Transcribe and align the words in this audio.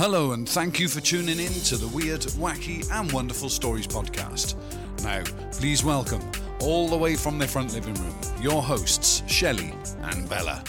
Hello, 0.00 0.32
and 0.32 0.48
thank 0.48 0.80
you 0.80 0.88
for 0.88 1.00
tuning 1.02 1.38
in 1.38 1.52
to 1.52 1.76
the 1.76 1.86
Weird, 1.88 2.22
Wacky, 2.22 2.90
and 2.90 3.12
Wonderful 3.12 3.50
Stories 3.50 3.86
podcast. 3.86 4.54
Now, 5.02 5.22
please 5.52 5.84
welcome, 5.84 6.22
all 6.58 6.88
the 6.88 6.96
way 6.96 7.16
from 7.16 7.38
their 7.38 7.46
front 7.46 7.74
living 7.74 7.92
room, 7.92 8.14
your 8.40 8.62
hosts, 8.62 9.22
Shelley 9.26 9.74
and 10.04 10.26
Bella. 10.26 10.64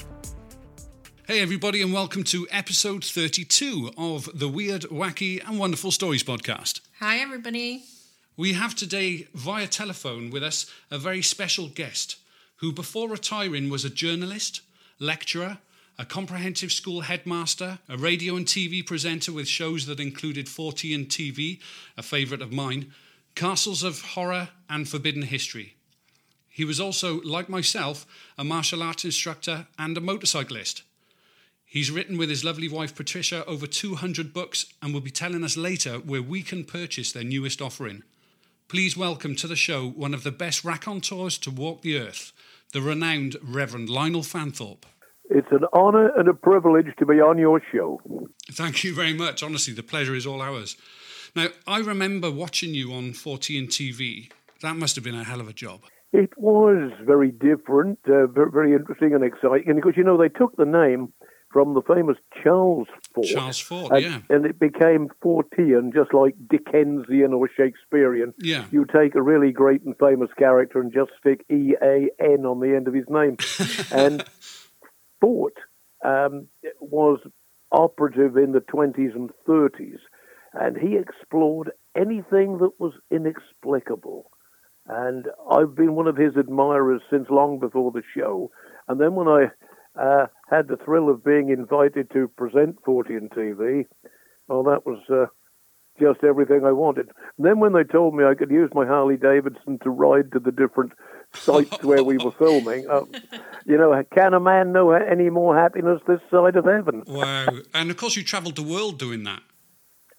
Hey, 1.28 1.40
everybody, 1.40 1.82
and 1.82 1.94
welcome 1.94 2.26
to 2.26 2.46
episode 2.52 3.06
32 3.06 3.92
of 3.98 4.30
the 4.38 4.50
Weird, 4.50 4.82
Wacky, 4.82 5.42
and 5.48 5.58
Wonderful 5.58 5.92
Stories 5.92 6.26
podcast. 6.26 6.82
Hi, 7.00 7.20
everybody. 7.20 7.84
We 8.36 8.52
have 8.52 8.76
today, 8.76 9.30
via 9.34 9.68
telephone, 9.68 10.30
with 10.30 10.44
us 10.44 10.70
a 10.92 11.00
very 11.00 11.22
special 11.22 11.70
guest 11.70 12.18
who, 12.58 12.74
before 12.74 13.08
retiring, 13.08 13.70
was 13.70 13.86
a 13.86 13.90
journalist, 13.90 14.60
lecturer, 15.00 15.60
a 16.02 16.06
comprehensive 16.06 16.72
school 16.72 17.02
headmaster, 17.02 17.78
a 17.88 17.96
radio 17.96 18.36
and 18.36 18.48
TV 18.48 18.84
presenter 18.84 19.32
with 19.32 19.48
shows 19.48 19.86
that 19.86 20.00
included 20.00 20.48
Fortean 20.48 21.06
TV, 21.06 21.60
a 21.96 22.02
favourite 22.02 22.42
of 22.42 22.52
mine, 22.52 22.92
Castles 23.36 23.84
of 23.84 24.02
Horror 24.02 24.50
and 24.68 24.90
Forbidden 24.90 25.22
History. 25.22 25.76
He 26.50 26.66
was 26.66 26.80
also, 26.80 27.22
like 27.22 27.50
myself, 27.50 28.08
a 28.36 28.44
martial 28.44 28.82
arts 28.82 29.06
instructor 29.06 29.68
and 29.78 29.96
a 29.96 30.02
motorcyclist. 30.02 30.82
He's 31.66 31.92
written 31.92 32.18
with 32.18 32.30
his 32.30 32.44
lovely 32.44 32.68
wife 32.68 32.96
Patricia 32.96 33.46
over 33.46 33.68
200 33.68 34.34
books 34.34 34.66
and 34.82 34.96
will 34.96 35.02
be 35.02 35.12
telling 35.12 35.44
us 35.44 35.56
later 35.56 36.00
where 36.00 36.24
we 36.24 36.42
can 36.42 36.64
purchase 36.64 37.12
their 37.12 37.24
newest 37.24 37.62
offering. 37.62 38.02
Please 38.68 38.98
welcome 38.98 39.36
to 39.36 39.48
the 39.48 39.56
show 39.56 39.88
one 39.88 40.16
of 40.16 40.24
the 40.24 40.32
best 40.32 40.66
raconteurs 40.66 41.38
to 41.38 41.52
walk 41.52 41.84
the 41.84 42.00
earth, 42.00 42.32
the 42.74 42.82
renowned 42.82 43.38
Reverend 43.44 43.88
Lionel 43.88 44.24
Fanthorpe. 44.24 44.88
It's 45.34 45.48
an 45.52 45.66
honour 45.74 46.12
and 46.18 46.28
a 46.28 46.34
privilege 46.34 46.88
to 47.00 47.06
be 47.06 47.22
on 47.22 47.38
your 47.38 47.62
show. 47.72 48.02
Thank 48.52 48.84
you 48.84 48.94
very 48.94 49.14
much. 49.14 49.42
Honestly, 49.42 49.74
the 49.74 49.82
pleasure 49.84 50.14
is 50.14 50.26
all 50.26 50.42
ours. 50.42 50.76
Now, 51.36 51.48
I 51.66 51.80
remember 51.80 52.30
watching 52.30 52.74
you 52.74 52.92
on 52.92 53.14
Fortean 53.14 53.68
TV. 53.68 54.30
That 54.62 54.76
must 54.76 54.96
have 54.96 55.06
been 55.06 55.16
a 55.16 55.24
hell 55.24 55.40
of 55.40 55.48
a 55.48 55.54
job. 55.54 55.82
It 56.12 56.32
was 56.38 56.92
very 57.02 57.32
different, 57.32 58.00
uh, 58.10 58.28
very 58.28 58.74
interesting 58.74 59.14
and 59.14 59.24
exciting. 59.24 59.70
And 59.70 59.78
because, 59.78 59.96
you 59.96 60.04
know, 60.04 60.18
they 60.18 60.28
took 60.28 60.58
the 60.58 60.66
name 60.66 61.14
from 61.50 61.74
the 61.74 61.82
famous 61.82 62.18
Charles 62.44 62.88
Fort. 63.14 63.28
Charles 63.28 63.60
Fort, 63.60 63.92
and, 63.94 64.04
yeah. 64.04 64.20
And 64.30 64.46
it 64.46 64.60
became 64.60 65.10
Fortean, 65.24 65.94
just 65.94 66.14
like 66.14 66.36
Dickensian 66.50 67.34
or 67.34 67.50
Shakespearean. 67.56 68.34
Yeah. 68.40 68.66
You 68.72 68.86
take 68.86 69.16
a 69.16 69.22
really 69.22 69.52
great 69.52 69.82
and 69.84 69.98
famous 69.98 70.30
character 70.38 70.82
and 70.82 70.92
just 70.92 71.12
stick 71.20 71.46
E 71.50 71.76
A 71.82 72.10
N 72.20 72.46
on 72.46 72.60
the 72.60 72.76
end 72.76 72.90
of 72.90 72.94
his 72.94 73.06
name. 73.10 73.38
and 73.92 74.26
Fort 75.22 75.54
um, 76.04 76.48
was 76.80 77.20
operative 77.72 78.36
in 78.36 78.52
the 78.52 78.60
20s 78.60 79.16
and 79.16 79.30
30s, 79.48 80.00
and 80.54 80.78
he 80.78 80.98
explored 80.98 81.72
anything 81.96 82.58
that 82.58 82.72
was 82.80 82.94
inexplicable. 83.10 84.30
And 84.88 85.28
I've 85.50 85.76
been 85.76 85.96
one 85.96 86.08
of 86.08 86.18
his 86.18 86.36
admirers 86.36 87.02
since 87.10 87.28
long 87.30 87.60
before 87.60 87.92
the 87.92 88.02
show. 88.18 88.52
And 88.88 89.00
then 89.00 89.16
when 89.16 89.28
I 89.28 89.46
uh, 90.00 90.28
had 90.50 90.68
the 90.68 90.78
thrill 90.84 91.10
of 91.10 91.24
being 91.24 91.50
invited 91.50 92.10
to 92.12 92.28
present 92.36 92.82
Fortean 92.84 93.30
TV, 93.30 93.86
well, 94.48 94.64
that 94.64 94.86
was 94.86 95.00
uh, 95.10 95.28
just 96.00 96.24
everything 96.24 96.66
I 96.66 96.72
wanted. 96.72 97.10
And 97.38 97.46
then 97.46 97.60
when 97.60 97.74
they 97.74 97.84
told 97.84 98.16
me 98.16 98.24
I 98.26 98.36
could 98.36 98.52
use 98.52 98.72
my 98.74 98.86
Harley 98.86 99.18
Davidson 99.18 99.80
to 99.84 99.90
ride 99.90 100.32
to 100.34 100.40
the 100.40 100.52
different 100.52 100.94
sites 101.34 101.84
where 101.84 102.04
we 102.04 102.18
were 102.18 102.32
filming, 102.32 102.88
uh, 102.90 103.02
you 103.66 103.78
know, 103.78 104.04
can 104.16 104.34
a 104.34 104.40
man 104.40 104.72
know 104.72 104.92
any 104.92 105.30
more 105.30 105.58
happiness 105.58 106.02
this 106.08 106.20
side 106.30 106.56
of 106.56 106.66
heaven? 106.66 107.04
Wow. 107.08 107.48
And 107.74 107.90
of 107.92 107.98
course, 107.98 108.16
you 108.16 108.24
travelled 108.24 108.56
the 108.56 108.64
world 108.64 109.00
doing 109.00 109.24
that. 109.24 109.42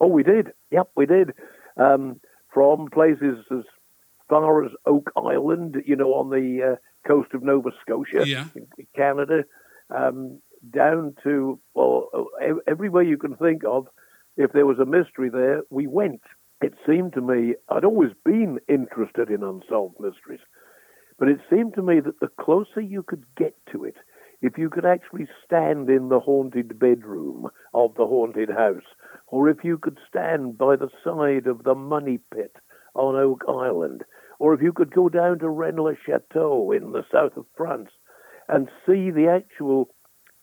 Oh, 0.00 0.08
we 0.08 0.22
did. 0.22 0.52
Yep, 0.70 0.90
we 0.96 1.06
did. 1.06 1.32
Um, 1.76 2.20
from 2.52 2.88
places 2.92 3.44
as 3.50 3.62
far 4.28 4.64
as 4.64 4.72
Oak 4.86 5.10
Island, 5.16 5.82
you 5.86 5.96
know, 5.96 6.14
on 6.14 6.30
the 6.30 6.72
uh, 6.72 7.08
coast 7.08 7.34
of 7.34 7.42
Nova 7.42 7.70
Scotia, 7.82 8.26
Yeah. 8.26 8.46
in 8.54 8.66
Canada, 8.96 9.44
um, 9.94 10.40
down 10.70 11.14
to, 11.22 11.58
well, 11.74 12.08
everywhere 12.66 13.02
you 13.02 13.18
can 13.18 13.36
think 13.36 13.62
of. 13.66 13.86
If 14.36 14.52
there 14.52 14.64
was 14.66 14.78
a 14.78 14.86
mystery 14.86 15.28
there, 15.28 15.62
we 15.70 15.86
went. 15.86 16.22
It 16.62 16.74
seemed 16.86 17.12
to 17.14 17.20
me, 17.20 17.54
I'd 17.68 17.84
always 17.84 18.12
been 18.24 18.58
interested 18.68 19.28
in 19.30 19.42
unsolved 19.42 19.96
mysteries, 20.00 20.40
but 21.22 21.28
it 21.28 21.38
seemed 21.48 21.72
to 21.72 21.82
me 21.82 22.00
that 22.00 22.18
the 22.18 22.32
closer 22.40 22.80
you 22.80 23.04
could 23.04 23.24
get 23.36 23.54
to 23.70 23.84
it, 23.84 23.94
if 24.40 24.58
you 24.58 24.68
could 24.68 24.84
actually 24.84 25.28
stand 25.46 25.88
in 25.88 26.08
the 26.08 26.18
haunted 26.18 26.80
bedroom 26.80 27.46
of 27.72 27.94
the 27.94 28.04
haunted 28.04 28.48
house, 28.48 28.82
or 29.28 29.48
if 29.48 29.58
you 29.62 29.78
could 29.78 29.98
stand 30.08 30.58
by 30.58 30.74
the 30.74 30.88
side 31.04 31.46
of 31.46 31.62
the 31.62 31.76
money 31.76 32.18
pit 32.34 32.56
on 32.96 33.14
Oak 33.14 33.44
Island, 33.48 34.02
or 34.40 34.52
if 34.52 34.60
you 34.60 34.72
could 34.72 34.92
go 34.92 35.08
down 35.08 35.38
to 35.38 35.48
Rennes 35.48 35.96
Chateau 36.04 36.72
in 36.72 36.90
the 36.90 37.04
south 37.12 37.36
of 37.36 37.46
France 37.56 37.90
and 38.48 38.68
see 38.84 39.12
the 39.12 39.28
actual 39.28 39.94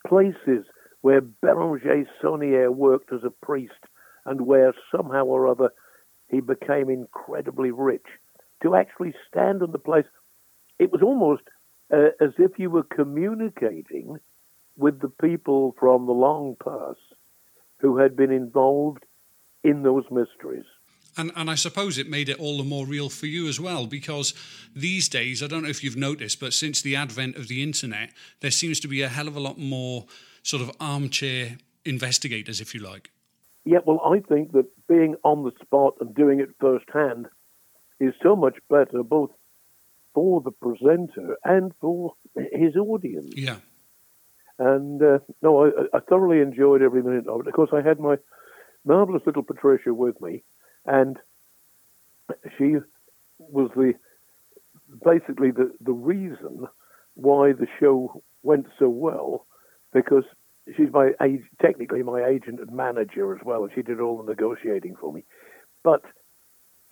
places 0.08 0.66
where 1.02 1.20
Bérenger 1.20 2.06
Saunière 2.24 2.74
worked 2.74 3.12
as 3.12 3.26
a 3.26 3.46
priest 3.46 3.84
and 4.26 4.48
where 4.48 4.74
somehow 4.96 5.26
or 5.26 5.46
other 5.46 5.72
he 6.30 6.40
became 6.40 6.90
incredibly 6.90 7.70
rich, 7.70 8.06
to 8.64 8.76
actually 8.76 9.14
stand 9.30 9.62
on 9.62 9.74
the 9.74 9.78
place, 9.78 10.06
it 10.80 10.92
was 10.92 11.02
almost 11.02 11.44
uh, 11.94 12.10
as 12.20 12.32
if 12.38 12.58
you 12.58 12.70
were 12.70 12.84
communicating 12.84 14.18
with 14.78 15.02
the 15.02 15.10
people 15.10 15.76
from 15.78 16.06
the 16.06 16.14
long 16.14 16.56
past 16.64 17.00
who 17.78 17.98
had 17.98 18.16
been 18.16 18.32
involved 18.32 19.04
in 19.64 19.84
those 19.84 20.06
mysteries. 20.10 20.66
And, 21.18 21.32
and 21.36 21.50
I 21.50 21.56
suppose 21.56 21.98
it 21.98 22.10
made 22.10 22.30
it 22.30 22.40
all 22.40 22.58
the 22.58 22.64
more 22.64 22.86
real 22.86 23.10
for 23.10 23.26
you 23.26 23.48
as 23.48 23.60
well, 23.60 23.88
because 23.88 24.34
these 24.74 25.10
days, 25.10 25.44
I 25.44 25.48
don't 25.48 25.64
know 25.64 25.70
if 25.70 25.84
you've 25.84 25.98
noticed, 25.98 26.40
but 26.40 26.54
since 26.54 26.82
the 26.82 26.96
advent 26.96 27.36
of 27.36 27.48
the 27.48 27.62
internet, 27.62 28.12
there 28.40 28.52
seems 28.52 28.80
to 28.82 28.88
be 28.88 29.02
a 29.02 29.10
hell 29.10 29.28
of 29.28 29.36
a 29.36 29.40
lot 29.40 29.58
more 29.58 30.06
sort 30.44 30.62
of 30.62 30.72
armchair 30.80 31.58
investigators, 31.84 32.62
if 32.62 32.74
you 32.74 32.82
like. 32.82 33.12
Yeah, 33.66 33.80
well, 33.86 34.00
I 34.06 34.20
think 34.22 34.54
that 34.54 34.68
being 34.88 35.16
on 35.24 35.44
the 35.44 35.52
spot 35.62 35.96
and 36.00 36.16
doing 36.16 36.40
it 36.40 36.50
firsthand 36.60 37.28
is 38.00 38.14
so 38.24 38.36
much 38.36 38.58
better, 38.70 39.04
both 39.04 39.32
for 40.20 40.42
the 40.42 40.52
presenter 40.52 41.38
and 41.46 41.72
for 41.80 42.14
his 42.52 42.76
audience. 42.76 43.34
Yeah. 43.38 43.56
And 44.58 45.02
uh, 45.02 45.20
no, 45.42 45.68
I, 45.68 45.70
I 45.96 46.00
thoroughly 46.02 46.42
enjoyed 46.42 46.82
every 46.82 47.02
minute 47.02 47.26
of 47.30 47.40
it. 47.40 47.48
Of 47.48 47.54
course, 47.54 47.70
I 47.72 47.82
had 47.82 48.02
my 48.02 48.18
marvelous 48.84 49.24
little 49.26 49.44
Patricia 49.44 49.94
with 49.94 50.20
me, 50.20 50.44
and 50.86 51.16
she 52.58 52.76
was 53.38 53.72
the 53.78 53.94
basically 55.06 55.52
the, 55.52 55.72
the 55.80 55.94
reason 55.94 56.68
why 57.14 57.54
the 57.54 57.68
show 57.80 58.22
went 58.44 58.66
so 58.78 58.90
well, 58.90 59.46
because 59.94 60.26
she's 60.76 60.92
my 60.92 61.12
age, 61.24 61.44
technically 61.62 62.04
my 62.04 62.26
agent 62.26 62.60
and 62.60 62.74
manager 62.74 63.34
as 63.34 63.42
well, 63.46 63.64
and 63.64 63.72
she 63.74 63.84
did 63.84 64.02
all 64.02 64.18
the 64.22 64.30
negotiating 64.30 64.98
for 65.00 65.14
me. 65.14 65.24
But 65.82 66.02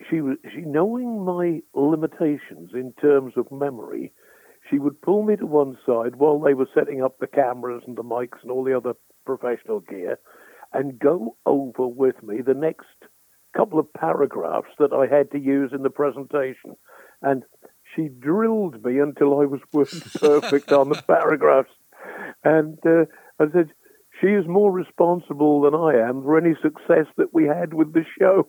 she 0.08 0.20
was 0.20 0.36
she 0.52 0.60
knowing 0.60 1.24
my 1.24 1.60
limitations 1.74 2.70
in 2.72 2.92
terms 3.00 3.34
of 3.36 3.50
memory, 3.50 4.12
she 4.70 4.78
would 4.78 5.00
pull 5.02 5.22
me 5.22 5.36
to 5.36 5.46
one 5.46 5.76
side 5.84 6.16
while 6.16 6.38
they 6.38 6.54
were 6.54 6.68
setting 6.74 7.02
up 7.02 7.18
the 7.18 7.26
cameras 7.26 7.82
and 7.86 7.96
the 7.96 8.04
mics 8.04 8.40
and 8.42 8.50
all 8.50 8.64
the 8.64 8.76
other 8.76 8.94
professional 9.26 9.80
gear, 9.80 10.18
and 10.72 10.98
go 10.98 11.36
over 11.46 11.86
with 11.86 12.22
me 12.22 12.40
the 12.40 12.54
next 12.54 12.86
couple 13.56 13.78
of 13.78 13.92
paragraphs 13.92 14.68
that 14.78 14.92
I 14.92 15.12
had 15.12 15.30
to 15.32 15.38
use 15.38 15.72
in 15.72 15.82
the 15.82 15.90
presentation, 15.90 16.76
and 17.22 17.42
she 17.94 18.08
drilled 18.08 18.84
me 18.84 19.00
until 19.00 19.40
I 19.40 19.46
was 19.46 19.60
word 19.72 19.88
perfect 20.20 20.70
on 20.70 20.90
the 20.90 21.02
paragraphs, 21.02 21.72
and 22.44 22.78
uh, 22.86 23.04
I 23.40 23.50
said. 23.52 23.70
She 24.20 24.26
is 24.26 24.48
more 24.48 24.72
responsible 24.72 25.60
than 25.60 25.76
I 25.76 26.08
am 26.08 26.24
for 26.24 26.36
any 26.36 26.56
success 26.60 27.06
that 27.18 27.32
we 27.32 27.44
had 27.44 27.72
with 27.72 27.92
the 27.92 28.04
show. 28.18 28.48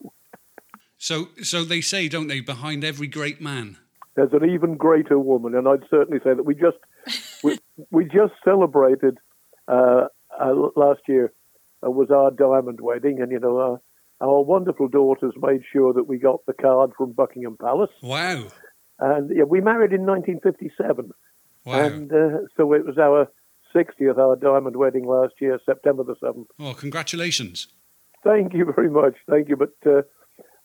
So, 1.00 1.30
so 1.42 1.63
they 1.63 1.80
say, 1.81 2.07
don't 2.10 2.28
they, 2.28 2.42
behind 2.42 2.84
every 2.84 3.07
great 3.07 3.42
man? 3.42 3.78
there's 4.16 4.34
an 4.34 4.50
even 4.50 4.75
greater 4.75 5.18
woman, 5.18 5.56
and 5.56 5.66
I'd 5.66 5.88
certainly 5.90 6.19
say 6.22 6.34
that 6.34 6.44
we 6.44 6.54
just 6.54 6.75
we, 7.44 7.57
we 7.90 8.04
just 8.04 8.34
celebrated 8.44 9.18
uh, 9.69 10.07
uh, 10.38 10.54
last 10.75 11.00
year 11.07 11.31
uh, 11.86 11.90
was 11.90 12.12
our 12.12 12.31
diamond 12.31 12.81
wedding, 12.81 13.22
and 13.22 13.31
you 13.31 13.40
know 13.40 13.57
our, 13.57 13.81
our 14.19 14.42
wonderful 14.44 14.90
daughters 14.90 15.34
made 15.42 15.62
sure 15.72 15.94
that 15.94 16.04
we 16.04 16.18
got 16.18 16.46
the 16.48 16.54
card 16.54 16.92
from 16.98 17.13
Buckingham 17.13 17.56
Palace, 17.56 17.92
Wow. 18.04 18.48
and 19.00 19.31
yeah, 19.34 19.44
we 19.44 19.62
married 19.62 19.94
in 19.94 20.06
1957, 20.06 21.12
Wow. 21.63 21.74
and 21.80 22.12
uh, 22.12 22.40
so 22.57 22.74
it 22.74 22.86
was 22.86 22.98
our 22.98 23.31
60th, 23.74 24.18
our 24.18 24.36
diamond 24.36 24.75
wedding 24.75 25.06
last 25.06 25.36
year, 25.40 25.60
September 25.66 26.04
the 26.04 26.16
7th. 26.16 26.48
oh, 26.60 26.74
congratulations. 26.74 27.68
Thank 28.25 28.54
you 28.54 28.66
very 28.75 28.90
much, 28.90 29.16
thank 29.30 29.48
you, 29.48 29.56
but 29.56 29.74
uh, 29.86 30.02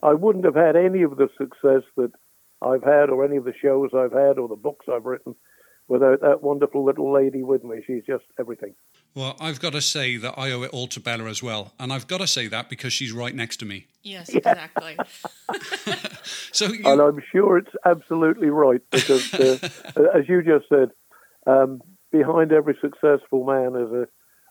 I 0.05 0.15
wouldn't 0.15 0.45
have 0.45 0.55
had 0.55 0.77
any 0.77 1.03
of 1.03 1.17
the 1.17 1.29
success 1.39 1.83
that 1.97 2.13
I've 2.63 2.85
had, 2.85 3.11
or 3.11 3.25
any 3.25 3.37
of 3.37 3.45
the 3.45 3.55
shows 3.61 3.91
I've 3.95 4.13
had, 4.13 4.39
or 4.39 4.49
the 4.49 4.55
books 4.55 4.87
I've 4.93 5.05
written, 5.05 5.35
without 5.89 6.21
that 6.21 6.43
wonderful 6.43 6.85
little 6.85 7.13
lady 7.13 7.43
with 7.43 7.65
me. 7.65 7.83
She's 7.87 8.05
just 8.07 8.25
everything. 8.39 8.75
Well, 9.15 9.37
I've 9.41 9.61
got 9.61 9.73
to 9.73 9.81
say 9.81 10.17
that 10.19 10.35
I 10.37 10.51
owe 10.53 10.63
it 10.63 10.71
all 10.71 10.89
to 10.89 11.01
Bella 11.01 11.25
as 11.25 11.43
well. 11.43 11.73
And 11.79 11.93
I've 11.93 12.07
got 12.07 12.19
to 12.19 12.27
say 12.27 12.47
that 12.49 12.69
because 12.69 12.93
she's 12.93 13.13
right 13.13 13.35
next 13.35 13.59
to 13.59 13.65
me. 13.65 13.87
Yes, 14.03 14.29
exactly. 14.29 14.97
So, 16.53 16.67
And 16.67 17.01
I'm 17.01 17.21
sure 17.33 17.59
it's 17.59 17.75
absolutely 17.85 18.49
right 18.49 18.81
because, 18.91 19.35
uh, 19.35 19.59
as 20.15 20.29
you 20.29 20.41
just 20.41 20.69
said, 20.69 20.91
um, 21.49 21.83
behind 22.13 22.53
every 22.53 22.79
successful 22.81 23.45
man 23.45 23.75
is 23.75 23.93
a, 23.93 24.07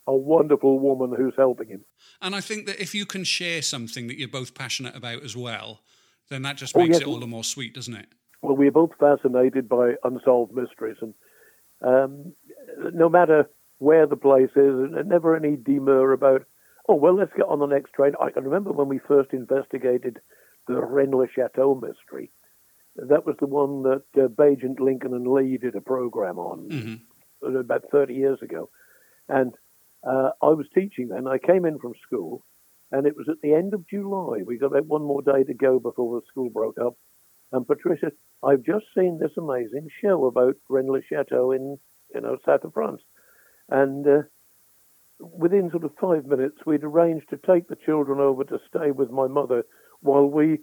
a 0.07 0.13
wonderful 0.15 0.79
woman 0.79 1.13
who's 1.17 1.33
helping 1.38 1.69
him. 1.69 1.85
and 2.21 2.35
I 2.35 2.41
think 2.41 2.65
that 2.67 2.81
if 2.81 2.94
you 2.94 3.05
can 3.05 3.23
share 3.23 3.61
something 3.61 4.07
that 4.07 4.17
you're 4.19 4.27
both 4.27 4.53
passionate 4.53 4.95
about 4.95 5.23
as 5.23 5.35
well, 5.35 5.81
then 6.29 6.41
that 6.41 6.57
just 6.57 6.75
Oh, 6.75 6.79
makes 6.79 6.94
yes. 6.94 7.01
it 7.01 7.07
all 7.07 7.19
the 7.19 7.27
more 7.27 7.44
sweet, 7.44 7.73
doesn't 7.73 7.95
it? 7.95 8.07
Well, 8.41 8.55
we're 8.57 8.71
both 8.71 8.91
fascinated 9.00 9.69
by 9.69 9.94
unsolved 10.03 10.53
mysteries, 10.53 10.97
and 11.01 11.13
um, 11.81 12.33
no 12.94 13.07
matter 13.09 13.50
where 13.79 14.05
the 14.07 14.17
place 14.17 14.50
is, 14.55 14.75
and 14.75 15.07
never 15.09 15.35
any 15.35 15.55
demur 15.55 16.11
about, 16.13 16.44
oh, 16.89 16.95
well, 16.95 17.15
let's 17.15 17.31
get 17.35 17.47
on 17.47 17.59
the 17.59 17.65
next 17.65 17.91
train. 17.94 18.13
I 18.21 18.29
can 18.31 18.44
remember 18.44 18.71
when 18.71 18.88
we 18.89 19.00
first 19.07 19.31
investigated 19.33 20.19
the 20.67 20.81
Rennes 20.81 21.29
Chateau 21.35 21.75
mystery. 21.75 22.31
That 22.95 23.25
was 23.25 23.35
the 23.39 23.47
one 23.47 23.83
that 23.83 24.03
uh, 24.21 24.27
Baigent 24.27 24.79
Lincoln 24.79 25.13
and 25.13 25.27
Leigh 25.27 25.57
did 25.57 25.75
a 25.75 25.81
program 25.81 26.38
on 26.38 27.01
uh, 27.45 27.50
about 27.59 27.83
30 27.91 28.13
years 28.13 28.39
ago. 28.41 28.69
And 29.27 29.53
uh, 30.07 30.31
I 30.41 30.50
was 30.50 30.65
teaching 30.73 31.09
then. 31.09 31.27
I 31.27 31.38
came 31.38 31.65
in 31.65 31.79
from 31.79 31.94
school, 32.05 32.45
and 32.91 33.07
it 33.07 33.15
was 33.15 33.27
at 33.29 33.41
the 33.41 33.53
end 33.53 33.73
of 33.73 33.88
July. 33.88 34.39
We 34.45 34.57
got 34.57 34.67
about 34.67 34.85
one 34.85 35.03
more 35.03 35.21
day 35.21 35.44
to 35.44 35.53
go 35.53 35.79
before 35.79 36.19
the 36.19 36.25
school 36.27 36.50
broke 36.50 36.77
up. 36.79 36.95
And 37.51 37.67
Patricia, 37.67 38.11
I've 38.44 38.63
just 38.63 38.85
seen 38.97 39.19
this 39.19 39.31
amazing 39.38 39.88
show 40.01 40.25
about 40.25 40.55
Rennes 40.69 41.03
Chateau 41.07 41.51
in, 41.51 41.77
you 42.13 42.21
know, 42.21 42.38
south 42.45 42.63
of 42.63 42.73
France. 42.73 43.01
And 43.69 44.05
uh, 44.07 44.21
within 45.19 45.69
sort 45.71 45.83
of 45.83 45.91
five 46.01 46.25
minutes, 46.25 46.57
we'd 46.65 46.83
arranged 46.83 47.29
to 47.29 47.38
take 47.38 47.67
the 47.67 47.77
children 47.85 48.19
over 48.19 48.44
to 48.44 48.59
stay 48.67 48.91
with 48.91 49.11
my 49.11 49.27
mother 49.27 49.63
while 50.01 50.25
we 50.25 50.59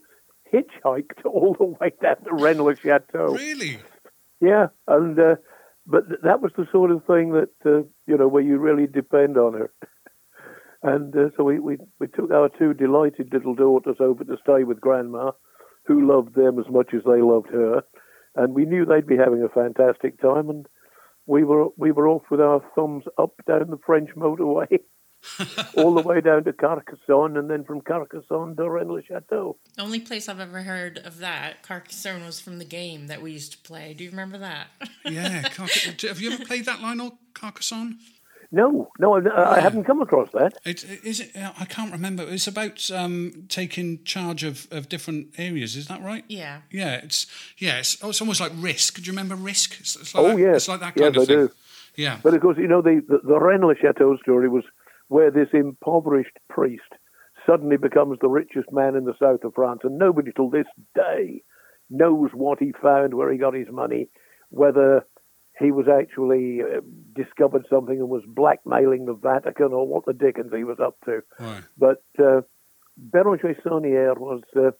hitchhiked 0.52 1.24
all 1.24 1.56
the 1.58 1.64
way 1.64 1.92
down 2.02 2.22
to 2.24 2.34
Rennes 2.34 2.78
Chateau. 2.80 3.34
Really? 3.34 3.78
Yeah, 4.40 4.68
and 4.88 5.18
uh, 5.18 5.36
but 5.90 6.08
th- 6.08 6.20
that 6.22 6.40
was 6.40 6.52
the 6.56 6.66
sort 6.70 6.90
of 6.90 7.04
thing 7.04 7.32
that 7.32 7.50
uh, 7.66 7.82
you 8.06 8.16
know 8.16 8.28
where 8.28 8.42
you 8.42 8.58
really 8.58 8.86
depend 8.86 9.36
on 9.36 9.54
her. 9.54 9.70
And 10.82 11.14
uh, 11.14 11.28
so 11.36 11.44
we, 11.44 11.58
we 11.58 11.76
we 11.98 12.06
took 12.06 12.30
our 12.30 12.48
two 12.48 12.72
delighted 12.72 13.28
little 13.34 13.54
daughters 13.54 13.96
over 14.00 14.24
to 14.24 14.36
stay 14.42 14.64
with 14.64 14.80
Grandma, 14.80 15.32
who 15.84 16.08
loved 16.08 16.34
them 16.34 16.58
as 16.58 16.64
much 16.70 16.94
as 16.94 17.02
they 17.04 17.20
loved 17.20 17.48
her, 17.50 17.82
and 18.34 18.54
we 18.54 18.64
knew 18.64 18.86
they'd 18.86 19.06
be 19.06 19.18
having 19.18 19.42
a 19.42 19.50
fantastic 19.50 20.18
time. 20.22 20.48
And 20.48 20.66
we 21.26 21.44
were 21.44 21.66
we 21.76 21.92
were 21.92 22.08
off 22.08 22.22
with 22.30 22.40
our 22.40 22.62
thumbs 22.74 23.04
up 23.18 23.34
down 23.46 23.68
the 23.68 23.78
French 23.84 24.08
motorway, 24.16 24.68
all 25.76 25.94
the 25.94 26.02
way 26.02 26.20
down 26.20 26.44
to 26.44 26.52
Carcassonne, 26.52 27.36
and 27.36 27.50
then 27.50 27.64
from 27.64 27.80
Carcassonne 27.80 28.56
to 28.56 28.68
Rennes-le-Château. 28.68 29.56
the 29.76 29.82
only 29.82 30.00
place 30.00 30.28
I've 30.28 30.40
ever 30.40 30.62
heard 30.62 30.98
of 30.98 31.18
that, 31.18 31.62
Carcassonne, 31.62 32.24
was 32.24 32.40
from 32.40 32.58
the 32.58 32.64
game 32.64 33.06
that 33.08 33.20
we 33.22 33.32
used 33.32 33.52
to 33.52 33.58
play. 33.58 33.94
Do 33.94 34.04
you 34.04 34.10
remember 34.10 34.38
that? 34.38 34.68
Yeah. 35.04 35.42
Carca- 35.42 36.08
have 36.08 36.20
you 36.20 36.30
ever 36.32 36.44
played 36.44 36.66
that 36.66 36.80
Lionel 36.82 37.18
Carcassonne? 37.34 37.98
No, 38.52 38.90
no, 38.98 39.14
I, 39.16 39.56
I 39.56 39.60
haven't 39.60 39.84
come 39.84 40.02
across 40.02 40.28
that. 40.32 40.54
It, 40.64 40.84
is 41.04 41.20
it? 41.20 41.30
I 41.36 41.64
can't 41.64 41.90
remember. 41.92 42.24
It's 42.24 42.46
about 42.48 42.90
um, 42.90 43.44
taking 43.48 44.02
charge 44.04 44.42
of, 44.44 44.66
of 44.72 44.88
different 44.88 45.28
areas. 45.38 45.76
Is 45.76 45.86
that 45.88 46.02
right? 46.02 46.24
yeah. 46.28 46.62
Yeah. 46.70 46.96
It's 46.96 47.26
yeah. 47.58 47.78
It's, 47.78 47.96
oh, 48.02 48.10
it's 48.10 48.20
almost 48.20 48.40
like 48.40 48.52
Risk. 48.56 48.96
Do 48.96 49.02
you 49.02 49.12
remember 49.12 49.36
Risk? 49.36 49.78
It's, 49.80 49.94
it's 49.96 50.14
like 50.14 50.24
Oh, 50.24 50.28
that, 50.30 50.38
yes. 50.38 50.56
It's 50.56 50.68
like 50.68 50.80
that 50.80 50.94
Yes, 50.96 51.04
kind 51.04 51.16
of 51.16 51.22
I 51.22 51.26
thing. 51.26 51.36
do. 51.46 51.52
Yeah. 51.96 52.18
But 52.22 52.34
of 52.34 52.40
course, 52.42 52.58
you 52.58 52.66
know, 52.68 52.82
the, 52.82 53.02
the, 53.08 53.18
the 53.24 53.38
Rennes-le-Château 53.40 54.18
story 54.20 54.48
was 54.48 54.64
where 55.10 55.32
this 55.32 55.48
impoverished 55.52 56.38
priest 56.48 56.92
suddenly 57.44 57.76
becomes 57.76 58.16
the 58.20 58.28
richest 58.28 58.70
man 58.70 58.94
in 58.94 59.04
the 59.04 59.18
south 59.20 59.42
of 59.42 59.52
France, 59.54 59.80
and 59.82 59.98
nobody 59.98 60.30
till 60.30 60.48
this 60.48 60.68
day 60.94 61.42
knows 61.90 62.30
what 62.32 62.60
he 62.60 62.72
found, 62.80 63.14
where 63.14 63.32
he 63.32 63.36
got 63.36 63.52
his 63.52 63.66
money, 63.72 64.06
whether 64.50 65.04
he 65.58 65.72
was 65.72 65.86
actually 65.88 66.60
uh, 66.62 66.80
discovered 67.12 67.66
something 67.68 67.98
and 67.98 68.08
was 68.08 68.22
blackmailing 68.24 69.04
the 69.04 69.14
Vatican 69.14 69.72
or 69.72 69.84
what 69.84 70.06
the 70.06 70.12
dickens 70.12 70.52
he 70.56 70.62
was 70.62 70.78
up 70.78 70.96
to. 71.06 71.22
Right. 71.40 71.64
But 71.76 72.04
uh, 72.16 72.42
Bérenger 73.12 73.60
Saunière 73.62 74.16
was, 74.16 74.42
uh, 74.56 74.70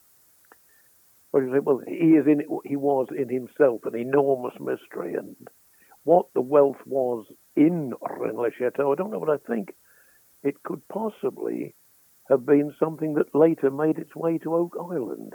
what 1.33 1.41
do 1.41 1.47
you 1.47 1.55
say? 1.55 1.59
Well, 1.59 1.81
he 1.89 2.13
is 2.21 2.27
in. 2.29 2.43
He 2.65 2.77
was 2.77 3.09
in 3.19 3.29
himself 3.29 3.81
an 3.85 3.97
enormous 3.97 4.55
mystery, 4.61 5.15
and 5.15 5.35
what 6.05 6.27
the 6.35 6.41
wealth 6.41 6.81
was 6.87 7.27
in 7.57 7.95
Rennes-le-Château, 8.01 8.93
I 8.93 8.97
don't 8.97 9.11
know, 9.11 9.21
but 9.21 9.31
I 9.31 9.39
think 9.53 9.75
it 10.43 10.63
could 10.63 10.87
possibly 10.89 11.75
have 12.29 12.47
been 12.47 12.75
something 12.79 13.15
that 13.15 13.35
later 13.35 13.71
made 13.71 13.99
its 13.99 14.15
way 14.15 14.39
to 14.39 14.55
Oak 14.55 14.77
Island. 14.81 15.35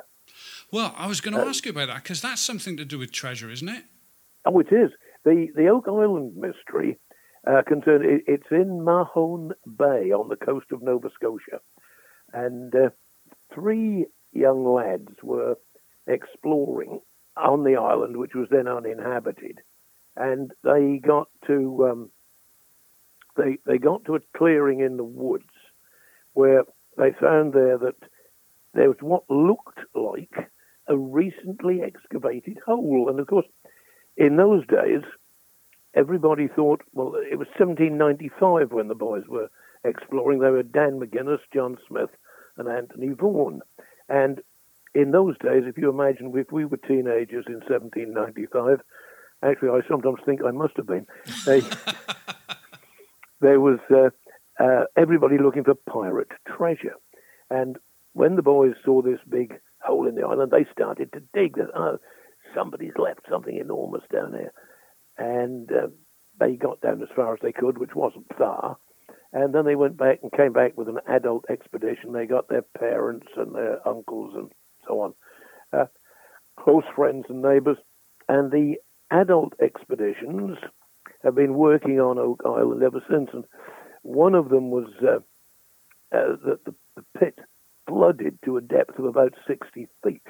Well, 0.71 0.93
I 0.97 1.07
was 1.07 1.21
going 1.21 1.35
to 1.35 1.45
ask 1.45 1.65
you 1.65 1.71
about 1.71 1.87
that 1.87 2.03
because 2.03 2.21
that's 2.21 2.41
something 2.41 2.77
to 2.77 2.85
do 2.85 2.97
with 2.97 3.11
treasure, 3.11 3.49
isn't 3.49 3.69
it? 3.69 3.83
Oh, 4.45 4.59
it 4.59 4.71
is 4.71 4.91
the 5.23 5.47
the 5.55 5.67
Oak 5.67 5.87
Island 5.87 6.35
mystery. 6.35 6.97
Uh, 7.47 7.61
concern 7.67 8.03
it, 8.03 8.23
it's 8.25 8.47
in 8.49 8.83
Mahone 8.83 9.51
Bay 9.77 10.11
on 10.11 10.29
the 10.29 10.35
coast 10.35 10.67
of 10.71 10.81
Nova 10.81 11.09
Scotia, 11.13 11.59
and 12.33 12.73
uh, 12.73 12.89
three 13.53 14.07
young 14.31 14.65
lads 14.65 15.09
were 15.21 15.55
exploring 16.07 17.01
on 17.37 17.63
the 17.63 17.75
island, 17.75 18.17
which 18.17 18.33
was 18.33 18.47
then 18.49 18.67
uninhabited, 18.67 19.59
and 20.15 20.51
they 20.63 20.99
got 21.05 21.27
to 21.45 21.87
um, 21.91 22.11
they 23.35 23.57
they 23.65 23.77
got 23.77 24.05
to 24.05 24.15
a 24.15 24.19
clearing 24.35 24.79
in 24.79 24.97
the 24.97 25.03
woods 25.03 25.43
where 26.33 26.63
they 26.97 27.11
found 27.19 27.53
there 27.53 27.77
that 27.77 27.95
there 28.73 28.89
was 28.89 28.97
what 29.01 29.23
looked 29.29 29.79
like 29.93 30.49
a 30.87 30.97
recently 30.97 31.81
excavated 31.81 32.57
hole, 32.65 33.07
and 33.09 33.19
of 33.19 33.27
course, 33.27 33.47
in 34.17 34.37
those 34.37 34.65
days, 34.67 35.01
everybody 35.95 36.47
thought, 36.47 36.81
well, 36.93 37.13
it 37.15 37.37
was 37.37 37.47
1795 37.57 38.71
when 38.71 38.87
the 38.87 38.95
boys 38.95 39.23
were 39.27 39.49
exploring. 39.83 40.39
They 40.39 40.49
were 40.49 40.63
Dan 40.63 40.99
McGinnis, 40.99 41.39
John 41.53 41.77
Smith, 41.87 42.09
and 42.57 42.67
Anthony 42.67 43.09
Vaughan. 43.09 43.61
And 44.09 44.41
in 44.93 45.11
those 45.11 45.37
days, 45.39 45.63
if 45.65 45.77
you 45.77 45.89
imagine 45.89 46.31
if 46.35 46.51
we 46.51 46.65
were 46.65 46.77
teenagers 46.77 47.45
in 47.47 47.55
1795, 47.67 48.79
actually, 49.43 49.69
I 49.69 49.81
sometimes 49.87 50.19
think 50.25 50.41
I 50.43 50.51
must 50.51 50.77
have 50.77 50.87
been. 50.87 51.07
They, 51.45 51.61
there 53.45 53.59
was 53.59 53.79
uh, 53.91 54.09
uh, 54.63 54.85
everybody 54.97 55.37
looking 55.37 55.63
for 55.63 55.75
pirate 55.75 56.31
treasure. 56.47 56.95
And 57.51 57.77
when 58.13 58.35
the 58.35 58.41
boys 58.41 58.73
saw 58.83 59.01
this 59.03 59.19
big 59.29 59.53
hole 59.81 60.07
in 60.07 60.15
the 60.15 60.25
island, 60.25 60.51
they 60.51 60.65
started 60.71 61.13
to 61.13 61.19
dig. 61.33 61.55
That, 61.57 61.69
oh, 61.75 61.99
somebody's 62.55 62.97
left 62.97 63.21
something 63.29 63.55
enormous 63.55 64.01
down 64.11 64.31
there. 64.31 64.51
And 65.17 65.71
uh, 65.71 65.87
they 66.39 66.55
got 66.55 66.81
down 66.81 67.03
as 67.03 67.09
far 67.15 67.33
as 67.33 67.39
they 67.43 67.51
could, 67.51 67.77
which 67.77 67.93
wasn't 67.95 68.25
far. 68.35 68.77
And 69.31 69.53
then 69.53 69.65
they 69.65 69.75
went 69.75 69.97
back 69.97 70.19
and 70.23 70.31
came 70.31 70.53
back 70.53 70.75
with 70.75 70.87
an 70.87 70.99
adult 71.07 71.45
expedition. 71.49 72.13
They 72.13 72.25
got 72.25 72.49
their 72.49 72.63
parents 72.79 73.27
and 73.37 73.53
their 73.53 73.87
uncles 73.87 74.33
and 74.35 74.51
so 74.87 75.01
on, 75.01 75.13
uh, 75.71 75.85
close 76.59 76.83
friends 76.95 77.25
and 77.29 77.43
neighbours. 77.43 77.77
And 78.27 78.51
the 78.51 78.75
adult 79.11 79.53
expeditions 79.61 80.57
have 81.25 81.35
been 81.35 81.55
working 81.55 81.99
on 81.99 82.19
Oak 82.19 82.41
Island 82.45 82.83
ever 82.83 83.03
since. 83.09 83.29
And 83.33 83.43
one 84.03 84.35
of 84.35 84.49
them 84.49 84.69
was 84.69 84.87
uh, 85.01 85.17
uh, 86.15 86.35
the, 86.43 86.59
the, 86.65 86.75
the 86.95 87.19
pit 87.19 87.39
flooded 87.87 88.37
to 88.45 88.57
a 88.57 88.61
depth 88.61 88.97
of 88.97 89.05
about 89.05 89.33
60 89.47 89.87
feet, 90.03 90.21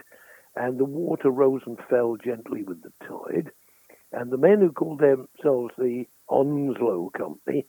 and 0.55 0.79
the 0.79 0.85
water 0.85 1.29
rose 1.29 1.61
and 1.65 1.77
fell 1.89 2.17
gently 2.17 2.63
with 2.63 2.81
the 2.81 2.91
tide. 3.07 3.51
And 4.11 4.31
the 4.31 4.37
men 4.37 4.61
who 4.61 4.71
called 4.71 4.99
themselves 4.99 5.73
the 5.77 6.05
Onslow 6.29 7.11
Company 7.17 7.65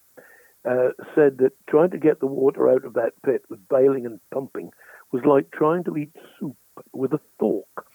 uh, 0.69 0.91
said 1.15 1.39
that 1.39 1.53
trying 1.69 1.91
to 1.91 1.99
get 1.99 2.21
the 2.21 2.27
water 2.27 2.69
out 2.69 2.85
of 2.85 2.95
that 2.95 3.13
pit 3.25 3.43
with 3.51 3.69
bailing 3.69 4.07
and 4.07 4.21
pumping 4.33 4.71
was 5.13 5.23
like 5.25 5.51
trying 5.51 5.85
to 5.85 5.97
eat 5.97 6.13
soup 6.39 6.57
with 6.93 7.13
a 7.13 7.21
fork. 7.39 7.87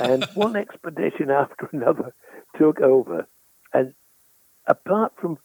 and 0.00 0.24
one 0.34 0.56
expedition 0.56 1.30
after 1.30 1.68
another 1.72 2.14
took 2.58 2.80
over. 2.80 3.26
Apart 4.86 5.12
from 5.20 5.38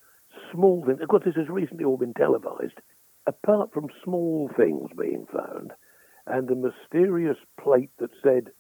small 0.52 0.84
things, 0.86 1.02
of 1.02 1.08
course, 1.08 1.24
this 1.24 1.36
has 1.36 1.50
recently 1.50 1.86
all 1.86 1.98
been 1.98 2.14
televised, 2.14 2.80
apart 3.26 3.72
from 3.74 3.90
small 4.04 4.50
things 4.58 4.90
being 4.98 5.26
found, 5.32 5.72
and 6.28 6.48
the 6.48 6.56
mysterious 6.56 7.38
plate 7.58 7.92
that 8.00 8.12
said 8.22 8.52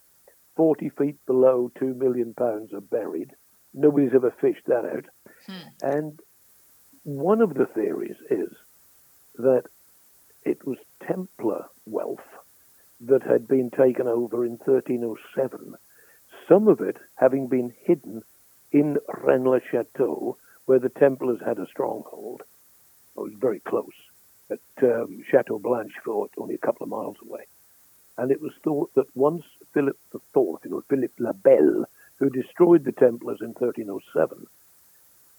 40 0.55 0.89
feet 0.89 1.25
below 1.25 1.71
2 1.79 1.93
million 1.95 2.33
pounds 2.33 2.73
are 2.73 2.81
buried. 2.81 3.31
Nobody's 3.73 4.13
ever 4.13 4.33
fished 4.41 4.65
that 4.67 4.85
out. 4.85 5.05
Hmm. 5.45 5.67
And 5.81 6.19
one 7.03 7.41
of 7.41 7.53
the 7.53 7.65
theories 7.65 8.17
is 8.29 8.49
that 9.35 9.63
it 10.43 10.65
was 10.65 10.77
Templar 11.05 11.65
wealth 11.85 12.19
that 13.01 13.23
had 13.23 13.47
been 13.47 13.69
taken 13.69 14.07
over 14.07 14.45
in 14.45 14.57
1307, 14.57 15.75
some 16.47 16.67
of 16.67 16.81
it 16.81 16.97
having 17.15 17.47
been 17.47 17.73
hidden 17.83 18.21
in 18.71 18.97
Rennes-le-Château, 19.23 20.35
where 20.69 20.77
the 20.77 20.87
Templars 20.87 21.39
had 21.43 21.57
a 21.57 21.65
stronghold. 21.65 22.43
It 23.17 23.19
was 23.19 23.33
very 23.33 23.59
close 23.59 23.95
at 24.51 24.59
um, 24.83 25.23
Chateau 25.27 25.57
Blanchefort, 25.57 26.29
only 26.37 26.53
a 26.53 26.59
couple 26.59 26.83
of 26.83 26.91
miles 26.91 27.17
away. 27.23 27.47
And 28.19 28.29
it 28.29 28.39
was 28.39 28.51
thought 28.63 28.93
that 28.93 29.07
once 29.15 29.45
Philip 29.73 29.97
IV, 30.13 30.21
you 30.35 30.69
know, 30.69 30.83
Philip 30.87 31.11
le 31.17 31.33
Bel, 31.33 31.85
who 32.17 32.29
destroyed 32.29 32.83
the 32.83 32.91
Templars 32.91 33.39
in 33.41 33.53
1307, 33.53 34.45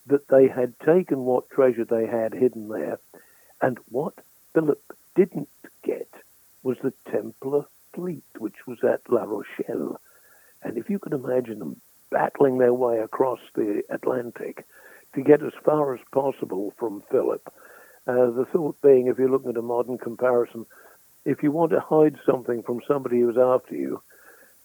that 0.06 0.26
they 0.26 0.48
had 0.48 0.74
taken 0.80 1.20
what 1.20 1.48
treasure 1.48 1.84
they 1.84 2.08
had 2.08 2.34
hidden 2.34 2.68
there, 2.68 2.98
and 3.62 3.78
what 3.88 4.14
Philip 4.52 4.82
didn't 5.14 5.48
get 5.84 6.12
was 6.64 6.78
the 6.82 6.92
Templar 7.08 7.66
fleet, 7.94 8.24
which 8.36 8.66
was 8.66 8.82
at 8.82 9.08
La 9.08 9.22
Rochelle. 9.22 10.00
And 10.64 10.76
if 10.76 10.90
you 10.90 10.98
can 10.98 11.12
imagine 11.12 11.60
them 11.60 11.80
battling 12.10 12.58
their 12.58 12.74
way 12.74 12.98
across 12.98 13.38
the 13.54 13.84
Atlantic 13.90 14.66
to 15.14 15.22
get 15.22 15.42
as 15.42 15.52
far 15.64 15.94
as 15.94 16.00
possible 16.12 16.72
from 16.78 17.02
Philip, 17.10 17.52
uh, 18.06 18.30
the 18.30 18.46
thought 18.52 18.80
being, 18.82 19.06
if 19.06 19.18
you're 19.18 19.30
looking 19.30 19.50
at 19.50 19.56
a 19.56 19.62
modern 19.62 19.98
comparison, 19.98 20.66
if 21.24 21.42
you 21.42 21.50
want 21.50 21.72
to 21.72 21.80
hide 21.80 22.16
something 22.24 22.62
from 22.62 22.80
somebody 22.86 23.20
who's 23.20 23.36
after 23.36 23.74
you, 23.74 24.02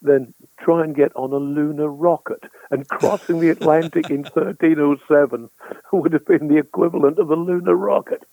then 0.01 0.33
try 0.59 0.83
and 0.83 0.95
get 0.95 1.15
on 1.15 1.31
a 1.33 1.37
lunar 1.37 1.89
rocket. 1.89 2.43
And 2.71 2.87
crossing 2.89 3.39
the 3.39 3.49
Atlantic 3.49 4.09
in 4.09 4.23
1307 4.23 5.49
would 5.91 6.13
have 6.13 6.25
been 6.25 6.47
the 6.47 6.57
equivalent 6.57 7.19
of 7.19 7.29
a 7.29 7.35
lunar 7.35 7.75
rocket 7.75 8.23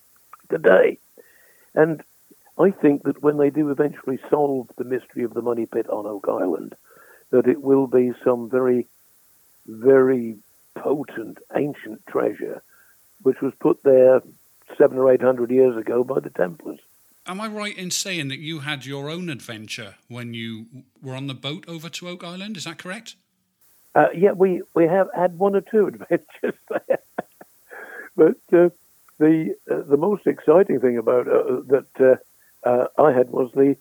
today. 0.50 0.98
And 1.74 2.02
I 2.58 2.70
think 2.70 3.04
that 3.04 3.22
when 3.22 3.38
they 3.38 3.50
do 3.50 3.70
eventually 3.70 4.18
solve 4.30 4.68
the 4.76 4.84
mystery 4.84 5.24
of 5.24 5.34
the 5.34 5.42
money 5.42 5.66
pit 5.66 5.88
on 5.88 6.06
Oak 6.06 6.26
Island, 6.28 6.74
that 7.30 7.46
it 7.46 7.62
will 7.62 7.86
be 7.86 8.12
some 8.24 8.50
very, 8.50 8.86
very 9.66 10.36
potent 10.82 11.38
ancient 11.54 12.04
treasure 12.06 12.62
which 13.22 13.40
was 13.40 13.52
put 13.60 13.82
there 13.82 14.20
seven 14.76 14.98
or 14.98 15.12
eight 15.12 15.22
hundred 15.22 15.50
years 15.50 15.76
ago 15.76 16.04
by 16.04 16.20
the 16.20 16.30
Templars. 16.30 16.80
Am 17.26 17.40
I 17.40 17.46
right 17.46 17.76
in 17.76 17.90
saying 17.90 18.28
that 18.28 18.40
you 18.40 18.60
had 18.60 18.84
your 18.84 19.08
own 19.08 19.28
adventure 19.28 19.94
when 20.08 20.34
you 20.34 20.66
were 21.00 21.14
on 21.14 21.28
the 21.28 21.34
boat 21.34 21.64
over 21.68 21.88
to 21.88 22.08
Oak 22.08 22.24
Island? 22.24 22.56
Is 22.56 22.64
that 22.64 22.78
correct? 22.78 23.14
Uh, 23.94 24.06
yeah, 24.14 24.32
we, 24.32 24.62
we 24.74 24.84
have 24.84 25.08
had 25.14 25.38
one 25.38 25.54
or 25.54 25.60
two 25.60 25.86
adventures 25.92 26.58
there. 26.68 26.98
but 28.16 28.36
uh, 28.52 28.70
the 29.18 29.54
uh, 29.70 29.82
the 29.88 29.96
most 29.96 30.26
exciting 30.26 30.80
thing 30.80 30.98
about 30.98 31.28
uh, 31.28 31.60
that 31.68 31.86
uh, 32.00 32.68
uh, 32.68 32.86
I 32.98 33.12
had 33.12 33.30
was 33.30 33.52
the 33.52 33.76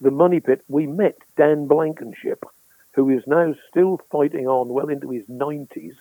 the 0.00 0.12
money 0.12 0.38
pit. 0.38 0.62
We 0.68 0.86
met 0.86 1.16
Dan 1.36 1.66
Blankenship, 1.66 2.44
who 2.92 3.10
is 3.10 3.26
now 3.26 3.54
still 3.68 4.00
fighting 4.12 4.46
on 4.46 4.68
well 4.68 4.88
into 4.88 5.10
his 5.10 5.24
90s. 5.26 5.96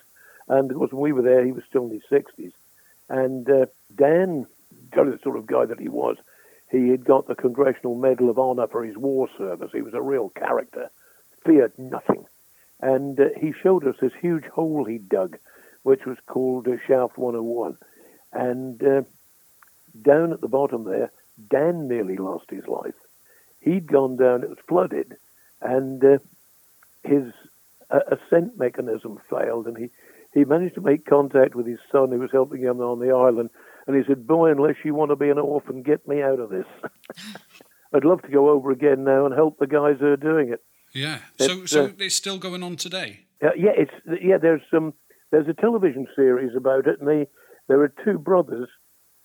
And 0.53 0.69
of 0.69 0.77
course, 0.77 0.91
when 0.91 1.01
we 1.01 1.11
were 1.11 1.21
there, 1.21 1.45
he 1.45 1.51
was 1.51 1.63
still 1.67 1.85
in 1.85 1.91
his 1.91 2.03
60s. 2.11 2.51
And 3.09 3.45
Dan, 3.95 4.47
the 4.91 5.19
sort 5.23 5.37
of 5.37 5.47
guy 5.47 5.65
that 5.65 5.79
he 5.79 5.89
was, 5.89 6.17
he 6.73 6.89
had 6.89 7.05
got 7.05 7.27
the 7.27 7.35
Congressional 7.35 7.95
Medal 7.95 8.29
of 8.29 8.39
Honor 8.39 8.67
for 8.67 8.83
his 8.83 8.97
war 8.97 9.29
service. 9.37 9.69
He 9.71 9.81
was 9.81 9.93
a 9.93 10.01
real 10.01 10.29
character, 10.29 10.89
feared 11.45 11.77
nothing. 11.77 12.25
And 12.81 13.19
uh, 13.19 13.29
he 13.39 13.53
showed 13.53 13.85
us 13.87 13.95
this 14.01 14.13
huge 14.19 14.45
hole 14.45 14.83
he'd 14.83 15.07
dug, 15.07 15.37
which 15.83 16.05
was 16.05 16.17
called 16.25 16.67
uh, 16.67 16.77
Shaft 16.85 17.17
101. 17.17 17.77
And 18.33 18.83
uh, 18.83 19.03
down 20.01 20.33
at 20.33 20.41
the 20.41 20.47
bottom 20.47 20.83
there, 20.83 21.11
Dan 21.49 21.87
nearly 21.87 22.17
lost 22.17 22.49
his 22.49 22.67
life. 22.67 22.95
He'd 23.61 23.87
gone 23.87 24.17
down, 24.17 24.43
it 24.43 24.49
was 24.49 24.57
flooded, 24.67 25.15
and 25.61 26.03
uh, 26.03 26.17
his 27.03 27.31
uh, 27.91 27.99
ascent 28.07 28.57
mechanism 28.57 29.21
failed, 29.29 29.67
and 29.67 29.77
he, 29.77 29.89
he 30.33 30.45
managed 30.45 30.75
to 30.75 30.81
make 30.81 31.05
contact 31.05 31.55
with 31.55 31.67
his 31.67 31.79
son 31.91 32.11
who 32.11 32.19
was 32.19 32.31
helping 32.31 32.61
him 32.61 32.79
on 32.79 32.99
the 32.99 33.13
island 33.13 33.49
and 33.87 33.95
he 33.95 34.03
said, 34.07 34.25
Boy, 34.25 34.51
unless 34.51 34.75
you 34.83 34.93
want 34.93 35.11
to 35.11 35.15
be 35.15 35.29
an 35.29 35.37
orphan, 35.37 35.83
get 35.83 36.07
me 36.07 36.21
out 36.21 36.39
of 36.39 36.49
this. 36.49 36.65
I'd 37.93 38.05
love 38.05 38.21
to 38.23 38.31
go 38.31 38.49
over 38.49 38.71
again 38.71 39.03
now 39.03 39.25
and 39.25 39.35
help 39.35 39.59
the 39.59 39.67
guys 39.67 39.97
who 39.99 40.07
are 40.07 40.17
doing 40.17 40.49
it. 40.49 40.63
Yeah. 40.93 41.19
So, 41.39 41.65
so 41.65 41.85
uh, 41.85 41.89
it's 41.99 42.15
still 42.15 42.37
going 42.37 42.63
on 42.63 42.75
today. 42.75 43.25
Uh, 43.43 43.49
yeah, 43.57 43.71
it's 43.75 43.91
yeah. 44.21 44.37
There's 44.41 44.61
some. 44.71 44.93
There's 45.31 45.47
a 45.47 45.53
television 45.53 46.07
series 46.15 46.51
about 46.55 46.87
it, 46.87 46.99
and 46.99 47.07
they, 47.07 47.27
there 47.67 47.81
are 47.81 47.93
two 48.05 48.19
brothers 48.19 48.69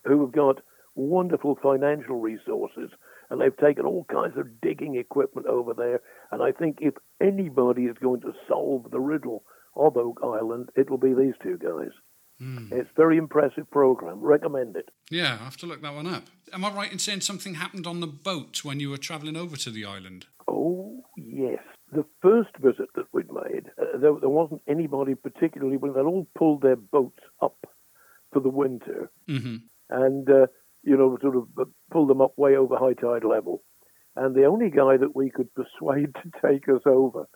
who 0.04 0.22
have 0.22 0.32
got 0.32 0.62
wonderful 0.94 1.58
financial 1.62 2.16
resources, 2.16 2.90
and 3.30 3.40
they've 3.40 3.56
taken 3.56 3.84
all 3.84 4.06
kinds 4.10 4.38
of 4.38 4.60
digging 4.62 4.96
equipment 4.96 5.46
over 5.46 5.74
there. 5.74 6.00
And 6.32 6.42
I 6.42 6.52
think 6.52 6.78
if 6.80 6.94
anybody 7.20 7.82
is 7.82 7.96
going 8.02 8.22
to 8.22 8.32
solve 8.48 8.90
the 8.90 9.00
riddle 9.00 9.44
of 9.78 9.96
Oak 9.96 10.20
Island, 10.22 10.70
it 10.76 10.90
will 10.90 10.98
be 10.98 11.14
these 11.14 11.34
two 11.42 11.58
guys. 11.58 11.92
Mm. 12.40 12.70
It's 12.72 12.90
a 12.90 12.96
very 12.96 13.16
impressive 13.16 13.68
program. 13.70 14.20
Recommend 14.20 14.76
it. 14.76 14.88
Yeah, 15.10 15.38
I 15.40 15.44
have 15.44 15.56
to 15.58 15.66
look 15.66 15.82
that 15.82 15.94
one 15.94 16.06
up. 16.06 16.24
Am 16.52 16.64
I 16.64 16.70
right 16.70 16.92
in 16.92 16.98
saying 16.98 17.22
something 17.22 17.54
happened 17.54 17.86
on 17.86 18.00
the 18.00 18.06
boat 18.06 18.64
when 18.64 18.78
you 18.80 18.90
were 18.90 18.96
travelling 18.96 19.36
over 19.36 19.56
to 19.56 19.70
the 19.70 19.84
island? 19.84 20.26
Oh, 20.46 21.02
yes. 21.16 21.58
The 21.92 22.04
first 22.22 22.50
visit 22.60 22.88
that 22.94 23.06
we'd 23.12 23.32
made, 23.32 23.66
uh, 23.80 23.98
there, 23.98 24.12
there, 24.20 24.28
wasn't 24.28 24.62
anybody 24.68 25.14
particularly 25.14 25.76
when 25.76 25.94
they'd 25.94 26.00
all 26.00 26.28
pulled 26.36 26.62
their 26.62 26.76
boats 26.76 27.22
up 27.42 27.56
for 28.32 28.40
the 28.40 28.50
winter 28.50 29.10
mm-hmm. 29.28 29.56
and, 29.90 30.30
uh, 30.30 30.46
you 30.82 30.96
know, 30.96 31.18
sort 31.20 31.36
of 31.36 31.48
pulled 31.90 32.10
them 32.10 32.20
up 32.20 32.34
way 32.36 32.56
over 32.56 32.76
high 32.76 32.92
tide 32.92 33.24
level. 33.24 33.64
And 34.14 34.34
the 34.34 34.44
only 34.44 34.70
guy 34.70 34.96
that 34.96 35.16
we 35.16 35.30
could 35.30 35.48
persuade 35.54 36.14
to 36.22 36.30
take 36.46 36.68
us 36.68 36.82
over 36.86 37.28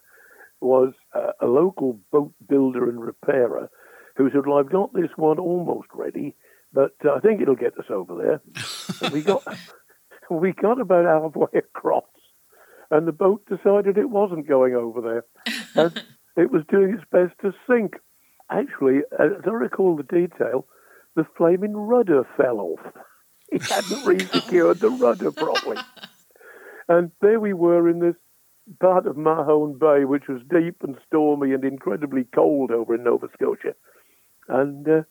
was 0.62 0.92
uh, 1.14 1.33
a 1.40 1.47
local 1.47 1.99
boat 2.11 2.33
builder 2.49 2.88
and 2.88 3.00
repairer 3.00 3.71
who 4.16 4.31
said, 4.31 4.47
"Well, 4.47 4.59
I've 4.59 4.71
got 4.71 4.92
this 4.92 5.11
one 5.16 5.38
almost 5.38 5.88
ready, 5.95 6.35
but 6.73 6.92
uh, 7.04 7.14
I 7.14 7.21
think 7.21 7.40
it'll 7.40 7.57
get 7.57 7.78
us 7.78 7.90
over 7.90 8.14
there." 8.16 9.11
we 9.11 9.23
got 9.23 9.45
we 10.31 10.52
got 10.52 10.81
about 10.81 11.04
halfway 11.04 11.59
across, 11.59 12.04
and 12.90 13.07
the 13.07 13.12
boat 13.12 13.42
decided 13.47 13.99
it 13.99 14.11
wasn't 14.11 14.49
going 14.49 14.75
over 14.75 15.00
there, 15.00 15.25
and 15.75 16.02
it 16.37 16.50
was 16.50 16.62
doing 16.69 16.95
its 16.95 17.04
best 17.11 17.35
to 17.42 17.52
sink. 17.69 17.95
Actually, 18.50 18.99
as 19.19 19.31
I 19.47 19.50
recall 19.50 19.97
the 19.97 20.02
detail, 20.02 20.66
the 21.16 21.26
flaming 21.37 21.75
rudder 21.75 22.25
fell 22.37 22.61
off. 22.61 22.81
It 23.52 23.62
hadn't 23.64 24.07
re-secured 24.07 24.78
the 24.78 24.88
rudder 24.88 25.31
properly. 25.31 25.76
And 26.88 27.11
there 27.21 27.38
we 27.38 27.52
were 27.52 27.87
in 27.87 27.99
this 27.99 28.16
part 28.81 29.07
of 29.07 29.16
Mahone 29.16 29.78
Bay, 29.78 30.04
which 30.04 30.28
was 30.28 30.40
deep 30.49 30.76
and 30.83 30.97
stormy 31.07 31.52
and 31.52 31.64
incredibly 31.64 32.25
cold 32.35 32.71
over 32.71 32.95
in 32.95 33.04
Nova 33.04 33.28
Scotia. 33.35 33.75
And 34.49 34.88
uh, 34.88 35.02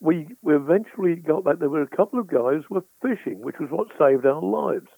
we, 0.00 0.28
we 0.42 0.54
eventually 0.54 1.16
got 1.16 1.44
back. 1.44 1.58
There 1.58 1.68
were 1.68 1.82
a 1.82 1.96
couple 1.96 2.18
of 2.18 2.26
guys 2.26 2.62
were 2.70 2.84
fishing, 3.02 3.40
which 3.40 3.58
was 3.58 3.70
what 3.70 3.88
saved 3.98 4.26
our 4.26 4.42
lives. 4.42 4.88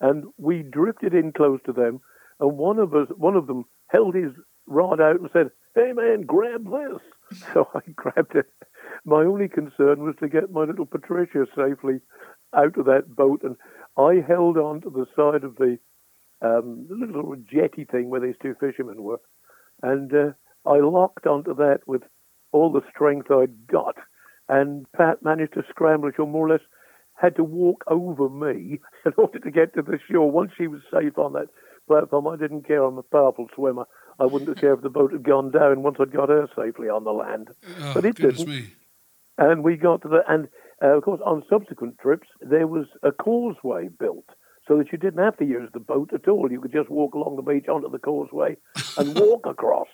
And 0.00 0.24
we 0.36 0.62
drifted 0.62 1.14
in 1.14 1.32
close 1.32 1.60
to 1.66 1.72
them, 1.72 2.00
and 2.40 2.58
one 2.58 2.78
of 2.78 2.94
us, 2.94 3.08
one 3.16 3.34
of 3.34 3.46
them, 3.46 3.64
held 3.88 4.14
his 4.14 4.32
rod 4.66 5.00
out 5.00 5.20
and 5.20 5.30
said, 5.32 5.50
"Hey 5.74 5.92
man, 5.92 6.22
grab 6.22 6.64
this!" 6.64 7.40
So 7.52 7.68
I 7.74 7.80
grabbed 7.94 8.36
it. 8.36 8.46
My 9.04 9.24
only 9.24 9.48
concern 9.48 10.04
was 10.04 10.14
to 10.20 10.28
get 10.28 10.52
my 10.52 10.64
little 10.64 10.86
Patricia 10.86 11.46
safely 11.56 12.00
out 12.54 12.76
of 12.76 12.86
that 12.86 13.14
boat, 13.16 13.42
and 13.42 13.56
I 13.96 14.24
held 14.26 14.58
on 14.58 14.80
to 14.82 14.90
the 14.90 15.06
side 15.16 15.44
of 15.44 15.56
the, 15.56 15.78
um, 16.42 16.86
the 16.88 16.94
little 16.94 17.36
jetty 17.36 17.84
thing 17.84 18.10
where 18.10 18.20
these 18.20 18.36
two 18.42 18.54
fishermen 18.60 19.02
were, 19.02 19.20
and 19.82 20.12
uh, 20.12 20.32
I 20.68 20.78
locked 20.78 21.26
onto 21.26 21.54
that 21.54 21.80
with 21.86 22.02
all 22.52 22.72
the 22.72 22.82
strength 22.90 23.30
I'd 23.30 23.66
got. 23.66 23.96
And 24.48 24.90
Pat 24.92 25.22
managed 25.22 25.54
to 25.54 25.64
scramble. 25.68 26.10
She 26.14 26.22
more 26.22 26.46
or 26.46 26.50
less 26.50 26.60
had 27.14 27.36
to 27.36 27.44
walk 27.44 27.84
over 27.88 28.28
me 28.28 28.78
in 29.06 29.12
order 29.16 29.38
to 29.38 29.50
get 29.50 29.74
to 29.74 29.82
the 29.82 29.98
shore. 30.10 30.30
Once 30.30 30.52
she 30.56 30.66
was 30.66 30.80
safe 30.92 31.18
on 31.18 31.32
that 31.32 31.48
platform, 31.88 32.28
I 32.28 32.36
didn't 32.36 32.66
care. 32.66 32.82
I'm 32.84 32.98
a 32.98 33.02
powerful 33.02 33.48
swimmer. 33.54 33.86
I 34.18 34.24
wouldn't 34.24 34.48
have 34.48 34.58
cared 34.58 34.78
if 34.78 34.82
the 34.82 34.90
boat 34.90 35.12
had 35.12 35.24
gone 35.24 35.50
down 35.50 35.82
once 35.82 35.96
I'd 36.00 36.12
got 36.12 36.28
her 36.28 36.48
safely 36.56 36.88
on 36.88 37.04
the 37.04 37.12
land. 37.12 37.48
Oh, 37.80 37.94
but 37.94 38.04
it 38.04 38.16
didn't. 38.16 38.46
Me. 38.46 38.68
And 39.38 39.62
we 39.62 39.76
got 39.76 40.02
to 40.02 40.08
the 40.08 40.22
and 40.26 40.48
uh, 40.82 40.96
of 40.96 41.02
course 41.02 41.20
on 41.24 41.42
subsequent 41.50 41.98
trips 41.98 42.28
there 42.40 42.66
was 42.66 42.86
a 43.02 43.12
causeway 43.12 43.88
built 43.88 44.24
so 44.66 44.78
that 44.78 44.90
you 44.92 44.98
didn't 44.98 45.22
have 45.22 45.36
to 45.38 45.44
use 45.44 45.70
the 45.72 45.80
boat 45.80 46.10
at 46.12 46.28
all. 46.28 46.50
You 46.50 46.60
could 46.60 46.72
just 46.72 46.90
walk 46.90 47.14
along 47.14 47.36
the 47.36 47.42
beach 47.42 47.68
onto 47.68 47.90
the 47.90 47.98
causeway 47.98 48.56
and 48.98 49.14
walk 49.18 49.46
across 49.46 49.88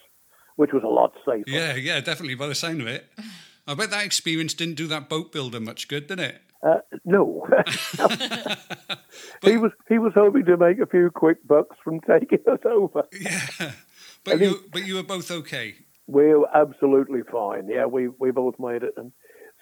which 0.57 0.73
was 0.73 0.83
a 0.83 0.89
lot 0.89 1.13
safer. 1.25 1.45
Yeah, 1.47 1.75
yeah, 1.77 2.01
definitely. 2.01 2.35
By 2.35 2.47
the 2.47 2.55
sound 2.55 2.81
of 2.81 2.87
it, 2.87 3.07
I 3.67 3.75
bet 3.75 3.91
that 3.91 4.05
experience 4.05 4.55
didn't 4.55 4.75
do 4.75 4.87
that 4.89 5.09
boat 5.09 5.33
builder 5.33 5.61
much 5.61 5.89
good, 5.89 6.07
did 6.07 6.21
it? 6.21 6.41
Uh, 6.63 6.79
no. 7.05 7.47
he 9.43 9.57
was 9.57 9.73
he 9.89 9.99
was 9.99 10.13
hoping 10.15 10.45
to 10.45 10.57
make 10.57 10.79
a 10.79 10.87
few 10.87 11.11
quick 11.11 11.45
bucks 11.47 11.77
from 11.83 12.01
taking 12.01 12.39
us 12.49 12.61
over. 12.65 13.03
Yeah, 13.13 13.73
but 14.25 14.39
you 14.41 14.51
he, 14.51 14.57
but 14.73 14.87
you 14.87 14.95
were 14.95 15.03
both 15.03 15.31
okay. 15.31 15.75
We 16.07 16.35
were 16.35 16.49
absolutely 16.55 17.23
fine. 17.31 17.69
Yeah, 17.69 17.87
we 17.87 18.09
we 18.09 18.31
both 18.31 18.55
made 18.61 18.85
it, 18.85 18.95
and 18.97 19.11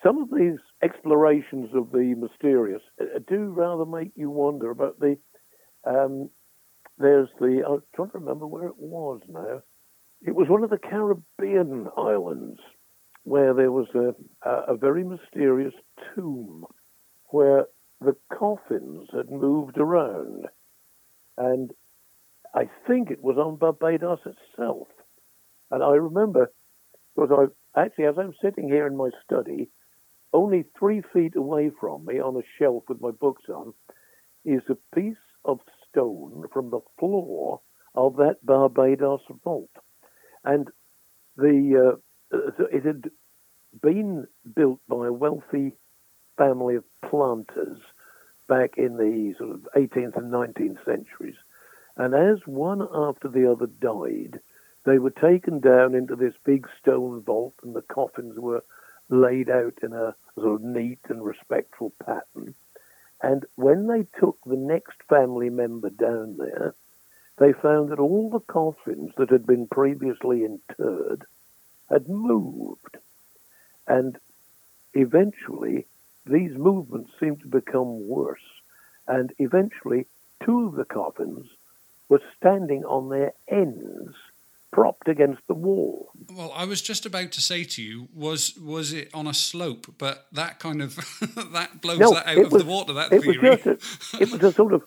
some 0.02 0.22
of 0.22 0.30
these 0.30 0.58
explorations 0.82 1.70
of 1.74 1.92
the 1.92 2.14
mysterious 2.16 2.82
uh, 3.00 3.20
do 3.28 3.46
rather 3.50 3.86
make 3.86 4.12
you 4.16 4.30
wonder 4.30 4.70
about 4.70 5.00
the. 5.00 5.16
Um, 5.86 6.30
there's 6.98 7.28
the 7.40 7.62
I'm 7.68 7.82
trying 7.96 8.10
to 8.12 8.18
remember 8.18 8.46
where 8.46 8.66
it 8.68 8.78
was 8.78 9.20
now. 9.28 9.62
It 10.22 10.34
was 10.34 10.48
one 10.48 10.64
of 10.64 10.70
the 10.70 10.78
Caribbean 10.78 11.88
islands. 11.96 12.60
where 13.24 13.54
there 13.54 13.72
was 13.72 13.88
a, 13.94 14.14
a, 14.48 14.74
a 14.74 14.76
very 14.76 15.04
mysterious 15.04 15.74
tomb 16.14 16.64
where 17.26 17.66
the 18.00 18.16
coffins 18.32 19.08
had 19.14 19.30
moved 19.30 19.78
around. 19.78 20.46
And 21.38 21.70
I 22.54 22.68
think 22.86 23.10
it 23.10 23.22
was 23.22 23.36
on 23.38 23.56
Barbados 23.56 24.20
itself. 24.26 24.88
And 25.70 25.82
I 25.82 25.92
remember, 25.94 26.52
because 27.16 27.50
I 27.76 27.80
actually, 27.82 28.06
as 28.06 28.16
I'm 28.18 28.34
sitting 28.42 28.68
here 28.68 28.86
in 28.86 28.96
my 28.96 29.10
study, 29.24 29.70
only 30.32 30.64
three 30.78 31.02
feet 31.12 31.36
away 31.36 31.70
from 31.80 32.04
me 32.04 32.20
on 32.20 32.36
a 32.36 32.42
shelf 32.58 32.84
with 32.88 33.00
my 33.00 33.10
books 33.10 33.44
on 33.48 33.74
is 34.44 34.62
a 34.68 34.96
piece 34.96 35.16
of 35.44 35.60
stone 35.88 36.44
from 36.52 36.70
the 36.70 36.80
floor 36.98 37.60
of 37.94 38.16
that 38.16 38.44
Barbados 38.44 39.22
vault. 39.44 39.70
And 40.44 40.68
the 41.36 41.96
uh, 42.32 42.36
it 42.72 42.84
had 42.84 43.10
been 43.82 44.26
built 44.54 44.80
by 44.88 45.08
a 45.08 45.12
wealthy 45.12 45.72
family 46.36 46.76
of 46.76 46.84
planters 47.08 47.78
back 48.48 48.74
in 48.76 48.96
the 48.96 49.34
sort 49.38 49.50
of 49.50 49.68
18th 49.76 50.16
and 50.16 50.32
19th 50.32 50.84
centuries. 50.84 51.36
And 51.96 52.14
as 52.14 52.38
one 52.46 52.82
after 52.94 53.28
the 53.28 53.50
other 53.50 53.66
died, 53.66 54.40
they 54.86 54.98
were 54.98 55.10
taken 55.10 55.60
down 55.60 55.94
into 55.94 56.16
this 56.16 56.34
big 56.44 56.66
stone 56.80 57.22
vault, 57.22 57.54
and 57.62 57.74
the 57.74 57.82
coffins 57.82 58.38
were 58.38 58.64
laid 59.10 59.50
out 59.50 59.78
in 59.82 59.92
a 59.92 60.14
sort 60.34 60.60
of 60.60 60.62
neat 60.62 61.00
and 61.08 61.24
respectful 61.24 61.92
pattern. 62.04 62.54
And 63.22 63.44
when 63.56 63.86
they 63.86 64.06
took 64.18 64.38
the 64.46 64.56
next 64.56 65.02
family 65.08 65.50
member 65.50 65.90
down 65.90 66.36
there, 66.38 66.74
they 67.38 67.52
found 67.52 67.90
that 67.90 67.98
all 67.98 68.30
the 68.30 68.40
coffins 68.40 69.12
that 69.16 69.30
had 69.30 69.46
been 69.46 69.66
previously 69.66 70.44
interred 70.44 71.24
had 71.90 72.08
moved. 72.08 72.96
And 73.86 74.18
eventually, 74.94 75.86
these 76.26 76.56
movements 76.56 77.10
seemed 77.18 77.40
to 77.40 77.48
become 77.48 78.06
worse. 78.06 78.38
And 79.08 79.32
eventually, 79.38 80.06
two 80.44 80.66
of 80.68 80.74
the 80.74 80.84
coffins 80.84 81.48
were 82.08 82.22
standing 82.36 82.84
on 82.84 83.08
their 83.08 83.32
ends, 83.48 84.14
propped 84.72 85.08
against 85.08 85.40
the 85.48 85.54
wall. 85.54 86.10
Well, 86.32 86.52
I 86.54 86.64
was 86.64 86.80
just 86.80 87.04
about 87.06 87.32
to 87.32 87.40
say 87.40 87.64
to 87.64 87.82
you, 87.82 88.08
was 88.14 88.56
was 88.58 88.92
it 88.92 89.10
on 89.12 89.26
a 89.26 89.34
slope? 89.34 89.94
But 89.98 90.26
that 90.32 90.58
kind 90.60 90.80
of 90.82 90.96
that 91.52 91.80
blows 91.80 91.98
No, 91.98 92.12
that 92.14 92.26
out 92.26 92.38
of 92.38 92.52
was- 92.52 92.62
the 92.62 92.68
water. 92.68 92.92
That 92.92 93.12
It 93.12 93.26
was 93.26 93.36
just 93.36 93.66
a, 93.66 94.22
it 94.22 94.30
was 94.30 94.42
a 94.42 94.52
sort 94.52 94.72
of 94.72 94.82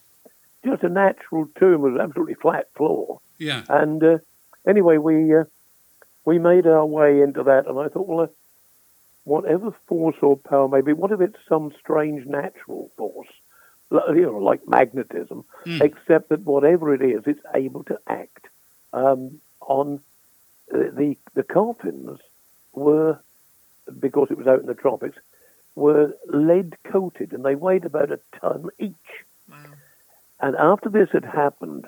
just 0.65 0.83
a 0.83 0.89
natural 0.89 1.47
tomb 1.59 1.81
with 1.81 1.95
an 1.95 2.01
absolutely 2.01 2.35
flat 2.35 2.69
floor. 2.75 3.19
yeah, 3.37 3.63
And 3.67 4.01
uh, 4.01 4.17
anyway, 4.65 4.97
we 4.97 5.35
uh, 5.35 5.43
we 6.25 6.39
made 6.39 6.65
our 6.65 6.85
way 6.85 7.19
into 7.21 7.43
that, 7.43 7.67
and 7.67 7.77
I 7.77 7.89
thought, 7.89 8.07
well, 8.07 8.21
uh, 8.21 8.27
whatever 9.25 9.71
force 9.87 10.15
or 10.21 10.37
power 10.37 10.67
may 10.69 10.79
be, 10.81 10.93
what 10.93 11.11
if 11.11 11.19
it's 11.21 11.37
some 11.49 11.73
strange 11.79 12.25
natural 12.25 12.89
force, 12.97 13.27
you 13.91 14.21
know, 14.21 14.37
like 14.37 14.65
magnetism, 14.67 15.43
except 15.65 16.29
that 16.29 16.41
whatever 16.41 16.93
it 16.93 17.01
is, 17.01 17.23
it's 17.25 17.41
able 17.53 17.83
to 17.85 17.99
act 18.07 18.47
um, 18.93 19.39
on 19.67 19.99
uh, 20.73 20.77
the 20.93 21.17
the 21.33 21.43
coffins 21.43 22.19
were 22.73 23.19
because 23.99 24.29
it 24.31 24.37
was 24.37 24.47
out 24.47 24.59
in 24.61 24.65
the 24.65 24.73
tropics 24.73 25.17
were 25.75 26.15
lead 26.27 26.75
coated, 26.83 27.33
and 27.33 27.43
they 27.43 27.55
weighed 27.55 27.85
about 27.85 28.11
a 28.11 28.19
ton 28.39 28.69
each. 28.79 28.93
Wow. 29.49 29.57
And 30.39 30.55
after 30.55 30.89
this 30.89 31.09
had 31.11 31.25
happened 31.25 31.87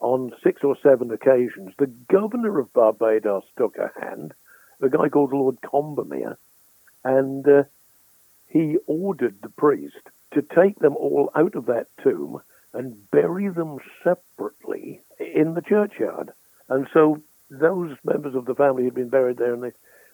on 0.00 0.32
six 0.42 0.64
or 0.64 0.76
seven 0.82 1.10
occasions, 1.10 1.72
the 1.78 1.86
governor 1.86 2.58
of 2.58 2.72
Barbados 2.72 3.44
took 3.56 3.76
a 3.76 3.90
hand, 4.00 4.34
a 4.80 4.88
guy 4.88 5.08
called 5.08 5.32
Lord 5.32 5.60
Combermere, 5.60 6.36
and 7.04 7.46
uh, 7.46 7.62
he 8.48 8.78
ordered 8.86 9.36
the 9.42 9.50
priest 9.50 10.08
to 10.32 10.42
take 10.42 10.78
them 10.78 10.96
all 10.96 11.30
out 11.34 11.54
of 11.54 11.66
that 11.66 11.88
tomb 12.02 12.40
and 12.72 13.10
bury 13.10 13.48
them 13.48 13.78
separately 14.02 15.00
in 15.18 15.54
the 15.54 15.62
churchyard. 15.62 16.32
And 16.70 16.86
so 16.94 17.20
those 17.50 17.96
members 18.04 18.34
of 18.34 18.46
the 18.46 18.54
family 18.54 18.84
who'd 18.84 18.94
been 18.94 19.10
buried 19.10 19.36
there 19.36 19.52
in 19.52 19.60
the, 19.60 19.72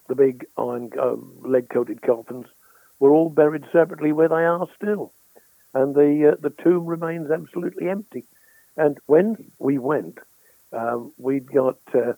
the 0.09 0.15
big 0.15 0.45
iron 0.57 0.91
uh, 0.99 1.15
lead-coated 1.47 2.01
coffins 2.01 2.47
were 2.99 3.13
all 3.13 3.29
buried 3.29 3.63
separately 3.71 4.11
where 4.11 4.27
they 4.27 4.35
are 4.43 4.67
still 4.75 5.13
and 5.77 5.95
the 5.95 6.33
uh, 6.33 6.35
the 6.39 6.53
tomb 6.63 6.85
remains 6.85 7.29
absolutely 7.29 7.89
empty. 7.89 8.25
And 8.75 8.97
when 9.05 9.51
we 9.59 9.77
went, 9.77 10.19
um, 10.71 11.11
we 11.17 11.39
got 11.39 11.79
uh, 11.93 12.13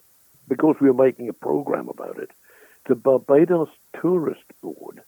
because 0.47 0.75
we 0.80 0.89
were 0.89 1.04
making 1.06 1.30
a 1.30 1.34
program 1.34 1.89
about 1.89 2.17
it. 2.19 2.32
The 2.88 2.95
Barbados 2.95 3.69
Tourist 4.02 4.43
Board 4.62 5.02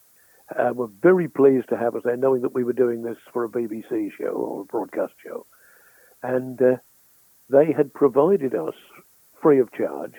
uh, 0.57 0.73
were 0.73 0.87
very 0.87 1.27
pleased 1.27 1.69
to 1.69 1.77
have 1.77 1.95
us 1.95 2.03
there, 2.03 2.17
knowing 2.17 2.41
that 2.41 2.53
we 2.53 2.63
were 2.63 2.73
doing 2.73 3.03
this 3.03 3.17
for 3.31 3.43
a 3.43 3.49
BBC 3.49 4.11
show 4.17 4.31
or 4.31 4.61
a 4.61 4.65
broadcast 4.65 5.13
show, 5.23 5.45
and 6.21 6.61
uh, 6.61 6.75
they 7.49 7.71
had 7.71 7.93
provided 7.93 8.53
us 8.53 8.75
free 9.41 9.59
of 9.59 9.71
charge 9.73 10.13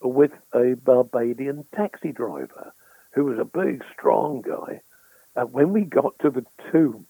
with 0.00 0.32
a 0.54 0.74
Barbadian 0.82 1.64
taxi 1.74 2.12
driver 2.12 2.72
who 3.12 3.24
was 3.24 3.38
a 3.38 3.44
big, 3.44 3.82
strong 3.96 4.42
guy. 4.42 4.80
And 5.36 5.52
when 5.52 5.72
we 5.72 5.82
got 5.82 6.18
to 6.20 6.30
the 6.30 6.44
tomb, 6.70 7.06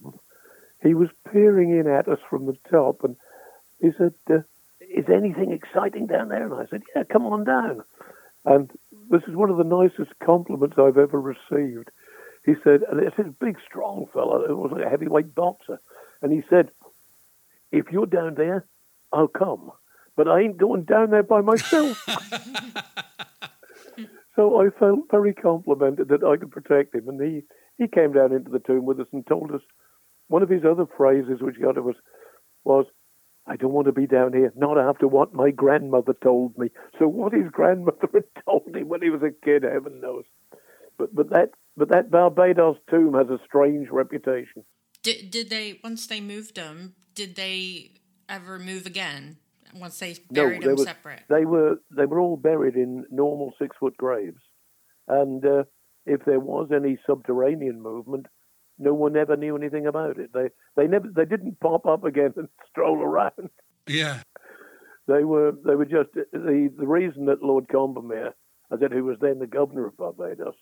he 0.83 0.95
was 0.95 1.09
peering 1.31 1.71
in 1.71 1.87
at 1.87 2.09
us 2.09 2.19
from 2.29 2.47
the 2.47 2.57
top, 2.71 3.05
and 3.05 3.17
he 3.81 3.91
said, 3.99 4.15
uh, 4.31 4.41
"Is 4.81 5.09
anything 5.09 5.51
exciting 5.51 6.07
down 6.07 6.29
there?" 6.29 6.45
And 6.45 6.55
I 6.55 6.67
said, 6.67 6.83
"Yeah, 6.95 7.05
come 7.05 7.27
on 7.27 7.45
down." 7.45 7.83
And 8.45 8.71
this 9.11 9.23
is 9.27 9.35
one 9.35 9.51
of 9.51 9.57
the 9.57 9.65
nicest 9.65 10.19
compliments 10.21 10.79
I've 10.79 10.99
ever 10.99 11.21
received. 11.21 11.91
He 12.45 12.55
said, 12.63 12.83
and 12.83 13.01
it's 13.01 13.17
this 13.17 13.27
big, 13.41 13.59
strong 13.67 14.07
fellow. 14.13 14.43
It 14.43 14.57
was 14.57 14.73
like 14.73 14.85
a 14.85 14.91
heavyweight 14.91 15.35
boxer, 15.35 15.81
and 16.21 16.31
he 16.31 16.43
said, 16.51 16.71
"If 17.73 17.91
you're 17.91 18.07
down 18.07 18.35
there, 18.35 18.67
I'll 19.13 19.29
come, 19.29 19.73
but 20.17 20.29
I 20.29 20.41
ain't 20.41 20.57
going 20.57 20.85
down 20.85 21.11
there 21.11 21.23
by 21.23 21.41
myself." 21.41 22.05
so 24.37 24.61
I 24.61 24.71
felt 24.79 25.11
very 25.11 25.35
complimented 25.35 26.09
that 26.09 26.25
I 26.25 26.37
could 26.37 26.51
protect 26.51 26.95
him, 26.95 27.09
and 27.09 27.21
he 27.21 27.43
he 27.79 27.89
came 27.89 28.13
down 28.13 28.33
into 28.33 28.51
the 28.51 28.61
tomb 28.61 28.85
with 28.85 29.01
us 29.01 29.09
and 29.13 29.27
told 29.27 29.53
us 29.53 29.63
one 30.29 30.43
of 30.43 30.49
his 30.49 30.65
other 30.65 30.87
phrases 30.97 31.41
which 31.41 31.61
got 31.61 31.73
to 31.73 31.91
us 31.91 31.97
was, 32.65 32.87
I 33.47 33.57
don't 33.57 33.73
want 33.73 33.87
to 33.87 33.93
be 33.93 34.07
down 34.07 34.33
here, 34.33 34.53
not 34.57 34.79
after 34.79 35.07
what 35.07 35.35
my 35.35 35.51
grandmother 35.51 36.15
told 36.23 36.57
me. 36.57 36.69
So 36.99 37.07
what 37.07 37.33
his 37.33 37.51
grandmother 37.51 38.07
had 38.15 38.25
told 38.45 38.75
him 38.75 38.89
when 38.89 39.03
he 39.03 39.11
was 39.11 39.23
a 39.23 39.45
kid, 39.45 39.65
heaven 39.65 40.01
knows. 40.01 40.25
But 40.97 41.15
but 41.15 41.31
that 41.31 41.51
but 41.77 41.91
that 41.91 42.11
Barbados 42.11 42.77
tomb 42.89 43.15
has 43.15 43.29
a 43.29 43.43
strange 43.45 43.89
reputation. 43.91 44.65
Did 45.03 45.31
did 45.31 45.51
they 45.51 45.81
once 45.83 46.07
they 46.07 46.21
moved 46.21 46.55
them? 46.55 46.95
Did 47.15 47.35
they 47.35 47.91
ever 48.29 48.59
move 48.59 48.87
again? 48.87 49.39
Once 49.75 49.99
they 49.99 50.15
buried 50.31 50.63
there 50.63 50.69
them 50.71 50.77
was- 50.77 50.85
separate. 50.85 51.23
They 51.29 51.45
were 51.45 51.77
they 51.91 52.07
were 52.07 52.21
all 52.21 52.37
buried 52.37 52.77
in 52.77 53.05
normal 53.11 53.53
six 53.59 53.77
foot 53.79 53.97
graves, 53.97 54.41
and 55.09 55.45
uh, 55.45 55.65
if 56.07 56.25
there 56.25 56.41
was 56.41 56.71
any 56.75 56.99
subterranean 57.07 57.81
movement, 57.83 58.27
no 58.79 58.95
one 58.95 59.17
ever 59.17 59.37
knew 59.37 59.57
anything 59.57 59.87
about 59.87 60.19
it. 60.19 60.33
They 60.33 60.51
they 60.77 60.87
never 60.87 61.09
they 61.15 61.25
didn't 61.25 61.61
pop 61.61 61.87
up 61.87 62.05
again 62.05 62.33
and 62.37 62.49
stroll 62.71 63.03
around. 63.03 63.51
yeah, 63.87 64.21
They 65.09 65.25
were 65.25 65.53
they 65.67 65.75
were 65.75 65.85
just 65.85 66.11
the 66.15 66.71
the 66.79 66.87
reason 66.87 67.27
that 67.27 67.43
Lord 67.43 67.69
Combermere, 67.69 68.33
I 68.71 68.79
said, 68.79 68.93
who 68.93 69.05
was 69.05 69.19
then 69.21 69.39
the 69.41 69.47
governor 69.47 69.87
of 69.87 69.97
Barbados, 69.97 70.55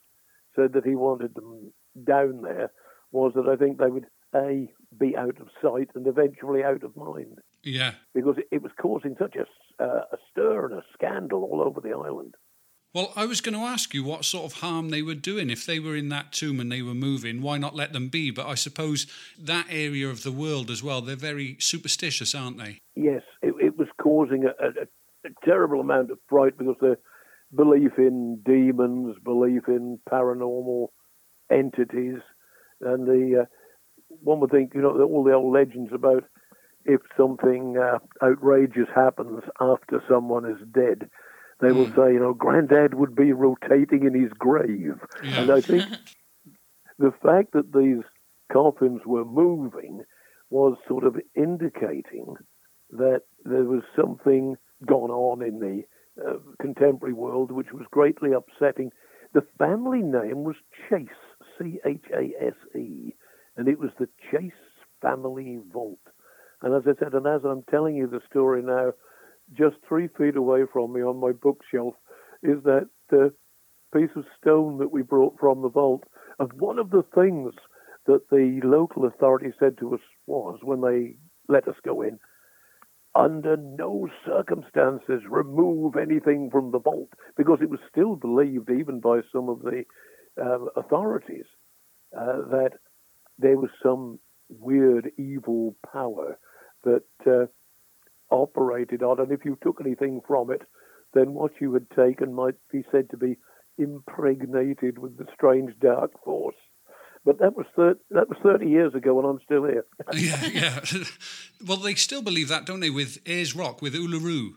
said 0.56 0.72
that 0.72 0.86
he 0.86 0.94
wanted 0.94 1.34
them 1.34 1.72
down 2.04 2.42
there 2.42 2.70
was 3.10 3.32
that 3.34 3.46
I 3.48 3.56
think 3.56 3.78
they 3.78 3.90
would 3.90 4.06
a 4.34 4.72
be 4.98 5.14
out 5.16 5.38
of 5.40 5.48
sight 5.60 5.90
and 5.94 6.06
eventually 6.06 6.64
out 6.64 6.82
of 6.82 6.96
mind 6.96 7.38
yeah. 7.62 7.92
because 8.14 8.36
it, 8.38 8.48
it 8.50 8.62
was 8.62 8.72
causing 8.80 9.16
such 9.18 9.36
a, 9.36 9.82
uh, 9.82 10.04
a 10.12 10.16
stir 10.30 10.66
and 10.66 10.74
a 10.74 10.84
scandal 10.94 11.44
all 11.44 11.62
over 11.62 11.80
the 11.80 11.90
island. 11.90 12.34
Well, 12.94 13.10
I 13.16 13.24
was 13.24 13.40
going 13.40 13.54
to 13.54 13.64
ask 13.64 13.94
you 13.94 14.04
what 14.04 14.26
sort 14.26 14.44
of 14.44 14.60
harm 14.60 14.90
they 14.90 15.00
were 15.00 15.14
doing. 15.14 15.48
If 15.48 15.64
they 15.64 15.80
were 15.80 15.96
in 15.96 16.10
that 16.10 16.30
tomb 16.30 16.60
and 16.60 16.70
they 16.70 16.82
were 16.82 16.92
moving, 16.92 17.40
why 17.40 17.56
not 17.56 17.74
let 17.74 17.94
them 17.94 18.08
be? 18.08 18.30
But 18.30 18.46
I 18.46 18.54
suppose 18.54 19.06
that 19.38 19.66
area 19.70 20.08
of 20.08 20.24
the 20.24 20.32
world 20.32 20.70
as 20.70 20.82
well, 20.82 21.00
they're 21.00 21.16
very 21.16 21.56
superstitious, 21.58 22.34
aren't 22.34 22.58
they? 22.58 22.80
Yes, 22.94 23.22
it, 23.40 23.54
it 23.58 23.78
was 23.78 23.88
causing 23.98 24.44
a, 24.44 24.48
a, 24.48 24.82
a 25.24 25.30
terrible 25.42 25.80
amount 25.80 26.10
of 26.10 26.18
fright 26.28 26.58
because 26.58 26.76
the 26.80 26.98
belief 27.54 27.92
in 27.96 28.42
demons, 28.44 29.16
belief 29.24 29.62
in 29.68 29.98
paranormal 30.10 30.88
entities, 31.50 32.18
and 32.82 33.06
the 33.06 33.42
uh, 33.42 33.44
one 34.08 34.40
would 34.40 34.50
think, 34.50 34.72
you 34.74 34.82
know, 34.82 35.00
all 35.02 35.24
the 35.24 35.32
old 35.32 35.54
legends 35.54 35.92
about 35.94 36.24
if 36.84 37.00
something 37.16 37.76
uh, 37.76 37.98
outrageous 38.24 38.88
happens 38.94 39.42
after 39.60 40.02
someone 40.08 40.44
is 40.44 40.58
dead, 40.72 41.08
they 41.60 41.72
will 41.72 41.86
say, 41.88 42.14
you 42.14 42.20
know, 42.20 42.34
Granddad 42.34 42.94
would 42.94 43.14
be 43.14 43.32
rotating 43.32 44.04
in 44.04 44.20
his 44.20 44.32
grave, 44.32 44.98
and 45.22 45.50
I 45.50 45.60
think 45.60 45.84
the 46.98 47.12
fact 47.22 47.52
that 47.52 47.72
these 47.72 48.02
coffins 48.52 49.02
were 49.06 49.24
moving 49.24 50.02
was 50.50 50.76
sort 50.86 51.04
of 51.04 51.16
indicating 51.34 52.34
that 52.90 53.22
there 53.44 53.64
was 53.64 53.82
something 53.96 54.56
gone 54.86 55.10
on 55.10 55.42
in 55.42 55.60
the 55.60 55.82
uh, 56.22 56.34
contemporary 56.60 57.14
world 57.14 57.50
which 57.50 57.72
was 57.72 57.86
greatly 57.90 58.30
upsetting. 58.32 58.90
The 59.32 59.46
family 59.58 60.02
name 60.02 60.44
was 60.44 60.56
Chase, 60.90 61.08
C 61.58 61.78
H 61.86 62.04
A 62.12 62.44
S 62.44 62.76
E, 62.76 63.14
and 63.56 63.68
it 63.68 63.78
was 63.78 63.90
the 63.98 64.08
Chase 64.30 64.52
family 65.00 65.58
vault. 65.72 66.00
And 66.62 66.74
as 66.74 66.82
I 66.86 66.98
said, 66.98 67.12
and 67.14 67.26
as 67.26 67.42
I'm 67.44 67.64
telling 67.70 67.96
you 67.96 68.06
the 68.06 68.20
story 68.30 68.62
now, 68.62 68.92
just 69.52 69.76
three 69.86 70.08
feet 70.16 70.36
away 70.36 70.62
from 70.72 70.92
me 70.92 71.02
on 71.02 71.18
my 71.20 71.32
bookshelf 71.32 71.94
is 72.42 72.62
that 72.64 72.88
uh, 73.12 73.28
piece 73.96 74.10
of 74.16 74.24
stone 74.40 74.78
that 74.78 74.92
we 74.92 75.02
brought 75.02 75.38
from 75.38 75.62
the 75.62 75.68
vault. 75.68 76.04
And 76.38 76.52
one 76.54 76.78
of 76.78 76.90
the 76.90 77.04
things 77.14 77.52
that 78.06 78.28
the 78.30 78.60
local 78.64 79.06
authorities 79.06 79.54
said 79.58 79.76
to 79.78 79.94
us 79.94 80.00
was 80.26 80.58
when 80.62 80.80
they 80.80 81.16
let 81.48 81.68
us 81.68 81.76
go 81.84 82.02
in, 82.02 82.18
under 83.14 83.56
no 83.56 84.08
circumstances 84.24 85.22
remove 85.28 85.96
anything 85.96 86.48
from 86.50 86.70
the 86.70 86.78
vault 86.78 87.10
because 87.36 87.58
it 87.60 87.68
was 87.68 87.80
still 87.90 88.16
believed, 88.16 88.70
even 88.70 89.00
by 89.00 89.20
some 89.30 89.48
of 89.48 89.60
the 89.62 89.84
um, 90.40 90.68
authorities, 90.76 91.44
uh, 92.18 92.38
that 92.50 92.70
there 93.38 93.58
was 93.58 93.70
some 93.82 94.18
weird 94.48 95.10
evil 95.18 95.76
power 95.92 96.38
that 96.84 97.04
uh, 97.26 97.46
operated 98.34 99.02
on, 99.02 99.20
and 99.20 99.32
if 99.32 99.44
you 99.44 99.58
took 99.62 99.78
anything 99.80 100.20
from 100.26 100.50
it, 100.50 100.62
then 101.14 101.34
what 101.34 101.52
you 101.60 101.72
had 101.74 101.90
taken 101.90 102.34
might 102.34 102.54
be 102.70 102.84
said 102.90 103.10
to 103.10 103.16
be 103.16 103.36
impregnated 103.78 104.98
with 104.98 105.16
the 105.18 105.26
strange 105.34 105.72
dark 105.80 106.12
force. 106.24 106.56
But 107.24 107.38
that 107.38 107.56
was 107.56 107.66
thir- 107.76 108.00
that 108.10 108.28
was 108.28 108.38
thirty 108.42 108.68
years 108.68 108.94
ago, 108.94 109.18
and 109.20 109.28
I'm 109.28 109.40
still 109.44 109.64
here. 109.64 109.84
yeah, 110.12 110.46
yeah. 110.46 110.80
well, 111.66 111.76
they 111.76 111.94
still 111.94 112.22
believe 112.22 112.48
that, 112.48 112.66
don't 112.66 112.80
they? 112.80 112.90
With 112.90 113.18
Ayers 113.26 113.54
Rock, 113.54 113.80
with 113.80 113.94
Uluru, 113.94 114.54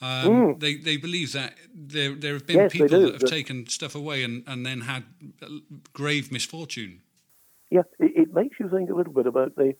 um, 0.00 0.28
mm. 0.28 0.60
they 0.60 0.76
they 0.76 0.96
believe 0.96 1.32
that 1.32 1.54
there 1.74 2.14
there 2.14 2.34
have 2.34 2.46
been 2.46 2.56
yes, 2.56 2.72
people 2.72 3.00
that 3.00 3.20
have 3.20 3.30
taken 3.30 3.66
stuff 3.66 3.94
away 3.94 4.22
and, 4.24 4.44
and 4.46 4.64
then 4.64 4.82
had 4.82 5.04
grave 5.92 6.32
misfortune. 6.32 7.02
Yeah, 7.70 7.82
it, 7.98 8.12
it 8.14 8.34
makes 8.34 8.60
you 8.60 8.68
think 8.70 8.88
a 8.88 8.94
little 8.94 9.12
bit 9.12 9.26
about 9.26 9.54
the 9.56 9.74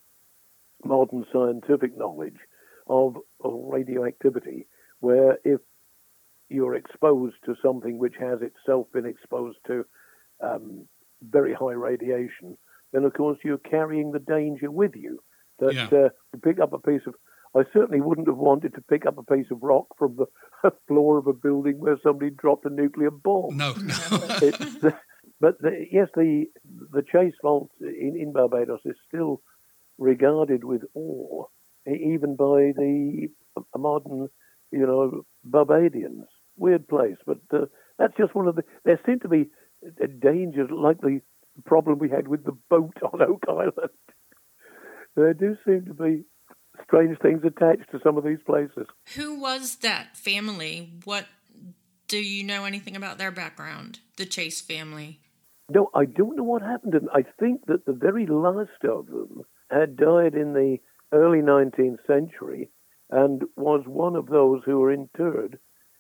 modern 0.84 1.24
scientific 1.32 1.96
knowledge 1.96 2.38
of, 2.86 3.16
of 3.42 3.52
radioactivity, 3.54 4.66
where 5.00 5.38
if 5.44 5.60
you're 6.48 6.74
exposed 6.74 7.36
to 7.44 7.54
something 7.62 7.98
which 7.98 8.14
has 8.18 8.38
itself 8.40 8.86
been 8.92 9.06
exposed 9.06 9.58
to 9.66 9.84
um, 10.42 10.86
very 11.22 11.54
high 11.54 11.72
radiation, 11.72 12.56
then 12.92 13.04
of 13.04 13.14
course 13.14 13.38
you're 13.44 13.58
carrying 13.58 14.12
the 14.12 14.18
danger 14.18 14.70
with 14.70 14.94
you. 14.94 15.20
That 15.58 15.74
yeah. 15.74 15.86
uh, 15.86 16.08
to 16.10 16.38
pick 16.42 16.60
up 16.60 16.72
a 16.72 16.78
piece 16.78 17.00
of, 17.06 17.14
I 17.54 17.62
certainly 17.72 18.00
wouldn't 18.00 18.28
have 18.28 18.36
wanted 18.36 18.74
to 18.74 18.82
pick 18.82 19.06
up 19.06 19.16
a 19.16 19.22
piece 19.22 19.46
of 19.50 19.62
rock 19.62 19.86
from 19.98 20.16
the 20.16 20.70
floor 20.86 21.18
of 21.18 21.26
a 21.26 21.32
building 21.32 21.78
where 21.78 21.98
somebody 22.02 22.30
dropped 22.30 22.66
a 22.66 22.70
nuclear 22.70 23.10
bomb. 23.10 23.56
No, 23.56 23.72
no. 23.72 23.94
it, 24.42 24.94
but 25.40 25.60
the, 25.60 25.86
yes, 25.90 26.08
the 26.14 26.44
the 26.92 27.02
Chase 27.02 27.34
Vault 27.42 27.70
in, 27.80 28.16
in 28.18 28.32
Barbados 28.32 28.80
is 28.84 28.96
still 29.08 29.42
regarded 29.98 30.64
with 30.64 30.82
awe, 30.94 31.44
even 31.87 32.37
by 32.37 32.72
the 32.76 33.28
modern, 33.76 34.28
you 34.72 34.87
know, 34.87 35.22
Barbadians. 35.44 36.24
Weird 36.59 36.88
place, 36.88 37.16
but 37.26 37.38
uh, 37.52 37.66
that's 37.98 38.16
just 38.16 38.35
one 38.35 38.48
of 38.48 38.56
the. 38.56 38.62
There 38.85 38.98
seem 39.04 39.20
to 39.20 39.28
be 39.28 39.50
dangers 40.20 40.70
like 40.70 41.00
the 41.00 41.20
problem 41.64 41.98
we 41.98 42.11
had 42.11 42.28
with 42.28 42.44
the 42.44 42.56
boat 42.70 42.96
on 43.12 43.22
Oak 43.22 43.44
Island. 43.48 43.90
there 45.14 45.35
do 45.35 45.56
seem 45.66 45.85
to 45.87 45.94
be 45.94 46.24
strange 46.82 47.18
things 47.20 47.42
attached 47.44 47.90
to 47.90 48.00
some 48.02 48.16
of 48.16 48.24
these 48.24 48.42
places. 48.46 48.87
Who 49.16 49.38
was 49.38 49.76
that 49.76 50.16
family? 50.16 50.92
What 51.04 51.26
do 52.09 52.18
you 52.18 52.44
know 52.44 52.64
anything 52.64 52.96
about 52.96 53.18
their 53.18 53.30
background? 53.30 54.00
The 54.16 54.26
Chase 54.26 54.61
family. 54.61 55.20
No, 55.68 55.90
I 55.94 56.04
don't 56.04 56.37
know 56.37 56.44
what 56.44 56.62
happened 56.62 56.92
to 56.92 57.00
them. 57.00 57.09
I 57.12 57.24
think 57.40 57.66
that 57.66 57.87
the 57.87 57.92
very 57.92 58.26
last 58.26 58.85
of 58.85 59.06
them 59.06 59.42
had 59.70 59.96
died 59.96 60.35
in 60.35 60.52
the 60.52 60.79
early 61.12 61.40
19th 61.40 61.98
century 62.07 62.70
and 63.11 63.42
was 63.57 63.83
one 63.87 64.16
of 64.16 64.26
those 64.26 64.62
who 64.64 64.79
were 64.79 64.92
interred 64.92 65.59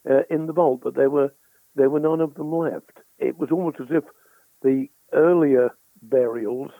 uh, 0.08 0.22
in 0.30 0.46
the 0.46 0.52
vault, 0.52 0.80
but 0.82 0.94
there 0.94 1.10
were 1.10 1.32
there 1.74 1.90
were 1.90 2.00
none 2.00 2.20
of 2.20 2.34
them 2.34 2.52
left. 2.52 2.98
It 3.18 3.36
was 3.36 3.50
almost 3.50 3.76
as 3.80 3.88
if 3.90 4.04
the 4.62 4.86
earlier 5.12 5.70
burials 6.02 6.70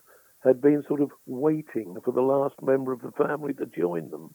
had 0.43 0.61
been 0.61 0.83
sort 0.89 1.03
of 1.03 1.11
waiting 1.27 1.97
for 2.05 2.13
the 2.13 2.23
last 2.23 2.55
member 2.63 2.93
of 2.93 3.03
the 3.03 3.11
family 3.13 3.53
to 3.55 3.67
join 3.67 4.11
them. 4.11 4.35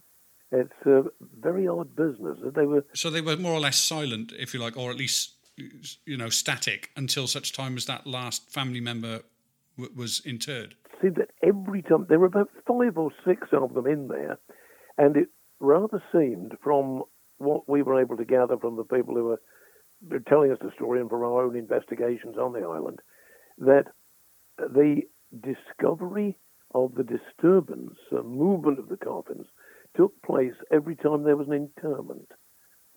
It's 0.52 0.86
a 0.86 1.04
very 1.40 1.68
odd 1.68 1.96
business. 1.96 2.38
They 2.54 2.66
were 2.66 2.86
so 2.94 3.10
they 3.10 3.22
were 3.22 3.38
more 3.38 3.54
or 3.54 3.60
less 3.60 3.78
silent, 3.78 4.34
if 4.38 4.54
you 4.54 4.60
like, 4.60 4.78
or 4.78 4.92
at 4.92 4.98
least 4.98 5.36
you 6.06 6.18
know 6.18 6.30
static 6.30 6.90
until 6.96 7.28
such 7.28 7.54
time 7.54 7.78
as 7.78 7.86
that 7.86 8.08
last 8.08 8.50
family 8.50 8.82
member 8.82 9.22
w- 9.78 9.96
was 9.96 10.22
interred 10.26 10.76
seemed 11.02 11.16
that 11.16 11.32
every 11.44 11.82
time 11.82 12.06
there 12.08 12.20
were 12.20 12.28
about 12.28 12.50
five 12.68 12.98
or 12.98 13.12
six 13.26 13.48
of 13.52 13.74
them 13.74 13.88
in 13.88 14.08
there, 14.08 14.40
and 14.98 15.18
it 15.18 15.30
rather 15.60 16.02
seemed 16.12 16.54
from 16.64 17.04
what 17.38 17.68
we 17.68 17.82
were 17.82 18.02
able 18.02 18.18
to 18.18 18.26
gather 18.26 18.58
from 18.58 18.76
the 18.76 18.84
people 18.84 19.16
who 19.16 19.26
were 19.26 20.20
telling 20.28 20.52
us 20.52 20.58
the 20.62 20.72
story 20.76 21.00
and 21.00 21.10
from 21.10 21.24
our 21.24 21.46
own 21.46 21.56
investigations 21.56 22.38
on 22.38 22.54
the 22.54 22.60
island 22.60 23.00
that 23.58 23.86
the 24.58 25.02
discovery 25.40 26.38
of 26.74 26.94
the 26.96 27.04
disturbance, 27.04 27.96
the 28.12 28.24
movement 28.24 28.80
of 28.80 28.90
the 28.90 28.98
coffins, 28.98 29.46
took 29.96 30.14
place 30.24 30.54
every 30.72 30.96
time 30.96 31.24
there 31.24 31.38
was 31.38 31.48
an 31.48 31.72
interment. 31.78 32.32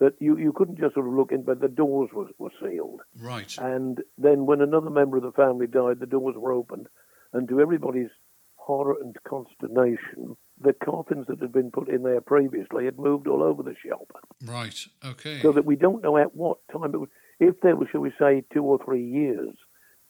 That 0.01 0.14
you, 0.19 0.37
you 0.37 0.53
couldn't 0.53 0.79
just 0.79 0.95
sort 0.95 1.07
of 1.07 1.14
look 1.14 1.31
in, 1.31 1.45
but 1.45 1.61
the 1.61 1.69
doors 1.69 2.11
were, 2.12 2.27
were 2.38 2.51
sealed. 2.61 3.01
Right. 3.17 3.57
And 3.59 3.99
then 4.19 4.45
when 4.45 4.61
another 4.61 4.90
member 4.90 5.17
of 5.17 5.23
the 5.23 5.33
family 5.33 5.69
died, 5.69 6.01
the 6.01 6.07
doors 6.07 6.35
were 6.37 6.53
opened 6.53 6.88
and 7.35 7.49
to 7.49 7.61
everybody's 7.61 8.11
horror 8.55 8.97
and 9.03 9.14
consternation, 9.29 10.37
the 10.59 10.73
coffins 10.73 11.27
that 11.29 11.40
had 11.40 11.53
been 11.53 11.70
put 11.70 11.88
in 11.88 12.03
there 12.03 12.20
previously 12.20 12.87
had 12.87 12.99
moved 12.99 13.27
all 13.27 13.42
over 13.42 13.62
the 13.62 13.75
shop. 13.87 14.11
Right, 14.42 14.79
okay. 15.05 15.42
So 15.42 15.53
that 15.53 15.66
we 15.66 15.77
don't 15.77 16.03
know 16.03 16.16
at 16.16 16.35
what 16.35 16.59
time 16.73 16.94
it 16.94 16.99
was, 16.99 17.11
if 17.40 17.61
there 17.61 17.77
was, 17.77 17.88
shall 17.92 18.01
we 18.01 18.12
say, 18.18 18.44
two 18.53 18.62
or 18.62 18.79
three 18.83 19.05
years 19.05 19.55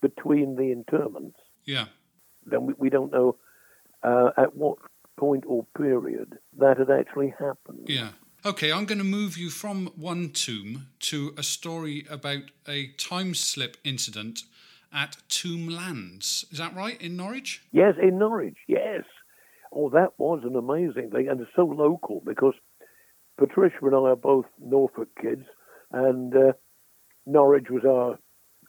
between 0.00 0.54
the 0.54 0.70
interments. 0.70 1.38
Yeah. 1.64 1.86
Then 2.44 2.66
we, 2.66 2.74
we 2.78 2.90
don't 2.90 3.10
know 3.10 3.36
uh, 4.02 4.30
at 4.36 4.54
what 4.54 4.78
point 5.16 5.44
or 5.46 5.66
period 5.76 6.34
that 6.58 6.78
had 6.78 6.90
actually 6.90 7.34
happened. 7.38 7.86
Yeah. 7.86 8.10
Okay, 8.46 8.70
I'm 8.70 8.84
going 8.84 8.98
to 8.98 9.04
move 9.04 9.38
you 9.38 9.48
from 9.48 9.86
one 9.96 10.28
tomb 10.30 10.88
to 11.00 11.34
a 11.38 11.42
story 11.42 12.04
about 12.10 12.42
a 12.68 12.88
time 12.98 13.34
slip 13.34 13.78
incident 13.84 14.42
at 14.94 15.16
Tomblands. 15.28 16.44
Is 16.50 16.58
that 16.58 16.74
right, 16.74 17.00
in 17.00 17.16
Norwich? 17.16 17.62
Yes, 17.72 17.94
in 18.00 18.18
Norwich, 18.18 18.56
yes. 18.68 19.02
Oh, 19.72 19.90
that 19.90 20.10
was 20.18 20.40
an 20.44 20.56
amazing 20.56 21.10
thing, 21.10 21.28
and 21.28 21.40
it's 21.40 21.50
so 21.56 21.64
local 21.64 22.22
because 22.24 22.54
Patricia 23.36 23.76
and 23.82 23.94
I 23.94 24.10
are 24.10 24.16
both 24.16 24.46
Norfolk 24.60 25.08
kids, 25.20 25.44
and 25.90 26.34
uh, 26.34 26.52
Norwich 27.26 27.66
was 27.70 27.84
our 27.84 28.18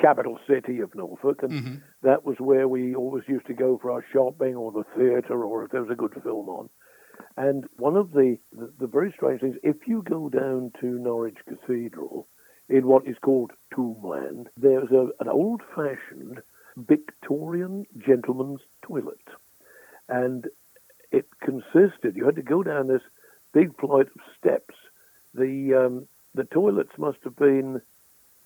capital 0.02 0.40
city 0.48 0.80
of 0.80 0.94
Norfolk, 0.96 1.44
and 1.44 1.52
mm-hmm. 1.52 1.76
that 2.04 2.26
was 2.26 2.36
where 2.40 2.68
we 2.68 2.96
always 2.96 3.24
used 3.28 3.46
to 3.48 3.54
go 3.54 3.78
for 3.82 3.92
our 3.92 4.04
shopping 4.12 4.56
or 4.56 4.72
the 4.72 4.84
theatre 4.98 5.44
or 5.44 5.66
if 5.66 5.72
there 5.72 5.82
was 5.82 5.92
a 5.92 5.96
good 5.96 6.14
film 6.24 6.50
on. 6.50 6.70
And 7.38 7.66
one 7.78 7.96
of 7.96 8.12
the, 8.12 8.38
the, 8.52 8.74
the 8.80 8.88
very 8.88 9.14
strange 9.16 9.42
things, 9.42 9.56
if 9.64 9.88
you 9.88 10.04
go 10.08 10.30
down 10.30 10.72
to 10.82 10.88
Norwich 10.88 11.38
Cathedral, 11.48 12.28
in 12.70 12.88
what 12.88 13.08
is 13.08 13.18
called 13.22 13.52
Tombland, 13.74 14.48
there's 14.58 14.92
a, 14.92 15.10
an 15.20 15.30
old 15.30 15.62
fashioned 15.76 16.42
Victorian 16.78 17.86
gentleman's 17.98 18.62
toilet. 18.82 19.28
And 20.10 20.46
it 21.12 21.28
consisted, 21.42 22.16
you 22.16 22.26
had 22.26 22.36
to 22.36 22.42
go 22.42 22.64
down 22.64 22.88
this 22.88 23.02
big 23.54 23.80
flight 23.80 24.08
of 24.08 24.22
steps. 24.38 24.76
The, 25.34 25.86
um, 25.86 26.08
the 26.34 26.44
toilets 26.44 26.98
must 26.98 27.20
have 27.24 27.36
been, 27.36 27.82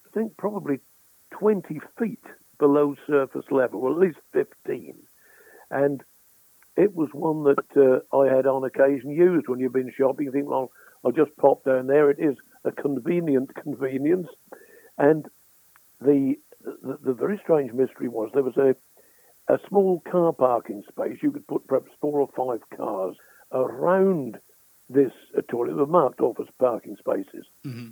I 0.06 0.10
think, 0.14 0.38
probably 0.38 0.80
20 1.32 1.80
feet 1.98 2.24
below 2.60 2.96
surface 3.08 3.46
level, 3.52 3.82
or 3.82 3.92
at 3.92 3.98
least 3.98 4.20
15. 4.34 4.96
And 5.72 6.04
it 6.76 6.96
was 6.96 7.10
one 7.14 7.44
that 7.44 8.04
uh, 8.12 8.16
I 8.16 8.34
had 8.34 8.46
on 8.46 8.64
occasion 8.64 9.12
used 9.12 9.48
when 9.48 9.60
you've 9.60 9.74
been 9.74 9.94
shopping. 9.98 10.26
You 10.26 10.32
think, 10.32 10.48
well, 10.48 10.72
I'll 11.04 11.12
just 11.12 11.36
pop 11.38 11.64
down 11.64 11.88
there. 11.88 12.10
It 12.10 12.20
is 12.20 12.36
a 12.66 12.72
convenient 12.72 13.56
convenience. 13.56 14.28
And 14.98 15.26
the, 16.02 16.36
the, 16.64 16.98
the 17.04 17.14
very 17.14 17.40
strange 17.44 17.72
mystery 17.74 18.10
was 18.10 18.30
there 18.34 18.44
was 18.44 18.58
a 18.58 18.76
a 19.50 19.58
small 19.68 20.02
car 20.10 20.32
parking 20.32 20.84
space. 20.88 21.18
You 21.22 21.32
could 21.32 21.48
put 21.48 21.68
perhaps 21.68 21.92
four 22.00 22.22
or 22.22 22.30
five 22.38 22.62
cars 22.78 23.16
around 23.52 24.38
this 24.90 25.12
uh, 25.38 25.42
toilet. 25.50 25.70
They 25.70 25.74
were 25.74 25.88
marked 25.88 26.22
off 26.22 26.38
as 26.40 26.48
parking 26.60 26.96
spaces. 26.98 27.46
Mm-hmm. 27.66 27.88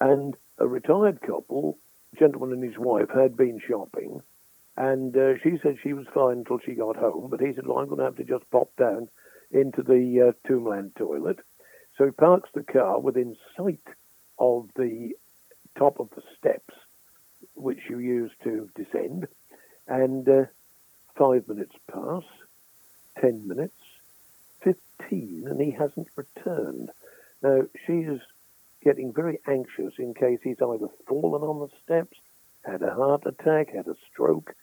And 0.00 0.36
a 0.58 0.66
retired 0.66 1.20
couple, 1.20 1.78
gentleman 2.18 2.52
and 2.52 2.64
his 2.64 2.78
wife, 2.78 3.08
had 3.14 3.36
been 3.36 3.60
shopping. 3.66 4.20
And 4.76 5.16
uh, 5.16 5.34
she 5.42 5.58
said 5.62 5.76
she 5.82 5.92
was 5.92 6.06
fine 6.12 6.38
until 6.38 6.58
she 6.58 6.74
got 6.74 6.96
home. 6.96 7.28
But 7.30 7.40
he 7.40 7.54
said, 7.54 7.66
well, 7.66 7.78
I'm 7.78 7.86
going 7.86 7.98
to 7.98 8.04
have 8.04 8.16
to 8.16 8.24
just 8.24 8.50
pop 8.50 8.70
down 8.76 9.08
into 9.52 9.82
the 9.82 10.28
uh, 10.28 10.48
Tombland 10.48 10.96
toilet. 10.96 11.38
So 11.96 12.04
he 12.04 12.10
parks 12.10 12.50
the 12.52 12.64
car 12.64 13.00
within 13.00 13.36
sight 13.56 13.80
of 14.38 14.68
the 14.76 15.12
top 15.78 16.00
of 16.00 16.10
the 16.10 16.22
steps 16.38 16.74
which 17.54 17.80
you 17.88 17.98
use 17.98 18.30
to 18.44 18.68
descend. 18.74 19.28
And 19.88 20.28
uh, 20.28 20.44
five 21.16 21.48
minutes 21.48 21.74
pass, 21.92 22.24
ten 23.20 23.46
minutes, 23.46 23.76
fifteen, 24.62 25.46
and 25.46 25.60
he 25.60 25.70
hasn't 25.70 26.08
returned. 26.16 26.90
Now, 27.42 27.62
she 27.86 27.92
is 27.92 28.20
getting 28.82 29.12
very 29.12 29.38
anxious 29.46 29.94
in 29.98 30.14
case 30.14 30.40
he's 30.42 30.60
either 30.60 30.88
fallen 31.06 31.42
on 31.42 31.60
the 31.60 31.76
steps, 31.84 32.18
had 32.64 32.82
a 32.82 32.94
heart 32.94 33.22
attack, 33.26 33.74
had 33.74 33.86
a 33.86 33.96
stroke. 34.10 34.54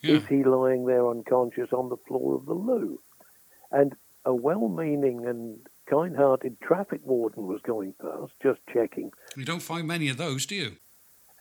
Yeah. 0.00 0.16
Is 0.16 0.26
he 0.26 0.44
lying 0.44 0.86
there 0.86 1.08
unconscious 1.08 1.72
on 1.72 1.88
the 1.88 1.96
floor 1.96 2.34
of 2.34 2.46
the 2.46 2.54
loo? 2.54 3.00
And 3.70 3.94
a 4.24 4.34
well 4.34 4.68
meaning 4.68 5.26
and 5.26 5.58
kind 5.88 6.16
hearted 6.16 6.60
traffic 6.60 7.00
warden 7.04 7.46
was 7.46 7.60
going 7.62 7.94
past, 8.00 8.32
just 8.42 8.60
checking. 8.72 9.10
You 9.36 9.44
don't 9.44 9.62
find 9.62 9.86
many 9.86 10.08
of 10.08 10.16
those, 10.16 10.46
do 10.46 10.54
you? 10.54 10.76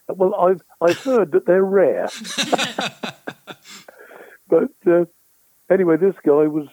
Well, 0.08 0.36
I've, 0.36 0.62
I've 0.82 0.98
heard 0.98 1.32
that 1.32 1.46
they're 1.46 1.64
rare. 1.64 2.10
but 4.48 4.74
uh, 4.86 5.06
anyway, 5.70 5.98
this 5.98 6.16
guy 6.26 6.48
was 6.48 6.68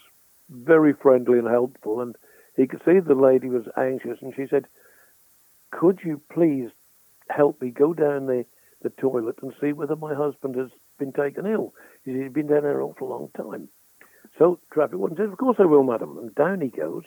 very 0.50 0.92
friendly 0.92 1.38
and 1.38 1.48
helpful, 1.48 2.00
and 2.00 2.16
he 2.56 2.66
could 2.66 2.83
see 2.85 2.98
the 2.98 3.14
lady 3.14 3.48
was 3.48 3.64
anxious, 3.76 4.18
and 4.20 4.35
she 4.35 4.46
said, 4.50 4.66
Could 5.70 6.00
you 6.04 6.20
please 6.33 6.70
help 7.28 7.62
me 7.62 7.70
go 7.70 7.94
down 7.94 8.26
the, 8.26 8.44
the 8.83 8.90
toilet 8.90 9.37
and 9.42 9.52
see 9.61 9.72
whether 9.72 9.96
my 9.96 10.14
husband 10.14 10.56
has 10.56 10.70
been 10.98 11.12
taken 11.12 11.46
ill? 11.46 11.72
He's 12.04 12.33
been 12.33 12.48
down 12.48 12.62
there 12.62 12.80
an 12.80 12.87
awful 12.87 13.09
long 13.09 13.30
time. 13.37 13.68
So 14.38 14.59
traffic 14.72 14.98
warden 14.98 15.16
said, 15.16 15.26
Of 15.26 15.38
course 15.38 15.56
I 15.59 15.66
will, 15.66 15.85
madam. 15.85 16.18
And 16.18 16.35
down 16.35 16.61
he 16.61 16.68
goes. 16.68 17.04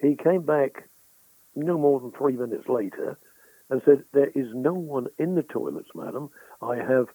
He 0.00 0.16
came 0.16 0.42
back 0.42 0.88
no 1.54 1.76
more 1.76 2.00
than 2.00 2.12
three 2.12 2.36
minutes 2.36 2.68
later 2.68 3.18
and 3.70 3.82
said, 3.84 4.04
There 4.12 4.30
is 4.34 4.46
no 4.54 4.72
one 4.72 5.06
in 5.18 5.34
the 5.34 5.42
toilets, 5.42 5.90
madam. 5.94 6.30
I 6.62 6.76
have 6.76 7.06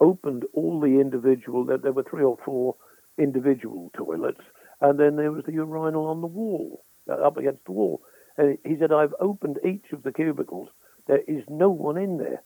opened 0.00 0.44
all 0.52 0.80
the 0.80 1.00
individual, 1.00 1.64
there, 1.64 1.92
were 1.92 2.02
three 2.02 2.24
or 2.24 2.38
four 2.44 2.76
individual 3.18 3.90
toilets, 3.96 4.40
and 4.80 4.98
then 4.98 5.16
there 5.16 5.30
was 5.30 5.44
the 5.44 5.52
urinal 5.52 6.06
on 6.06 6.20
the 6.20 6.26
wall, 6.26 6.84
uh, 7.08 7.14
up 7.14 7.36
against 7.36 7.64
the 7.64 7.72
wall. 7.72 8.02
And 8.36 8.58
he 8.64 8.76
said, 8.78 8.92
I've 8.92 9.14
opened 9.20 9.58
each 9.64 9.92
of 9.92 10.02
the 10.02 10.12
cubicles. 10.12 10.68
There 11.06 11.22
is 11.28 11.44
no 11.48 11.70
one 11.70 11.96
in 11.96 12.18
there. 12.18 12.42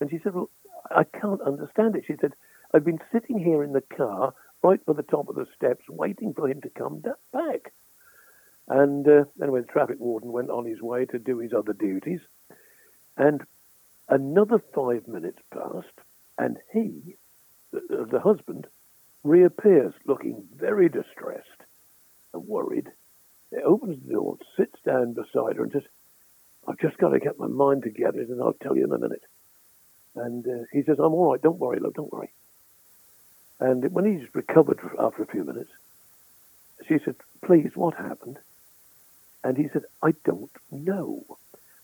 And 0.00 0.10
she 0.10 0.18
said, 0.22 0.34
Well, 0.34 0.50
I 0.90 1.04
can't 1.04 1.42
understand 1.42 1.94
it. 1.94 2.04
She 2.06 2.14
said, 2.20 2.32
I've 2.74 2.84
been 2.84 3.00
sitting 3.12 3.38
here 3.38 3.62
in 3.62 3.72
the 3.72 3.82
car 3.96 4.34
right 4.62 4.84
by 4.84 4.94
the 4.94 5.02
top 5.02 5.28
of 5.28 5.36
the 5.36 5.46
steps 5.56 5.84
waiting 5.88 6.34
for 6.34 6.48
him 6.48 6.60
to 6.62 6.70
come 6.70 7.02
back. 7.32 7.72
And 8.70 9.06
uh, 9.08 9.24
anyway, 9.42 9.62
the 9.62 9.66
traffic 9.66 9.96
warden 9.98 10.30
went 10.30 10.48
on 10.48 10.64
his 10.64 10.80
way 10.80 11.04
to 11.06 11.18
do 11.18 11.38
his 11.38 11.52
other 11.52 11.72
duties. 11.72 12.20
And 13.16 13.42
another 14.08 14.62
five 14.72 15.08
minutes 15.08 15.40
passed, 15.52 15.98
and 16.38 16.56
he, 16.72 17.16
the, 17.72 18.06
the 18.08 18.20
husband, 18.20 18.68
reappears 19.24 19.92
looking 20.06 20.44
very 20.54 20.88
distressed 20.88 21.48
and 22.32 22.46
worried. 22.46 22.86
He 23.50 23.56
opens 23.56 24.06
the 24.06 24.12
door, 24.12 24.38
sits 24.56 24.80
down 24.86 25.14
beside 25.14 25.56
her, 25.56 25.64
and 25.64 25.72
says, 25.72 25.82
I've 26.68 26.78
just 26.78 26.96
got 26.96 27.08
to 27.08 27.18
get 27.18 27.40
my 27.40 27.48
mind 27.48 27.82
together, 27.82 28.20
and 28.20 28.40
I'll 28.40 28.52
tell 28.52 28.76
you 28.76 28.84
in 28.84 28.92
a 28.92 28.98
minute. 28.98 29.24
And 30.14 30.46
uh, 30.46 30.64
he 30.72 30.84
says, 30.84 31.00
I'm 31.00 31.12
all 31.12 31.32
right, 31.32 31.42
don't 31.42 31.58
worry, 31.58 31.80
love, 31.80 31.94
don't 31.94 32.12
worry. 32.12 32.32
And 33.58 33.92
when 33.92 34.04
he's 34.04 34.32
recovered 34.32 34.78
after 34.96 35.24
a 35.24 35.26
few 35.26 35.42
minutes, 35.42 35.72
she 36.86 36.98
said, 37.04 37.16
Please, 37.44 37.72
what 37.74 37.94
happened? 37.94 38.38
And 39.42 39.56
he 39.56 39.68
said, 39.68 39.84
I 40.02 40.12
don't 40.24 40.50
know. 40.70 41.38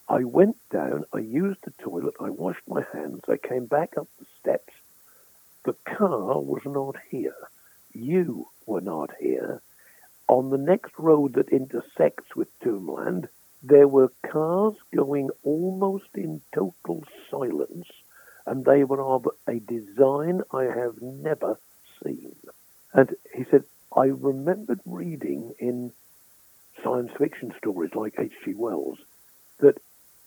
I 0.08 0.24
went 0.24 0.56
down, 0.70 1.04
I 1.12 1.18
used 1.18 1.60
the 1.64 1.72
toilet, 1.82 2.14
I 2.20 2.30
washed 2.30 2.68
my 2.68 2.84
hands, 2.92 3.22
I 3.28 3.38
came 3.38 3.66
back 3.66 3.98
up 3.98 4.08
the 4.18 4.26
steps. 4.38 4.72
The 5.64 5.74
car 5.84 6.40
was 6.40 6.62
not 6.64 6.96
here. 7.10 7.34
You 7.92 8.48
were 8.66 8.80
not 8.80 9.10
here. 9.18 9.62
On 10.28 10.50
the 10.50 10.58
next 10.58 10.92
road 10.98 11.34
that 11.34 11.48
intersects 11.48 12.36
with 12.36 12.48
Tombland, 12.60 13.28
there 13.62 13.88
were 13.88 14.12
cars 14.22 14.74
going 14.94 15.30
almost 15.42 16.10
in 16.14 16.42
total 16.54 17.04
silence, 17.30 17.88
and 18.46 18.64
they 18.64 18.84
were 18.84 19.02
of 19.02 19.28
a 19.48 19.58
design 19.58 20.42
I 20.52 20.64
have 20.64 21.02
never 21.02 21.58
seen. 22.04 22.36
And 22.92 23.16
he 23.34 23.44
said, 23.50 23.64
I 23.96 24.06
remembered 24.06 24.80
reading 24.84 25.54
in 25.58 25.92
science 26.86 27.10
fiction 27.18 27.52
stories 27.58 27.94
like 27.96 28.14
H.G. 28.16 28.54
Wells 28.54 28.98
that 29.58 29.80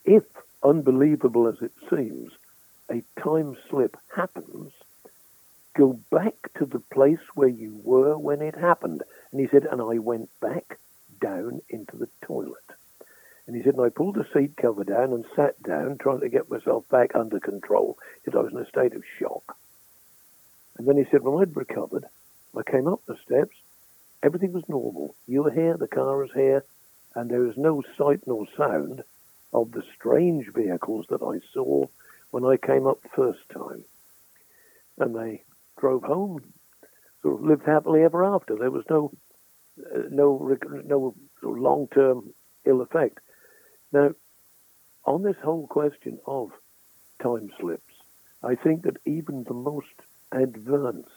if, 0.03 0.23
unbelievable 0.61 1.47
as 1.47 1.61
it 1.61 1.71
seems, 1.89 2.33
a 2.91 3.01
time 3.21 3.55
slip 3.69 3.95
happens, 4.13 4.73
go 5.77 5.97
back 6.11 6.35
to 6.57 6.65
the 6.65 6.79
place 6.79 7.19
where 7.33 7.47
you 7.47 7.79
were 7.83 8.17
when 8.17 8.41
it 8.41 8.55
happened. 8.55 9.03
And 9.31 9.39
he 9.39 9.47
said, 9.47 9.65
and 9.71 9.81
I 9.81 9.99
went 9.99 10.29
back 10.41 10.79
down 11.21 11.61
into 11.69 11.95
the 11.95 12.09
toilet. 12.21 12.57
And 13.47 13.55
he 13.55 13.63
said, 13.63 13.75
and 13.75 13.85
I 13.85 13.89
pulled 13.89 14.15
the 14.15 14.27
seat 14.33 14.57
cover 14.57 14.83
down 14.83 15.13
and 15.13 15.23
sat 15.35 15.61
down, 15.63 15.97
trying 15.97 16.19
to 16.19 16.29
get 16.29 16.51
myself 16.51 16.87
back 16.89 17.15
under 17.15 17.39
control. 17.39 17.97
Said, 18.25 18.35
I 18.35 18.41
was 18.41 18.51
in 18.51 18.59
a 18.59 18.67
state 18.67 18.93
of 18.93 19.03
shock. 19.17 19.55
And 20.77 20.87
then 20.87 20.97
he 20.97 21.05
said, 21.09 21.21
when 21.21 21.41
I'd 21.41 21.55
recovered, 21.55 22.05
I 22.57 22.69
came 22.69 22.87
up 22.87 23.01
the 23.05 23.17
steps, 23.25 23.55
everything 24.23 24.51
was 24.51 24.67
normal. 24.67 25.15
You 25.27 25.43
were 25.43 25.51
here, 25.51 25.77
the 25.77 25.87
car 25.87 26.17
was 26.17 26.31
here, 26.33 26.63
and 27.15 27.29
there 27.29 27.41
was 27.41 27.57
no 27.57 27.83
sight 27.97 28.21
nor 28.25 28.45
sound 28.57 29.03
of 29.53 29.71
the 29.71 29.83
strange 29.95 30.47
vehicles 30.53 31.07
that 31.09 31.21
I 31.21 31.39
saw 31.53 31.87
when 32.31 32.45
I 32.45 32.57
came 32.57 32.85
up 32.85 32.99
first 33.15 33.47
time. 33.49 33.83
And 34.97 35.15
they 35.15 35.43
drove 35.79 36.03
home, 36.03 36.53
sort 37.21 37.35
of 37.35 37.45
lived 37.45 37.65
happily 37.65 38.03
ever 38.03 38.23
after. 38.23 38.55
There 38.55 38.71
was 38.71 38.85
no 38.89 39.11
uh, 39.79 40.03
no 40.09 40.57
no 40.85 41.15
long 41.41 41.87
term 41.87 42.33
ill 42.65 42.81
effect. 42.81 43.19
Now, 43.91 44.11
on 45.05 45.23
this 45.23 45.37
whole 45.41 45.67
question 45.67 46.19
of 46.27 46.51
time 47.23 47.49
slips, 47.59 47.93
I 48.43 48.55
think 48.55 48.83
that 48.83 48.97
even 49.05 49.43
the 49.43 49.53
most 49.53 49.87
advanced 50.31 51.09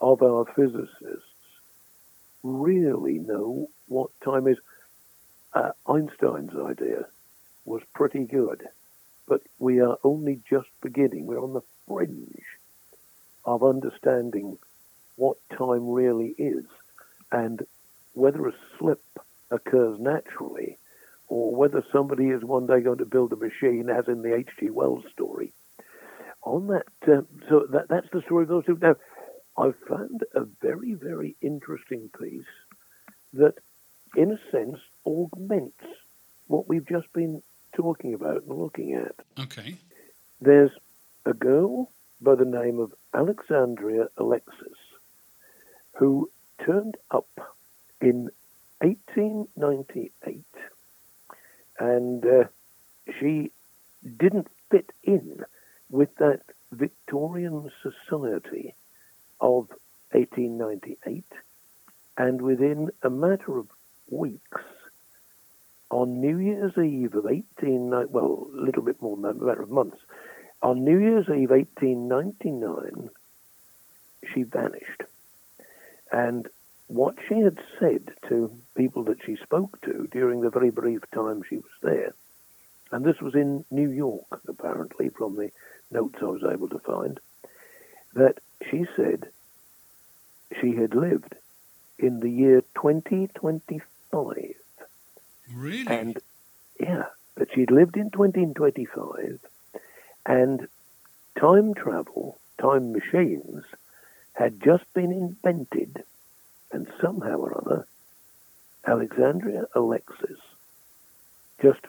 of 0.00 0.22
our 0.22 0.44
physicists 0.54 1.29
really 2.42 3.18
know 3.18 3.68
what 3.88 4.10
time 4.24 4.46
is. 4.46 4.58
Uh, 5.52 5.72
Einstein's 5.86 6.54
idea 6.54 7.06
was 7.64 7.82
pretty 7.94 8.24
good, 8.24 8.66
but 9.26 9.42
we 9.58 9.80
are 9.80 9.98
only 10.04 10.40
just 10.48 10.68
beginning. 10.80 11.26
We're 11.26 11.42
on 11.42 11.54
the 11.54 11.62
fringe 11.88 12.44
of 13.44 13.64
understanding 13.64 14.58
what 15.16 15.36
time 15.50 15.90
really 15.90 16.34
is 16.38 16.64
and 17.32 17.66
whether 18.14 18.46
a 18.48 18.54
slip 18.78 19.02
occurs 19.50 19.98
naturally 19.98 20.78
or 21.28 21.54
whether 21.54 21.84
somebody 21.92 22.28
is 22.28 22.42
one 22.42 22.66
day 22.66 22.80
going 22.80 22.98
to 22.98 23.04
build 23.06 23.32
a 23.32 23.36
machine, 23.36 23.88
as 23.88 24.08
in 24.08 24.22
the 24.22 24.34
H.G. 24.34 24.70
Wells 24.70 25.04
story. 25.12 25.52
On 26.42 26.66
that, 26.68 26.86
uh, 27.06 27.22
so 27.48 27.66
that, 27.70 27.88
that's 27.88 28.08
the 28.12 28.22
story 28.22 28.42
of 28.42 28.48
those 28.48 28.64
two. 28.64 28.78
Now, 28.80 28.96
I 29.60 29.72
found 29.86 30.24
a 30.34 30.44
very, 30.62 30.94
very 30.94 31.36
interesting 31.42 32.08
piece 32.18 32.44
that, 33.34 33.58
in 34.16 34.32
a 34.32 34.50
sense, 34.50 34.78
augments 35.06 35.84
what 36.46 36.66
we've 36.66 36.88
just 36.88 37.12
been 37.12 37.42
talking 37.74 38.14
about 38.14 38.44
and 38.44 38.58
looking 38.58 38.94
at. 38.94 39.14
Okay. 39.38 39.76
There's 40.40 40.70
a 41.26 41.34
girl 41.34 41.90
by 42.22 42.36
the 42.36 42.46
name 42.46 42.78
of 42.78 42.94
Alexandria 43.12 44.08
Alexis 44.16 44.78
who 45.92 46.30
turned 46.64 46.96
up 47.10 47.28
in 48.00 48.30
1898 48.78 50.42
and 51.78 52.24
uh, 52.24 52.44
she 53.18 53.52
didn't 54.16 54.48
fit 54.70 54.90
in 55.04 55.44
with 55.90 56.14
that 56.16 56.40
Victorian 56.72 57.70
society 57.82 58.74
1898 60.66 61.24
and 62.16 62.42
within 62.42 62.90
a 63.02 63.10
matter 63.10 63.58
of 63.58 63.68
weeks 64.10 64.62
on 65.90 66.20
New 66.20 66.38
Year's 66.38 66.76
Eve 66.76 67.14
of 67.14 67.26
18, 67.26 67.90
well, 68.10 68.46
a 68.52 68.60
little 68.60 68.82
bit 68.82 69.00
more 69.00 69.16
than 69.16 69.22
that, 69.22 69.42
a 69.42 69.46
matter 69.46 69.62
of 69.62 69.70
months, 69.70 69.98
on 70.62 70.84
New 70.84 70.98
Year's 70.98 71.28
Eve 71.28 71.50
1899, 71.50 73.10
she 74.32 74.42
vanished. 74.42 75.02
And 76.12 76.48
what 76.88 77.16
she 77.28 77.40
had 77.40 77.58
said 77.78 78.12
to 78.28 78.54
people 78.76 79.04
that 79.04 79.24
she 79.24 79.36
spoke 79.36 79.80
to 79.82 80.08
during 80.12 80.40
the 80.40 80.50
very 80.50 80.70
brief 80.70 81.02
time 81.12 81.42
she 81.48 81.56
was 81.56 81.72
there, 81.82 82.14
and 82.92 83.04
this 83.04 83.20
was 83.20 83.34
in 83.34 83.64
New 83.70 83.90
York, 83.90 84.42
apparently, 84.46 85.08
from 85.08 85.36
the 85.36 85.50
notes 85.90 86.18
I 86.20 86.26
was 86.26 86.44
able 86.44 86.68
to 86.68 86.78
find, 86.80 87.18
that 88.14 88.40
she 88.70 88.84
said 88.96 89.29
had 90.74 90.94
lived 90.94 91.34
in 91.98 92.20
the 92.20 92.30
year 92.30 92.62
2025. 92.74 94.54
Really? 95.52 95.86
And 95.86 96.18
yeah, 96.78 97.04
that 97.36 97.52
she'd 97.54 97.70
lived 97.70 97.96
in 97.96 98.10
2025 98.10 99.40
and 100.26 100.68
time 101.38 101.74
travel, 101.74 102.38
time 102.60 102.92
machines, 102.92 103.64
had 104.32 104.62
just 104.62 104.84
been 104.94 105.12
invented, 105.12 106.02
and 106.72 106.86
somehow 107.00 107.36
or 107.36 107.56
other, 107.56 107.86
Alexandria 108.86 109.64
Alexis 109.74 110.38
just 111.60 111.80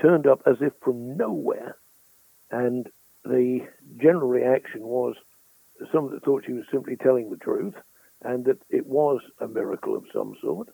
turned 0.00 0.26
up 0.26 0.42
as 0.46 0.56
if 0.60 0.72
from 0.80 1.16
nowhere, 1.16 1.76
and 2.50 2.88
the 3.24 3.66
general 3.96 4.28
reaction 4.28 4.82
was 4.82 5.16
some 5.92 6.10
that 6.10 6.22
thought 6.22 6.44
she 6.46 6.52
was 6.52 6.64
simply 6.70 6.96
telling 6.96 7.30
the 7.30 7.36
truth, 7.36 7.74
and 8.24 8.44
that 8.46 8.58
it 8.70 8.86
was 8.86 9.20
a 9.40 9.46
miracle 9.46 9.94
of 9.96 10.04
some 10.12 10.34
sort. 10.40 10.68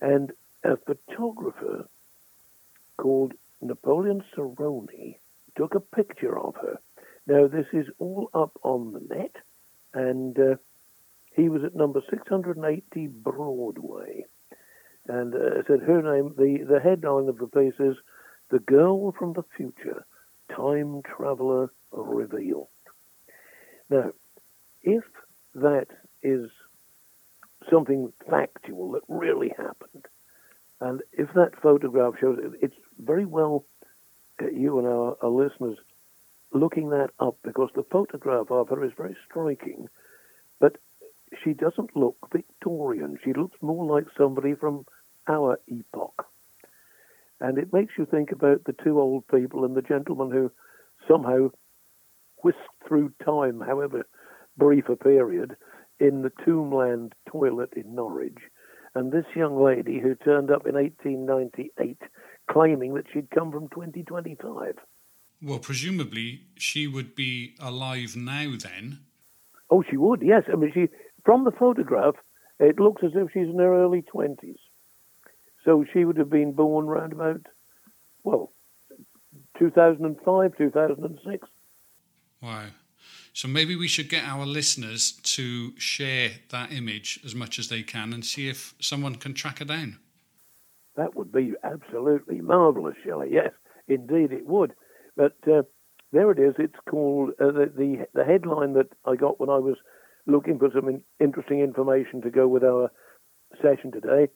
And 0.00 0.32
a 0.64 0.76
photographer 0.76 1.88
called 2.98 3.32
Napoleon 3.62 4.22
Cerrone 4.34 5.16
took 5.56 5.74
a 5.74 5.80
picture 5.80 6.38
of 6.38 6.54
her. 6.56 6.78
Now, 7.26 7.48
this 7.48 7.66
is 7.72 7.86
all 7.98 8.30
up 8.34 8.58
on 8.62 8.92
the 8.92 9.14
net, 9.14 9.36
and 9.94 10.38
uh, 10.38 10.56
he 11.34 11.48
was 11.48 11.62
at 11.64 11.74
number 11.74 12.02
680 12.10 13.06
Broadway. 13.08 14.24
And 15.08 15.34
uh, 15.34 15.62
said 15.66 15.80
her 15.80 16.02
name, 16.02 16.34
the, 16.36 16.64
the 16.68 16.80
headline 16.80 17.28
of 17.28 17.38
the 17.38 17.46
piece 17.46 17.78
is 17.78 17.96
The 18.50 18.58
Girl 18.58 19.12
from 19.18 19.34
the 19.34 19.44
Future, 19.56 20.04
Time 20.54 21.02
Traveler 21.02 21.72
Revealed. 21.92 22.68
Now, 23.88 24.10
if 24.82 25.04
that 25.54 25.86
is 26.22 26.50
something 27.86 28.12
factual 28.28 28.92
that 28.92 29.02
really 29.08 29.52
happened, 29.56 30.06
and 30.80 31.02
if 31.12 31.28
that 31.34 31.60
photograph 31.62 32.14
shows 32.20 32.38
it's 32.60 32.74
very 32.98 33.24
well 33.24 33.64
uh, 34.42 34.46
you 34.48 34.78
and 34.78 34.86
our, 34.86 35.16
our 35.22 35.30
listeners 35.30 35.78
looking 36.52 36.90
that 36.90 37.10
up 37.20 37.36
because 37.42 37.70
the 37.74 37.84
photograph 37.90 38.50
of 38.50 38.68
her 38.68 38.84
is 38.84 38.92
very 38.96 39.16
striking, 39.28 39.88
but 40.60 40.76
she 41.42 41.52
doesn't 41.52 41.96
look 41.96 42.16
Victorian. 42.32 43.18
She 43.24 43.32
looks 43.32 43.56
more 43.60 43.84
like 43.84 44.06
somebody 44.16 44.54
from 44.54 44.86
our 45.28 45.58
epoch. 45.68 46.26
And 47.40 47.58
it 47.58 47.72
makes 47.72 47.94
you 47.98 48.06
think 48.06 48.32
about 48.32 48.64
the 48.64 48.74
two 48.84 48.98
old 48.98 49.26
people 49.28 49.64
and 49.64 49.74
the 49.76 49.82
gentleman 49.82 50.30
who 50.30 50.50
somehow 51.06 51.50
whisked 52.42 52.58
through 52.86 53.12
time, 53.24 53.60
however 53.60 54.06
brief 54.56 54.88
a 54.88 54.96
period, 54.96 55.56
in 55.98 56.22
the 56.22 56.30
Tombland 56.30 57.12
toilet 57.28 57.72
in 57.76 57.94
Norwich. 57.94 58.38
And 58.94 59.12
this 59.12 59.26
young 59.34 59.62
lady 59.62 60.00
who 60.00 60.14
turned 60.14 60.50
up 60.50 60.66
in 60.66 60.74
1898 60.74 61.98
claiming 62.50 62.94
that 62.94 63.04
she'd 63.12 63.30
come 63.30 63.50
from 63.52 63.68
2025. 63.68 64.74
Well, 65.42 65.58
presumably 65.58 66.42
she 66.56 66.86
would 66.86 67.14
be 67.14 67.54
alive 67.60 68.16
now 68.16 68.52
then. 68.58 69.00
Oh, 69.68 69.82
she 69.88 69.96
would, 69.96 70.22
yes. 70.22 70.44
I 70.50 70.56
mean, 70.56 70.72
she 70.72 70.88
from 71.24 71.44
the 71.44 71.50
photograph, 71.50 72.14
it 72.60 72.78
looks 72.78 73.02
as 73.04 73.10
if 73.14 73.32
she's 73.32 73.48
in 73.48 73.58
her 73.58 73.82
early 73.82 74.02
20s. 74.02 74.56
So 75.64 75.84
she 75.92 76.04
would 76.04 76.16
have 76.16 76.30
been 76.30 76.52
born 76.52 76.86
around 76.86 77.12
about, 77.12 77.40
well, 78.22 78.52
2005, 79.58 80.56
2006. 80.56 81.48
Wow. 82.40 82.66
So 83.36 83.48
maybe 83.48 83.76
we 83.76 83.86
should 83.86 84.08
get 84.08 84.24
our 84.24 84.46
listeners 84.46 85.12
to 85.12 85.78
share 85.78 86.30
that 86.48 86.72
image 86.72 87.20
as 87.22 87.34
much 87.34 87.58
as 87.58 87.68
they 87.68 87.82
can 87.82 88.14
and 88.14 88.24
see 88.24 88.48
if 88.48 88.72
someone 88.80 89.16
can 89.16 89.34
track 89.34 89.58
her 89.58 89.66
down. 89.66 89.98
That 90.96 91.14
would 91.14 91.32
be 91.32 91.52
absolutely 91.62 92.40
marvellous, 92.40 92.94
Shelley. 93.04 93.28
Yes, 93.30 93.50
indeed 93.88 94.32
it 94.32 94.46
would. 94.46 94.72
But 95.18 95.34
uh, 95.46 95.64
there 96.12 96.30
it 96.30 96.38
is. 96.38 96.54
It's 96.58 96.80
called 96.88 97.32
uh, 97.38 97.52
the, 97.52 97.70
the, 97.76 98.06
the 98.14 98.24
headline 98.24 98.72
that 98.72 98.88
I 99.04 99.16
got 99.16 99.38
when 99.38 99.50
I 99.50 99.58
was 99.58 99.76
looking 100.26 100.58
for 100.58 100.70
some 100.74 100.88
in, 100.88 101.02
interesting 101.20 101.60
information 101.60 102.22
to 102.22 102.30
go 102.30 102.48
with 102.48 102.64
our 102.64 102.90
session 103.60 103.92
today. 103.92 104.28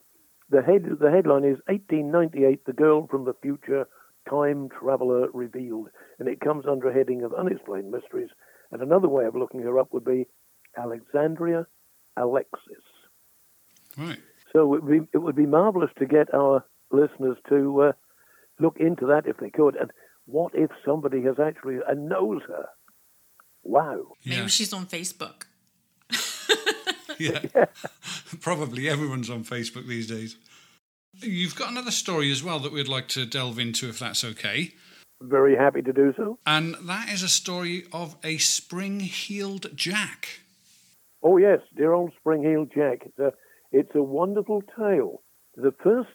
The 0.51 0.61
head 0.61 0.85
the 1.01 1.11
headline 1.11 1.45
is 1.45 1.57
1898: 1.69 2.67
The 2.67 2.75
Girl 2.75 3.07
from 3.07 3.25
the 3.25 3.35
Future, 3.41 3.89
Time 4.29 4.69
Traveler 4.69 5.29
Revealed, 5.33 5.89
and 6.19 6.29
it 6.29 6.41
comes 6.41 6.67
under 6.71 6.91
a 6.91 6.93
heading 6.93 7.23
of 7.23 7.33
Unexplained 7.33 7.91
Mysteries. 7.91 8.29
And 8.73 8.83
another 8.83 9.09
way 9.09 9.25
of 9.25 9.35
looking 9.35 9.63
her 9.63 9.79
up 9.79 9.93
would 9.93 10.05
be 10.05 10.27
Alexandria 10.77 11.67
Alexis. 12.17 12.85
Right. 13.97 14.19
So 14.53 14.63
it 14.63 14.83
would 14.83 14.89
be, 14.89 15.09
it 15.13 15.19
would 15.19 15.37
be 15.37 15.47
marvelous 15.47 15.91
to 15.99 16.07
get 16.07 16.33
our 16.35 16.65
listeners 16.91 17.37
to 17.49 17.83
uh, 17.83 17.93
look 18.59 18.77
into 18.79 19.07
that 19.07 19.27
if 19.27 19.37
they 19.39 19.51
could. 19.51 19.77
And 19.77 19.91
what 20.27 20.53
if 20.55 20.71
somebody 20.85 21.23
has 21.23 21.37
actually 21.39 21.79
uh, 21.89 21.95
knows 21.95 22.43
her? 22.49 22.67
Wow. 23.63 24.13
Maybe 24.25 24.49
she's 24.49 24.73
on 24.73 24.87
Facebook. 24.87 25.45
yeah. 27.19 27.67
Probably 28.41 28.89
everyone's 28.89 29.31
on 29.31 29.45
Facebook 29.45 29.87
these 29.87 30.07
days. 30.07 30.37
You've 31.15 31.57
got 31.57 31.71
another 31.71 31.91
story 31.91 32.31
as 32.31 32.43
well 32.43 32.61
that 32.61 32.73
we'd 32.73 32.89
like 32.89 33.09
to 33.09 33.27
delve 33.27 33.59
into, 33.59 33.89
if 33.89 33.99
that's 33.99 34.25
okay. 34.25 34.73
Very 35.21 35.57
happy 35.57 35.83
to 35.83 35.93
do 35.93 36.15
so. 36.17 36.39
And 36.47 36.77
that 36.83 37.11
is 37.11 37.23
a 37.23 37.29
story 37.29 37.85
of 37.93 38.17
a 38.25 38.39
spring 38.39 39.01
heeled 39.01 39.77
jack. 39.77 40.41
Oh 41.23 41.37
yes, 41.37 41.61
dear 41.77 41.93
old 41.93 42.13
Spring-heeled 42.19 42.73
Jack. 42.75 43.03
It's 43.05 43.19
a 43.19 43.33
it's 43.73 43.95
a 43.95 44.03
wonderful 44.03 44.63
tale. 44.77 45.23
The 45.55 45.75
first 45.83 46.09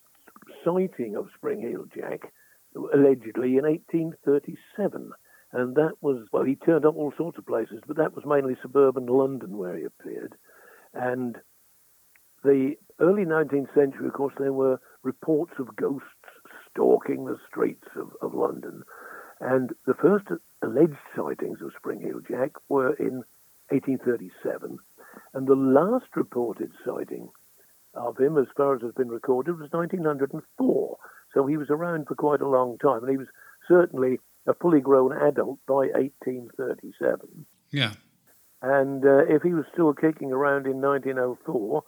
sighting 0.64 1.16
of 1.16 1.30
Spring-heeled 1.36 1.92
Jack, 1.96 2.34
allegedly 2.76 3.58
in 3.58 3.64
1837, 3.64 5.12
and 5.54 5.76
that 5.76 5.94
was 6.02 6.28
well, 6.32 6.44
he 6.44 6.56
turned 6.56 6.86
up 6.86 6.96
all 6.96 7.14
sorts 7.18 7.38
of 7.38 7.46
places, 7.46 7.82
but 7.88 7.98
that 7.98 8.16
was 8.16 8.26
mainly 8.26 8.58
suburban 8.62 9.06
London 9.06 9.58
where 9.58 9.78
he 9.78 9.84
appeared. 9.84 10.36
And 10.94 11.38
the 12.44 12.76
early 13.00 13.26
19th 13.26 13.74
century, 13.76 14.08
of 14.08 14.14
course, 14.14 14.34
there 14.40 14.54
were 14.54 14.80
reports 15.04 15.54
of 15.60 15.76
ghosts 15.76 16.08
stalking 16.76 17.26
the 17.26 17.38
streets 17.50 17.88
of, 17.96 18.12
of 18.22 18.34
London. 18.36 18.84
And 19.40 19.72
the 19.86 19.94
first 19.94 20.26
alleged 20.62 20.94
sightings 21.16 21.60
of 21.62 21.72
Spring-heeled 21.78 22.28
Jack 22.30 22.52
were 22.70 22.94
in 22.94 23.24
1837. 23.70 24.78
And 25.34 25.48
the 25.48 25.56
last 25.56 26.16
reported 26.16 26.72
sighting 26.86 27.30
of 27.94 28.18
him, 28.18 28.38
as 28.38 28.48
far 28.56 28.76
as 28.76 28.82
has 28.82 28.94
been 28.94 29.10
recorded, 29.10 29.60
was 29.60 29.72
1904. 29.72 30.98
So 31.34 31.46
he 31.46 31.58
was 31.58 31.70
around 31.70 32.08
for 32.08 32.16
quite 32.16 32.42
a 32.42 32.48
long 32.48 32.78
time. 32.78 33.04
And 33.04 33.12
he 33.12 33.18
was 33.18 33.28
certainly 33.68 34.20
a 34.48 34.54
fully 34.54 34.82
grown 34.82 35.12
adult 35.14 35.60
by 35.68 35.88
1837. 35.96 37.46
Yeah. 37.72 37.94
And 38.62 39.06
uh, 39.06 39.26
if 39.28 39.42
he 39.44 39.54
was 39.54 39.66
still 39.74 39.94
kicking 39.94 40.32
around 40.32 40.66
in 40.66 40.82
1904, 40.82 41.84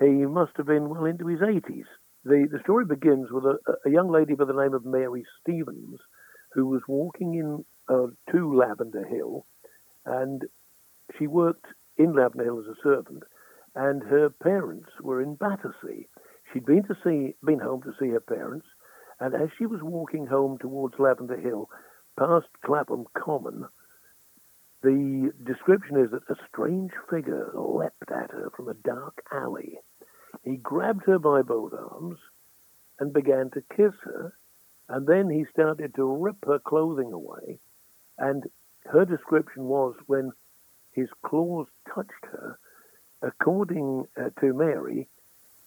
he 0.00 0.26
must 0.26 0.52
have 0.56 0.66
been 0.66 0.88
well 0.88 1.04
into 1.04 1.26
his 1.26 1.40
80s. 1.40 1.84
The, 2.26 2.48
the 2.50 2.58
story 2.64 2.84
begins 2.84 3.28
with 3.30 3.44
a, 3.44 3.58
a 3.86 3.90
young 3.90 4.10
lady 4.10 4.34
by 4.34 4.46
the 4.46 4.52
name 4.52 4.74
of 4.74 4.84
Mary 4.84 5.24
Stevens 5.40 6.00
who 6.52 6.66
was 6.66 6.82
walking 6.88 7.34
in 7.34 7.64
uh, 7.88 8.08
to 8.32 8.56
Lavender 8.56 9.06
Hill, 9.06 9.46
and 10.04 10.42
she 11.16 11.28
worked 11.28 11.66
in 11.96 12.16
Lavender 12.16 12.42
Hill 12.42 12.58
as 12.58 12.66
a 12.66 12.82
servant, 12.82 13.22
and 13.76 14.02
her 14.02 14.28
parents 14.28 14.88
were 15.00 15.22
in 15.22 15.36
Battersea. 15.36 16.08
She'd 16.52 16.66
been 16.66 16.82
to 16.88 16.96
see, 17.04 17.36
been 17.44 17.60
home 17.60 17.82
to 17.82 17.94
see 18.00 18.08
her 18.08 18.20
parents, 18.20 18.66
and 19.20 19.32
as 19.32 19.50
she 19.56 19.66
was 19.66 19.80
walking 19.80 20.26
home 20.26 20.58
towards 20.58 20.98
Lavender 20.98 21.38
Hill, 21.38 21.70
past 22.18 22.48
Clapham 22.64 23.04
Common, 23.16 23.66
the 24.82 25.32
description 25.44 25.96
is 25.96 26.10
that 26.10 26.28
a 26.28 26.36
strange 26.48 26.90
figure 27.08 27.52
leapt 27.54 28.10
at 28.10 28.32
her 28.32 28.50
from 28.56 28.68
a 28.68 28.74
dark 28.74 29.22
alley. 29.32 29.78
He 30.46 30.56
grabbed 30.58 31.06
her 31.06 31.18
by 31.18 31.42
both 31.42 31.74
arms 31.74 32.20
and 33.00 33.12
began 33.12 33.50
to 33.50 33.62
kiss 33.62 33.94
her, 34.04 34.32
and 34.88 35.04
then 35.04 35.28
he 35.28 35.44
started 35.46 35.92
to 35.96 36.04
rip 36.04 36.44
her 36.44 36.60
clothing 36.60 37.12
away. 37.12 37.58
And 38.16 38.48
her 38.84 39.04
description 39.04 39.64
was 39.64 39.96
when 40.06 40.30
his 40.92 41.08
claws 41.22 41.66
touched 41.92 42.26
her, 42.30 42.60
according 43.22 44.06
uh, 44.16 44.30
to 44.40 44.54
Mary, 44.54 45.08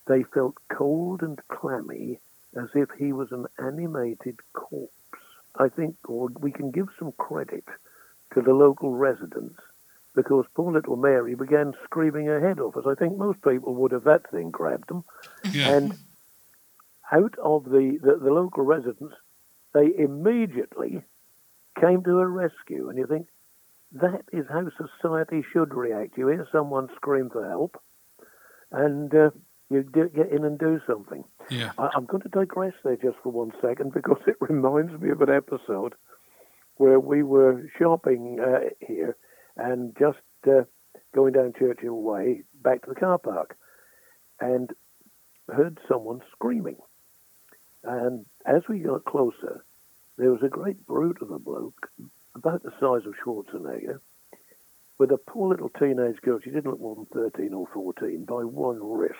they 0.07 0.23
felt 0.23 0.55
cold 0.69 1.23
and 1.23 1.45
clammy 1.49 2.21
as 2.55 2.69
if 2.73 2.89
he 2.97 3.11
was 3.11 3.33
an 3.33 3.47
animated 3.57 4.39
corpse. 4.53 4.93
I 5.55 5.67
think 5.67 5.97
or 6.07 6.29
we 6.39 6.53
can 6.53 6.71
give 6.71 6.87
some 6.97 7.11
credit 7.11 7.65
to 8.33 8.41
the 8.41 8.53
local 8.53 8.93
residents 8.93 9.59
because 10.15 10.45
poor 10.55 10.71
little 10.71 10.95
Mary 10.95 11.35
began 11.35 11.73
screaming 11.83 12.25
her 12.25 12.45
head 12.45 12.59
off, 12.59 12.75
as 12.77 12.85
I 12.87 12.95
think 12.95 13.17
most 13.17 13.41
people 13.41 13.75
would 13.75 13.93
if 13.93 14.03
that 14.03 14.29
thing 14.31 14.49
grabbed 14.49 14.89
them. 14.89 15.03
Yeah. 15.51 15.69
And 15.75 15.93
out 17.11 17.35
of 17.43 17.65
the, 17.65 17.97
the, 18.01 18.19
the 18.21 18.31
local 18.31 18.63
residents, 18.63 19.15
they 19.73 19.91
immediately 19.97 21.03
came 21.79 22.03
to 22.03 22.17
her 22.17 22.29
rescue. 22.29 22.89
And 22.89 22.97
you 22.97 23.07
think, 23.07 23.27
that 23.93 24.23
is 24.31 24.45
how 24.49 24.67
society 24.77 25.43
should 25.51 25.73
react. 25.73 26.17
You 26.17 26.27
hear 26.27 26.47
someone 26.51 26.89
scream 26.95 27.29
for 27.29 27.47
help, 27.47 27.81
and 28.71 29.13
uh, 29.13 29.31
you 29.69 29.83
do, 29.83 30.09
get 30.09 30.31
in 30.31 30.45
and 30.45 30.59
do 30.59 30.79
something. 30.85 31.23
yeah. 31.49 31.71
I, 31.77 31.89
I'm 31.95 32.05
going 32.05 32.21
to 32.23 32.29
digress 32.29 32.73
there 32.83 32.97
just 32.97 33.17
for 33.23 33.31
one 33.31 33.51
second 33.61 33.93
because 33.93 34.21
it 34.27 34.35
reminds 34.39 34.99
me 34.99 35.09
of 35.09 35.21
an 35.21 35.29
episode 35.29 35.95
where 36.75 36.99
we 36.99 37.23
were 37.23 37.69
shopping 37.77 38.39
uh, 38.39 38.69
here 38.79 39.17
and 39.59 39.95
just 39.99 40.17
uh, 40.47 40.63
going 41.13 41.33
down 41.33 41.53
Churchill 41.57 42.01
Way 42.01 42.43
back 42.63 42.83
to 42.83 42.89
the 42.89 42.99
car 42.99 43.17
park 43.17 43.57
and 44.39 44.71
heard 45.53 45.79
someone 45.87 46.21
screaming. 46.31 46.77
And 47.83 48.25
as 48.45 48.61
we 48.69 48.79
got 48.79 49.05
closer, 49.05 49.63
there 50.17 50.31
was 50.31 50.43
a 50.43 50.49
great 50.49 50.85
brute 50.85 51.21
of 51.21 51.31
a 51.31 51.39
bloke, 51.39 51.89
about 52.35 52.63
the 52.63 52.71
size 52.79 53.05
of 53.05 53.15
Schwarzenegger, 53.23 53.99
with 54.97 55.11
a 55.11 55.17
poor 55.17 55.49
little 55.49 55.69
teenage 55.69 56.19
girl, 56.21 56.39
she 56.43 56.49
didn't 56.49 56.69
look 56.69 56.81
more 56.81 56.95
than 56.95 57.05
13 57.05 57.53
or 57.53 57.67
14, 57.73 58.25
by 58.25 58.43
one 58.43 58.79
wrist, 58.81 59.15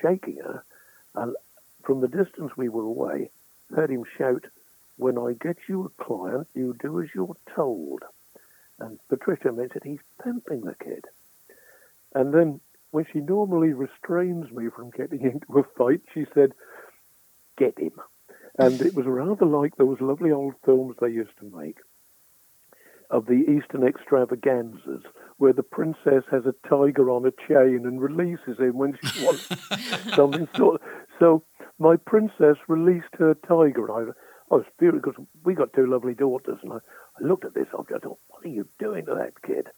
shaking 0.00 0.38
her. 0.44 0.64
And 1.16 1.34
from 1.84 2.00
the 2.00 2.08
distance 2.08 2.52
we 2.56 2.68
were 2.68 2.84
away, 2.84 3.30
heard 3.74 3.90
him 3.90 4.04
shout, 4.16 4.46
When 4.96 5.18
I 5.18 5.32
get 5.32 5.56
you 5.68 5.86
a 5.86 6.04
client, 6.04 6.46
you 6.54 6.76
do 6.80 7.02
as 7.02 7.08
you're 7.14 7.36
told. 7.54 8.04
And 8.80 8.98
Patricia 9.08 9.52
said, 9.56 9.82
He's 9.84 9.98
pimping 10.22 10.62
the 10.62 10.74
kid. 10.82 11.04
And 12.14 12.34
then 12.34 12.60
when 12.90 13.06
she 13.12 13.20
normally 13.20 13.72
restrains 13.72 14.50
me 14.50 14.66
from 14.74 14.90
getting 14.90 15.20
into 15.22 15.58
a 15.58 15.64
fight, 15.76 16.00
she 16.12 16.26
said, 16.34 16.52
Get 17.58 17.78
him. 17.78 17.92
And 18.58 18.80
it 18.80 18.94
was 18.94 19.06
rather 19.06 19.46
like 19.46 19.76
those 19.76 20.00
lovely 20.00 20.32
old 20.32 20.54
films 20.64 20.96
they 21.00 21.08
used 21.08 21.36
to 21.38 21.56
make 21.56 21.76
of 23.10 23.26
the 23.26 23.44
Eastern 23.50 23.86
extravaganzas, 23.86 25.02
where 25.38 25.52
the 25.52 25.62
princess 25.62 26.22
has 26.30 26.44
a 26.46 26.54
tiger 26.68 27.10
on 27.10 27.26
a 27.26 27.32
chain 27.48 27.84
and 27.84 28.00
releases 28.00 28.58
him 28.58 28.78
when 28.78 28.96
she 29.02 29.24
wants 29.24 29.48
something 30.14 30.48
sort. 30.56 30.80
So 31.18 31.42
my 31.78 31.96
princess 31.96 32.56
released 32.68 33.14
her 33.18 33.34
tiger. 33.46 33.90
I, 33.90 34.10
I 34.52 34.56
was 34.56 34.64
furious 34.78 35.02
because 35.04 35.26
we 35.44 35.54
got 35.54 35.72
two 35.72 35.86
lovely 35.86 36.14
daughters, 36.14 36.58
and 36.62 36.74
I, 36.74 36.78
I 37.20 37.26
looked 37.26 37.44
at 37.44 37.54
this 37.54 37.68
object. 37.76 38.00
I 38.02 38.08
thought, 38.08 38.18
"What 38.28 38.44
are 38.44 38.48
you 38.48 38.68
doing 38.78 39.06
to 39.06 39.14
that 39.14 39.42
kid?" 39.42 39.68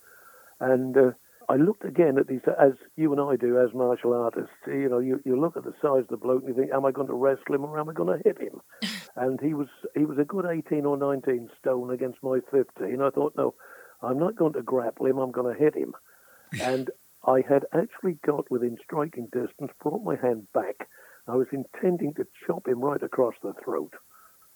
And 0.61 0.97
uh, 0.97 1.11
I 1.49 1.57
looked 1.57 1.85
again 1.85 2.19
at 2.19 2.29
these, 2.29 2.41
as 2.59 2.73
you 2.97 3.13
and 3.13 3.21
I 3.21 3.37
do 3.37 3.59
as 3.59 3.75
martial 3.75 4.15
artists. 4.15 4.55
You 4.67 4.89
know, 4.89 5.01
you, 5.01 5.21
you 5.25 5.39
look 5.39 5.57
at 5.57 5.65
the 5.65 5.75
size 5.83 6.03
of 6.03 6.09
the 6.09 6.17
bloke 6.17 6.45
and 6.45 6.49
you 6.49 6.55
think, 6.55 6.73
am 6.73 6.85
I 6.85 6.93
going 6.93 7.09
to 7.09 7.15
wrestle 7.15 7.55
him 7.55 7.65
or 7.65 7.79
am 7.79 7.89
I 7.89 7.93
going 7.93 8.17
to 8.17 8.25
hit 8.25 8.41
him? 8.41 8.61
and 9.17 9.41
he 9.41 9.55
was 9.55 9.69
he 9.95 10.05
was 10.05 10.19
a 10.19 10.25
good 10.25 10.47
18 10.47 10.87
or 10.87 10.97
19 10.97 11.51
stone 11.59 11.93
against 11.93 12.23
my 12.23 12.39
15. 12.51 13.01
I 13.01 13.11
thought, 13.11 13.35
no, 13.37 13.55
I'm 14.03 14.19
not 14.19 14.37
going 14.37 14.53
to 14.55 14.63
grapple 14.63 15.07
him. 15.07 15.19
I'm 15.19 15.33
going 15.33 15.53
to 15.53 15.61
hit 15.61 15.75
him. 15.75 15.95
and 16.61 16.91
I 17.27 17.43
had 17.47 17.65
actually 17.73 18.19
got 18.27 18.51
within 18.51 18.77
striking 18.83 19.29
distance, 19.33 19.73
brought 19.83 20.05
my 20.05 20.17
hand 20.17 20.47
back. 20.55 20.89
I 21.29 21.37
was 21.37 21.47
intending 21.53 22.15
to 22.15 22.27
chop 22.47 22.67
him 22.67 22.81
right 22.81 23.03
across 23.03 23.35
the 23.43 23.53
throat 23.65 23.95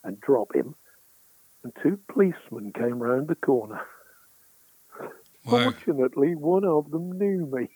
and 0.03 0.21
drop 0.21 0.55
him. 0.55 0.75
And 1.67 1.75
two 1.83 1.99
policemen 2.13 2.73
came 2.73 3.03
round 3.03 3.27
the 3.27 3.35
corner. 3.35 3.81
Wow. 5.45 5.71
Fortunately, 5.71 6.35
one 6.35 6.65
of 6.65 6.91
them 6.91 7.13
knew 7.13 7.47
me. 7.47 7.69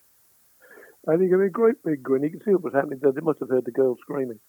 And 1.06 1.22
he 1.22 1.28
gave 1.28 1.38
me 1.38 1.46
a 1.46 1.50
great 1.50 1.80
big 1.84 2.02
grin. 2.02 2.24
You 2.24 2.30
can 2.30 2.40
see 2.44 2.50
what 2.50 2.64
was 2.64 2.74
happening 2.74 2.98
there. 3.00 3.12
They 3.12 3.20
must 3.20 3.38
have 3.38 3.48
heard 3.48 3.64
the 3.64 3.70
girl 3.70 3.96
screaming. 4.00 4.40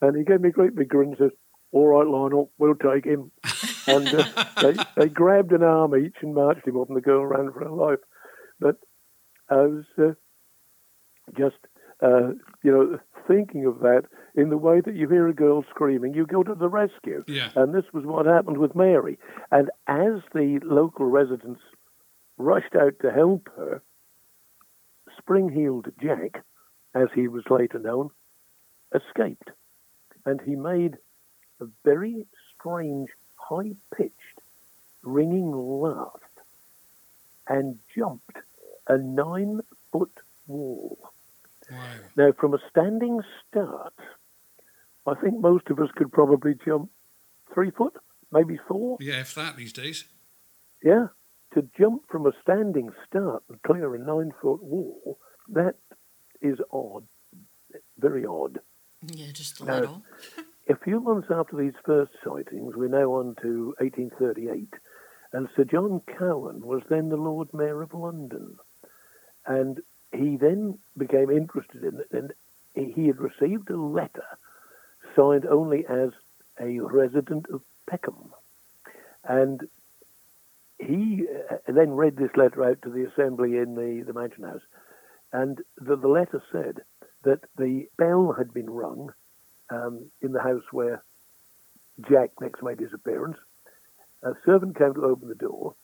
And 0.00 0.16
he 0.16 0.22
gave 0.22 0.40
me 0.40 0.50
a 0.50 0.52
great 0.52 0.76
big 0.76 0.88
grin 0.88 1.08
and 1.08 1.18
says, 1.18 1.32
All 1.72 1.88
right, 1.88 2.06
Lionel, 2.06 2.52
we'll 2.58 2.76
take 2.76 3.04
him. 3.04 3.32
and 3.88 4.06
uh, 4.06 4.44
they, 4.60 4.74
they 4.96 5.08
grabbed 5.08 5.50
an 5.50 5.64
arm 5.64 5.96
each 5.96 6.14
and 6.22 6.36
marched 6.36 6.64
him 6.64 6.76
off, 6.76 6.86
and 6.86 6.96
the 6.96 7.00
girl 7.00 7.26
ran 7.26 7.50
for 7.50 7.64
her 7.64 7.70
life. 7.70 7.98
But 8.60 8.76
I 9.50 9.62
was 9.62 9.84
uh, 9.98 10.12
just, 11.36 11.58
uh, 12.00 12.28
you 12.62 12.70
know, 12.70 13.00
thinking 13.26 13.66
of 13.66 13.80
that 13.80 14.04
in 14.34 14.48
the 14.48 14.56
way 14.56 14.80
that 14.80 14.94
you 14.94 15.08
hear 15.08 15.28
a 15.28 15.34
girl 15.34 15.64
screaming, 15.70 16.14
you 16.14 16.26
go 16.26 16.42
to 16.42 16.54
the 16.54 16.68
rescue. 16.68 17.22
Yeah. 17.26 17.50
And 17.54 17.74
this 17.74 17.84
was 17.92 18.04
what 18.04 18.26
happened 18.26 18.58
with 18.58 18.74
Mary. 18.74 19.18
And 19.50 19.70
as 19.86 20.22
the 20.34 20.58
local 20.64 21.06
residents 21.06 21.60
rushed 22.38 22.74
out 22.74 22.94
to 23.02 23.10
help 23.10 23.48
her, 23.56 23.82
Spring 25.18 25.50
Heeled 25.50 25.92
Jack, 26.00 26.42
as 26.94 27.08
he 27.14 27.28
was 27.28 27.44
later 27.50 27.78
known, 27.78 28.10
escaped. 28.94 29.50
And 30.24 30.40
he 30.40 30.56
made 30.56 30.96
a 31.60 31.66
very 31.84 32.26
strange, 32.54 33.10
high 33.36 33.72
pitched, 33.94 34.40
ringing 35.02 35.52
laugh 35.52 36.20
and 37.48 37.78
jumped 37.94 38.38
a 38.88 38.96
nine 38.96 39.60
foot 39.90 40.20
wall. 40.46 40.98
Wow. 41.70 41.78
Now, 42.16 42.32
from 42.32 42.54
a 42.54 42.58
standing 42.70 43.20
start, 43.48 43.94
I 45.06 45.14
think 45.14 45.40
most 45.40 45.68
of 45.70 45.78
us 45.78 45.88
could 45.96 46.12
probably 46.12 46.54
jump 46.64 46.90
three 47.52 47.70
foot, 47.70 47.94
maybe 48.30 48.58
four. 48.68 48.96
Yeah, 49.00 49.20
if 49.20 49.34
that 49.34 49.56
these 49.56 49.72
days. 49.72 50.04
Yeah, 50.82 51.08
to 51.54 51.68
jump 51.78 52.02
from 52.08 52.26
a 52.26 52.32
standing 52.42 52.90
start 53.08 53.42
and 53.48 53.60
clear 53.62 53.94
a 53.94 53.98
nine 53.98 54.32
foot 54.40 54.62
wall, 54.62 55.18
that 55.48 55.74
is 56.40 56.58
odd, 56.72 57.06
very 57.98 58.24
odd. 58.24 58.60
Yeah, 59.06 59.32
just 59.32 59.60
a 59.60 59.64
No. 59.64 59.74
little. 59.80 60.02
A 60.68 60.76
few 60.76 61.00
months 61.00 61.26
after 61.28 61.56
these 61.56 61.74
first 61.84 62.12
sightings, 62.24 62.76
we're 62.76 62.86
now 62.86 63.12
on 63.14 63.34
to 63.42 63.74
1838, 63.80 64.72
and 65.32 65.48
Sir 65.56 65.64
John 65.64 66.00
Cowan 66.06 66.60
was 66.64 66.82
then 66.88 67.08
the 67.08 67.16
Lord 67.16 67.52
Mayor 67.52 67.82
of 67.82 67.92
London. 67.92 68.56
And 69.44 69.80
he 70.12 70.36
then 70.36 70.78
became 70.96 71.30
interested 71.30 71.82
in 71.82 71.98
it, 71.98 72.06
and 72.12 72.32
he 72.74 72.92
he 72.92 73.06
had 73.08 73.18
received 73.18 73.70
a 73.70 73.76
letter 73.76 74.24
signed 75.16 75.46
only 75.46 75.84
as 75.86 76.10
a 76.60 76.78
resident 76.80 77.46
of 77.52 77.62
Peckham. 77.88 78.32
And 79.24 79.62
he 80.78 81.26
uh, 81.50 81.56
then 81.68 81.92
read 81.92 82.16
this 82.16 82.30
letter 82.36 82.64
out 82.64 82.82
to 82.82 82.90
the 82.90 83.04
assembly 83.04 83.56
in 83.56 83.74
the, 83.74 84.04
the 84.06 84.12
Mansion 84.12 84.44
House, 84.44 84.62
and 85.32 85.58
the, 85.78 85.96
the 85.96 86.08
letter 86.08 86.42
said 86.50 86.82
that 87.24 87.40
the 87.56 87.86
bell 87.98 88.34
had 88.36 88.52
been 88.52 88.68
rung 88.68 89.12
um, 89.70 90.10
in 90.20 90.32
the 90.32 90.42
house 90.42 90.64
where 90.72 91.02
Jack 92.08 92.30
next 92.40 92.62
made 92.62 92.80
his 92.80 92.92
appearance. 92.92 93.36
A 94.22 94.32
servant 94.44 94.76
came 94.76 94.94
to 94.94 95.04
open 95.04 95.28
the 95.28 95.34
door, 95.34 95.74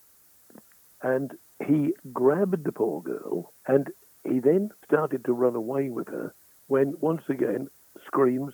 and 1.02 1.32
he 1.66 1.94
grabbed 2.12 2.64
the 2.64 2.72
poor 2.72 3.02
girl, 3.02 3.52
and 3.66 3.90
he 4.24 4.40
then 4.40 4.70
started 4.84 5.24
to 5.24 5.32
run 5.32 5.54
away 5.54 5.90
with 5.90 6.08
her. 6.08 6.34
When 6.66 6.94
once 7.00 7.22
again 7.28 7.68
screams 8.06 8.52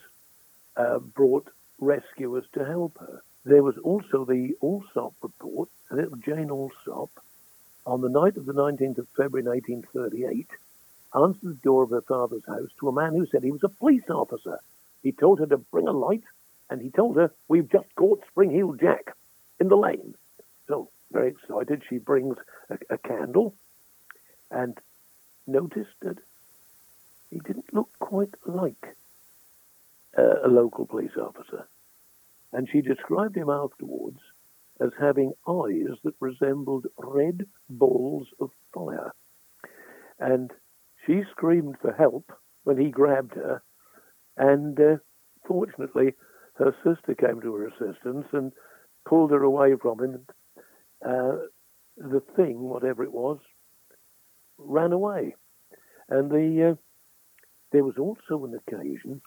uh, 0.76 0.98
brought 0.98 1.48
rescuers 1.78 2.44
to 2.52 2.64
help 2.64 2.98
her. 2.98 3.22
There 3.44 3.62
was 3.62 3.76
also 3.78 4.24
the 4.24 4.56
Alsop 4.62 5.14
report, 5.22 5.68
little 5.90 6.16
Jane 6.16 6.50
Alsop, 6.50 7.10
on 7.86 8.00
the 8.00 8.08
night 8.08 8.36
of 8.36 8.46
the 8.46 8.54
19th 8.54 8.98
of 8.98 9.08
February 9.16 9.44
1938, 9.44 10.48
answered 11.14 11.40
the 11.42 11.54
door 11.62 11.82
of 11.82 11.90
her 11.90 12.00
father's 12.00 12.46
house 12.46 12.70
to 12.80 12.88
a 12.88 12.92
man 12.92 13.12
who 13.14 13.26
said 13.26 13.44
he 13.44 13.50
was 13.50 13.64
a 13.64 13.68
police 13.68 14.08
officer. 14.08 14.58
He 15.02 15.12
told 15.12 15.40
her 15.40 15.46
to 15.46 15.58
bring 15.58 15.86
a 15.86 15.92
light, 15.92 16.24
and 16.70 16.80
he 16.80 16.90
told 16.90 17.16
her, 17.16 17.30
We've 17.48 17.70
just 17.70 17.94
caught 17.94 18.24
Spring 18.30 18.50
Heel 18.50 18.72
Jack 18.72 19.14
in 19.60 19.68
the 19.68 19.76
lane. 19.76 20.14
So, 20.66 20.88
very 21.12 21.28
excited, 21.28 21.82
she 21.88 21.98
brings 21.98 22.38
a, 22.70 22.78
a 22.94 22.98
candle 22.98 23.54
and 24.50 24.78
noticed 25.46 25.94
that 26.00 26.18
he 27.30 27.38
didn't 27.40 27.74
look 27.74 27.90
quite 27.98 28.34
like 28.46 28.96
a 30.16 30.48
local 30.48 30.86
police 30.86 31.16
officer. 31.20 31.68
And 32.52 32.68
she 32.70 32.80
described 32.80 33.36
him 33.36 33.50
afterwards 33.50 34.18
as 34.80 34.90
having 35.00 35.32
eyes 35.48 35.96
that 36.04 36.14
resembled 36.20 36.86
red 36.98 37.46
balls 37.68 38.28
of 38.40 38.50
fire. 38.72 39.12
And 40.18 40.50
she 41.06 41.22
screamed 41.30 41.76
for 41.80 41.92
help 41.92 42.32
when 42.64 42.78
he 42.78 42.90
grabbed 42.90 43.34
her. 43.34 43.62
And 44.36 44.78
uh, 44.78 44.96
fortunately, 45.46 46.14
her 46.54 46.74
sister 46.84 47.14
came 47.14 47.40
to 47.40 47.54
her 47.54 47.68
assistance 47.68 48.26
and 48.32 48.52
pulled 49.04 49.30
her 49.30 49.42
away 49.42 49.74
from 49.80 50.02
him. 50.02 50.26
Uh, 51.04 51.36
the 51.96 52.22
thing, 52.36 52.60
whatever 52.60 53.04
it 53.04 53.12
was, 53.12 53.38
ran 54.58 54.92
away. 54.92 55.34
And 56.08 56.30
the 56.30 56.70
uh, 56.70 56.74
there 57.72 57.84
was 57.84 57.96
also 57.98 58.44
an 58.44 58.54
occasion 58.54 59.20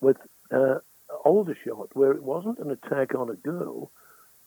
with 0.00 0.16
uh, 0.50 0.78
Aldershot 1.24 1.90
where 1.94 2.12
it 2.12 2.22
wasn't 2.22 2.58
an 2.58 2.70
attack 2.70 3.14
on 3.14 3.30
a 3.30 3.34
girl, 3.34 3.90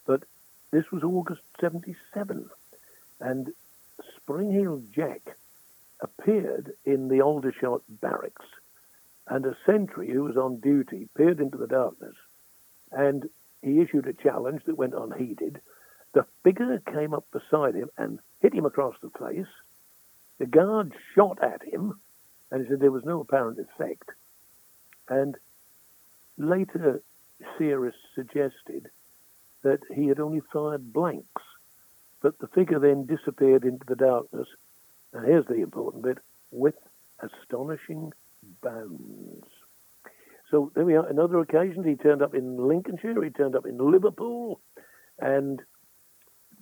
but 0.06 0.24
this 0.70 0.90
was 0.90 1.02
August 1.02 1.42
77. 1.60 2.48
And 3.20 3.52
Spring 4.16 4.52
Heel 4.52 4.82
Jack 4.92 5.36
appeared 6.00 6.72
in 6.84 7.08
the 7.08 7.20
Aldershot 7.20 7.82
barracks, 7.88 8.46
and 9.28 9.46
a 9.46 9.56
sentry 9.64 10.10
who 10.10 10.24
was 10.24 10.36
on 10.36 10.60
duty 10.60 11.08
peered 11.16 11.40
into 11.40 11.56
the 11.56 11.66
darkness, 11.66 12.16
and 12.90 13.28
he 13.62 13.80
issued 13.80 14.06
a 14.06 14.12
challenge 14.12 14.62
that 14.66 14.76
went 14.76 14.94
unheeded. 14.94 15.60
The 16.12 16.26
figure 16.42 16.80
came 16.92 17.14
up 17.14 17.26
beside 17.32 17.74
him 17.74 17.90
and 17.96 18.18
hit 18.40 18.54
him 18.54 18.66
across 18.66 18.94
the 19.00 19.10
face. 19.10 19.46
The 20.38 20.46
guard 20.46 20.92
shot 21.14 21.42
at 21.42 21.62
him, 21.62 22.00
and 22.50 22.62
he 22.62 22.68
said 22.68 22.80
there 22.80 22.90
was 22.90 23.04
no 23.04 23.20
apparent 23.20 23.58
effect. 23.58 24.10
And 25.08 25.36
later 26.36 27.02
theorists 27.58 28.00
suggested 28.14 28.88
that 29.62 29.80
he 29.94 30.06
had 30.06 30.20
only 30.20 30.40
fired 30.52 30.92
blanks, 30.92 31.42
but 32.22 32.38
the 32.38 32.48
figure 32.48 32.78
then 32.78 33.06
disappeared 33.06 33.64
into 33.64 33.84
the 33.86 33.96
darkness. 33.96 34.48
And 35.12 35.26
here's 35.26 35.46
the 35.46 35.62
important 35.62 36.04
bit 36.04 36.18
with 36.50 36.74
astonishing 37.20 38.12
bounds. 38.62 39.46
So 40.50 40.70
there 40.74 40.84
we 40.84 40.94
are. 40.94 41.08
On 41.08 41.18
other 41.18 41.40
occasions, 41.40 41.86
he 41.86 41.96
turned 41.96 42.22
up 42.22 42.34
in 42.34 42.68
Lincolnshire, 42.68 43.22
he 43.24 43.30
turned 43.30 43.56
up 43.56 43.66
in 43.66 43.78
Liverpool, 43.78 44.60
and 45.18 45.60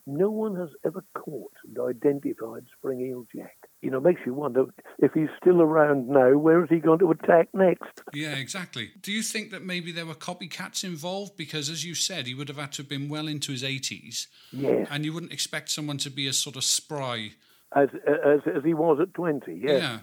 no 0.07 0.31
one 0.31 0.57
has 0.57 0.71
ever 0.85 1.05
caught 1.15 1.53
and 1.65 1.79
identified 1.79 2.65
Spring 2.77 3.01
Heel 3.01 3.27
Jack. 3.35 3.57
You 3.81 3.91
know, 3.91 4.01
makes 4.01 4.21
you 4.27 4.35
wonder 4.35 4.65
if 4.99 5.13
he's 5.13 5.29
still 5.41 5.61
around 5.63 6.09
now, 6.09 6.37
where 6.37 6.63
is 6.63 6.71
he 6.71 6.79
going 6.79 6.99
to 7.01 7.11
attack 7.11 7.49
next? 7.53 8.01
Yeah, 8.13 8.35
exactly. 8.35 8.91
Do 9.01 9.13
you 9.13 9.23
think 9.23 9.51
that 9.51 9.63
maybe 9.65 9.93
there 9.93 10.07
were 10.07 10.15
copycats 10.15 10.85
involved? 10.85 11.37
Because, 11.37 11.69
as 11.69 11.85
you 11.85 11.95
said, 11.95 12.27
he 12.27 12.35
would 12.35 12.49
have 12.49 12.59
had 12.59 12.73
to 12.73 12.83
have 12.83 12.89
been 12.89 13.09
well 13.09 13.29
into 13.29 13.53
his 13.53 13.63
80s. 13.63 14.27
Yes. 14.53 14.89
And 14.91 15.05
you 15.05 15.13
wouldn't 15.13 15.33
expect 15.33 15.71
someone 15.71 15.99
to 15.99 16.11
be 16.11 16.27
as 16.27 16.39
sort 16.39 16.57
of 16.57 16.65
spry. 16.65 17.33
As, 17.75 17.89
as, 18.07 18.41
as 18.47 18.65
he 18.65 18.75
was 18.75 18.99
at 19.01 19.15
20, 19.15 19.61
yes. 19.63 19.83
Yeah. 19.83 19.99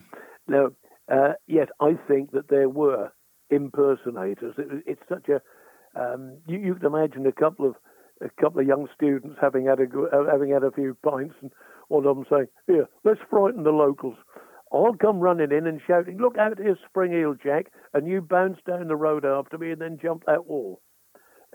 Now, 0.47 0.69
uh, 1.11 1.33
yet 1.47 1.69
I 1.79 1.97
think 2.07 2.31
that 2.31 2.49
there 2.49 2.69
were 2.69 3.11
impersonators. 3.49 4.55
It, 4.57 4.83
it's 4.85 5.01
such 5.09 5.27
a 5.29 5.41
um, 5.95 6.37
you, 6.47 6.59
you 6.59 6.75
can 6.75 6.85
imagine 6.85 7.25
a 7.25 7.31
couple 7.31 7.67
of 7.67 7.75
a 8.22 8.30
couple 8.41 8.61
of 8.61 8.67
young 8.67 8.88
students 8.95 9.38
having 9.41 9.65
had 9.65 9.80
a 9.80 9.84
uh, 9.84 10.32
having 10.32 10.51
had 10.51 10.63
a 10.63 10.72
few 10.72 10.95
pints, 11.03 11.36
and 11.41 11.51
one 11.88 12.05
of 12.05 12.15
them 12.15 12.26
saying, 12.30 12.47
"Here, 12.67 12.88
let's 13.03 13.22
frighten 13.30 13.63
the 13.63 13.72
locals." 13.72 14.17
I'll 14.72 14.93
come 14.93 15.20
running 15.20 15.51
in 15.51 15.65
and 15.65 15.82
shouting, 15.86 16.17
"Look 16.17 16.38
out, 16.38 16.59
here's 16.59 16.78
Spring 16.88 17.11
Heel 17.11 17.36
Jack!" 17.41 17.72
and 17.93 18.07
you 18.07 18.22
bounce 18.22 18.59
down 18.67 18.88
the 18.88 18.95
road 18.95 19.26
after 19.26 19.57
me 19.57 19.72
and 19.72 19.82
then 19.82 19.97
jump 20.01 20.26
that 20.26 20.45
wall. 20.45 20.82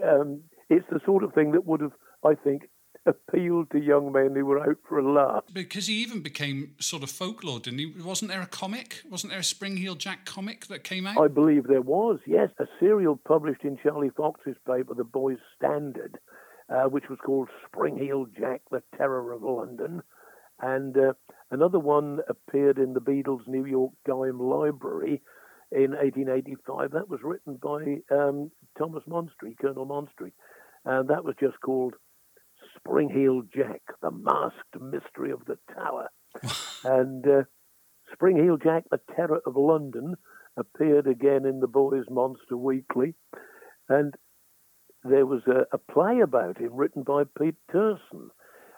Um, 0.03 0.43
it's 0.69 0.87
the 0.91 1.01
sort 1.05 1.23
of 1.23 1.33
thing 1.33 1.53
that 1.53 1.67
would 1.67 1.81
have, 1.81 1.93
I 2.25 2.35
think, 2.35 2.69
appealed 3.07 3.71
to 3.71 3.79
young 3.79 4.13
men 4.13 4.35
who 4.35 4.47
were 4.47 4.61
out 4.61 4.79
for 4.89 4.99
a 4.99 5.13
laugh. 5.13 5.45
Because 5.53 5.87
he 5.87 6.03
even 6.03 6.23
became 6.23 6.75
sort 6.81 7.03
of 7.03 7.11
folklore, 7.11 7.61
didn't 7.61 7.79
he? 7.79 7.87
Wasn't 8.03 8.31
there 8.31 8.43
a 8.43 8.47
comic? 8.47 9.03
Wasn't 9.09 9.31
there 9.31 9.41
a 9.41 9.45
Spring 9.45 9.77
Heel 9.77 9.95
Jack 9.95 10.25
comic 10.25 10.67
that 10.67 10.85
came 10.85 11.07
out? 11.07 11.19
I 11.19 11.29
believe 11.29 11.67
there 11.67 11.83
was, 11.83 12.19
yes. 12.27 12.49
A 12.59 12.65
serial 12.81 13.17
published 13.17 13.63
in 13.63 13.79
Charlie 13.83 14.11
Fox's 14.17 14.57
paper, 14.67 14.95
The 14.95 15.05
Boys 15.05 15.39
Standard, 15.57 16.19
uh, 16.69 16.85
which 16.85 17.09
was 17.09 17.19
called 17.25 17.49
Spring 17.67 17.97
Heel 17.97 18.27
Jack, 18.39 18.63
The 18.71 18.83
Terror 18.97 19.33
of 19.33 19.43
London. 19.43 20.03
And 20.61 20.97
uh, 20.97 21.13
another 21.51 21.79
one 21.79 22.21
appeared 22.29 22.79
in 22.79 22.95
the 22.95 23.01
Beadle's 23.01 23.43
New 23.47 23.65
York 23.65 23.93
Dime 24.07 24.39
Library 24.39 25.23
in 25.73 25.91
1885. 25.91 26.93
That 26.93 27.09
was 27.09 27.21
written 27.23 27.57
by 27.57 28.15
um, 28.15 28.51
Thomas 28.79 29.03
Monstery, 29.09 29.59
Colonel 29.61 29.87
Monstery. 29.87 30.33
And 30.85 31.09
that 31.09 31.25
was 31.25 31.35
just 31.41 31.61
called 31.61 31.95
Spring 32.77 33.11
Heel 33.11 33.43
Jack, 33.55 33.83
The 34.01 34.11
Masked 34.11 34.81
Mystery 34.81 35.33
of 35.33 35.45
the 35.47 35.59
Tower. 35.75 36.09
and 36.85 37.27
uh, 37.27 37.43
Spring 38.13 38.37
Heel 38.37 38.57
Jack, 38.57 38.85
The 38.91 39.01
Terror 39.15 39.41
of 39.47 39.57
London 39.57 40.15
appeared 40.57 41.07
again 41.07 41.45
in 41.47 41.61
the 41.61 41.67
Boys 41.67 42.05
Monster 42.09 42.57
Weekly. 42.57 43.15
And 43.89 44.15
there 45.05 45.27
was 45.27 45.43
a, 45.47 45.67
a 45.73 45.79
play 45.79 46.21
about 46.21 46.59
him 46.59 46.75
written 46.75 47.03
by 47.03 47.25
Pete 47.39 47.57
Terson 47.73 48.31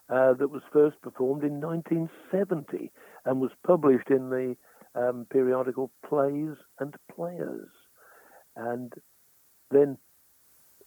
uh, 0.09 0.35
that 0.35 0.51
was 0.51 0.63
first 0.73 1.01
performed 1.01 1.45
in 1.45 1.61
1970 1.61 2.91
and 3.25 3.41
was 3.41 3.53
published 3.65 4.11
in 4.11 4.31
the 4.31 4.57
um, 4.95 5.27
periodical 5.31 5.91
Plays 6.09 6.57
and 6.81 6.95
Players. 7.15 7.69
And 8.57 8.93
then 9.71 9.99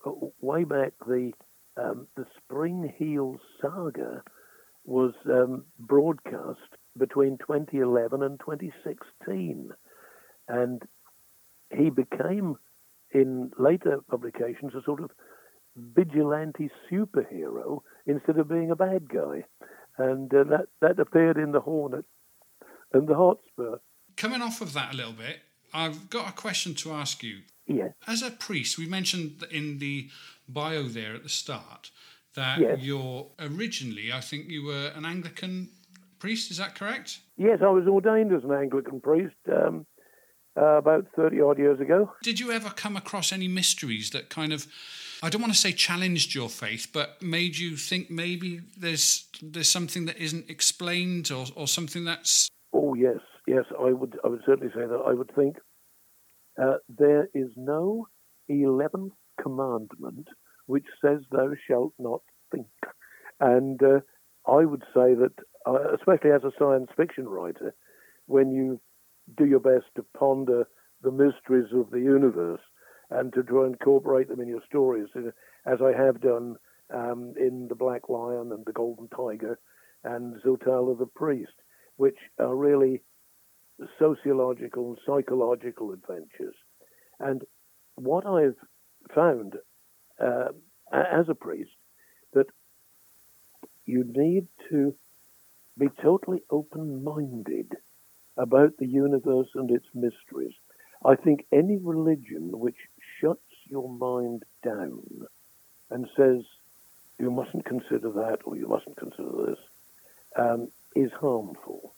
uh, 0.05 0.11
way 0.41 0.63
back, 0.63 0.93
the 1.07 1.31
um, 1.77 2.07
the 2.17 2.25
Spring 2.37 2.93
Heel 2.97 3.37
saga 3.61 4.21
was 4.83 5.13
um, 5.27 5.63
broadcast 5.79 6.59
between 6.97 7.37
2011 7.37 8.21
and 8.21 8.39
2016, 8.39 9.69
and 10.49 10.81
he 11.73 11.89
became 11.89 12.55
in 13.13 13.51
later 13.57 13.99
publications 14.09 14.73
a 14.75 14.83
sort 14.83 15.01
of 15.01 15.11
vigilante 15.95 16.69
superhero 16.91 17.79
instead 18.05 18.37
of 18.37 18.47
being 18.49 18.71
a 18.71 18.75
bad 18.75 19.09
guy. 19.09 19.45
And 19.97 20.33
uh, 20.33 20.43
that, 20.45 20.67
that 20.81 20.99
appeared 20.99 21.37
in 21.37 21.51
The 21.51 21.59
Hornet 21.61 22.05
and 22.93 23.07
The 23.07 23.15
Hotspur. 23.15 23.77
Coming 24.15 24.41
off 24.41 24.61
of 24.61 24.73
that 24.73 24.93
a 24.93 24.97
little 24.97 25.13
bit, 25.13 25.39
I've 25.73 26.09
got 26.09 26.29
a 26.29 26.33
question 26.33 26.73
to 26.75 26.91
ask 26.93 27.23
you. 27.23 27.39
Yes. 27.67 27.91
As 28.07 28.21
a 28.21 28.31
priest, 28.31 28.77
we 28.77 28.87
mentioned 28.87 29.43
in 29.51 29.79
the 29.79 30.09
bio 30.47 30.83
there 30.83 31.15
at 31.15 31.23
the 31.23 31.29
start 31.29 31.91
that 32.35 32.59
Yes. 32.59 32.79
you're 32.81 33.27
originally, 33.39 34.11
I 34.11 34.21
think 34.21 34.49
you 34.49 34.65
were 34.65 34.91
an 34.95 35.05
Anglican 35.05 35.69
priest, 36.19 36.51
is 36.51 36.57
that 36.57 36.75
correct? 36.75 37.19
Yes, 37.37 37.59
I 37.61 37.69
was 37.69 37.87
ordained 37.87 38.33
as 38.33 38.43
an 38.43 38.51
Anglican 38.51 38.99
priest 39.01 39.35
um, 39.51 39.85
uh, 40.57 40.77
about 40.77 41.07
30 41.15 41.41
odd 41.41 41.57
years 41.59 41.79
ago. 41.79 42.11
Did 42.23 42.39
you 42.39 42.51
ever 42.51 42.69
come 42.69 42.97
across 42.97 43.31
any 43.31 43.47
mysteries 43.47 44.09
that 44.11 44.29
kind 44.29 44.51
of, 44.51 44.67
I 45.21 45.29
don't 45.29 45.41
want 45.41 45.53
to 45.53 45.59
say 45.59 45.73
challenged 45.73 46.33
your 46.33 46.49
faith, 46.49 46.87
but 46.93 47.21
made 47.21 47.57
you 47.57 47.75
think 47.75 48.09
maybe 48.09 48.61
there's 48.77 49.27
there's 49.41 49.69
something 49.69 50.05
that 50.05 50.17
isn't 50.17 50.49
explained 50.49 51.31
or, 51.31 51.45
or 51.55 51.67
something 51.67 52.05
that's 52.05 52.49
Oh 52.73 52.93
yes, 52.93 53.19
yes, 53.47 53.65
I 53.79 53.91
would. 53.91 54.17
I 54.23 54.27
would 54.27 54.43
certainly 54.45 54.71
say 54.73 54.81
that. 54.81 55.03
I 55.05 55.13
would 55.13 55.31
think 55.35 55.57
uh, 56.61 56.75
there 56.87 57.27
is 57.33 57.49
no 57.55 58.07
eleventh 58.47 59.13
commandment 59.41 60.27
which 60.67 60.85
says 61.03 61.19
thou 61.31 61.49
shalt 61.67 61.93
not 61.97 62.21
think, 62.51 62.67
and 63.39 63.81
uh, 63.81 63.99
I 64.47 64.65
would 64.65 64.83
say 64.93 65.15
that, 65.15 65.33
uh, 65.65 65.93
especially 65.95 66.31
as 66.31 66.43
a 66.43 66.51
science 66.59 66.89
fiction 66.95 67.27
writer, 67.27 67.73
when 68.27 68.51
you 68.51 68.79
do 69.37 69.45
your 69.45 69.59
best 69.59 69.85
to 69.95 70.05
ponder 70.17 70.67
the 71.01 71.11
mysteries 71.11 71.73
of 71.73 71.89
the 71.89 71.99
universe 71.99 72.61
and 73.09 73.33
to 73.33 73.43
try 73.43 73.65
and 73.65 73.73
incorporate 73.73 74.27
them 74.29 74.41
in 74.41 74.47
your 74.47 74.61
stories, 74.67 75.07
uh, 75.15 75.31
as 75.65 75.79
I 75.81 75.91
have 75.91 76.21
done 76.21 76.55
um, 76.93 77.33
in 77.39 77.67
The 77.67 77.75
Black 77.75 78.09
Lion 78.09 78.51
and 78.51 78.65
The 78.65 78.73
Golden 78.73 79.07
Tiger 79.09 79.59
and 80.03 80.41
Zotala 80.41 80.97
the 80.97 81.07
Priest, 81.07 81.53
which 81.97 82.17
are 82.39 82.55
really 82.55 83.01
sociological 83.97 84.89
and 84.89 84.97
psychological 85.05 85.91
adventures. 85.91 86.55
And 87.19 87.43
what 87.95 88.25
I've 88.25 88.55
found 89.13 89.55
uh, 90.19 90.49
as 90.91 91.29
a 91.29 91.35
priest, 91.35 91.71
that 92.33 92.47
you 93.85 94.03
need 94.05 94.47
to 94.69 94.93
be 95.77 95.87
totally 96.01 96.41
open 96.49 97.03
minded 97.03 97.71
about 98.37 98.71
the 98.77 98.87
universe 98.87 99.47
and 99.55 99.71
its 99.71 99.85
mysteries. 99.93 100.53
I 101.05 101.15
think 101.15 101.45
any 101.51 101.77
religion 101.77 102.49
which 102.51 102.75
shuts 103.19 103.41
your 103.67 103.89
mind 103.89 104.43
down 104.63 105.27
and 105.89 106.07
says 106.15 106.43
you 107.17 107.31
mustn't 107.31 107.65
consider 107.65 108.11
that 108.11 108.39
or 108.45 108.55
you 108.55 108.67
mustn't 108.67 108.97
consider 108.97 109.47
this 109.47 109.59
um, 110.37 110.69
is 110.95 111.11
harmful. 111.19 111.93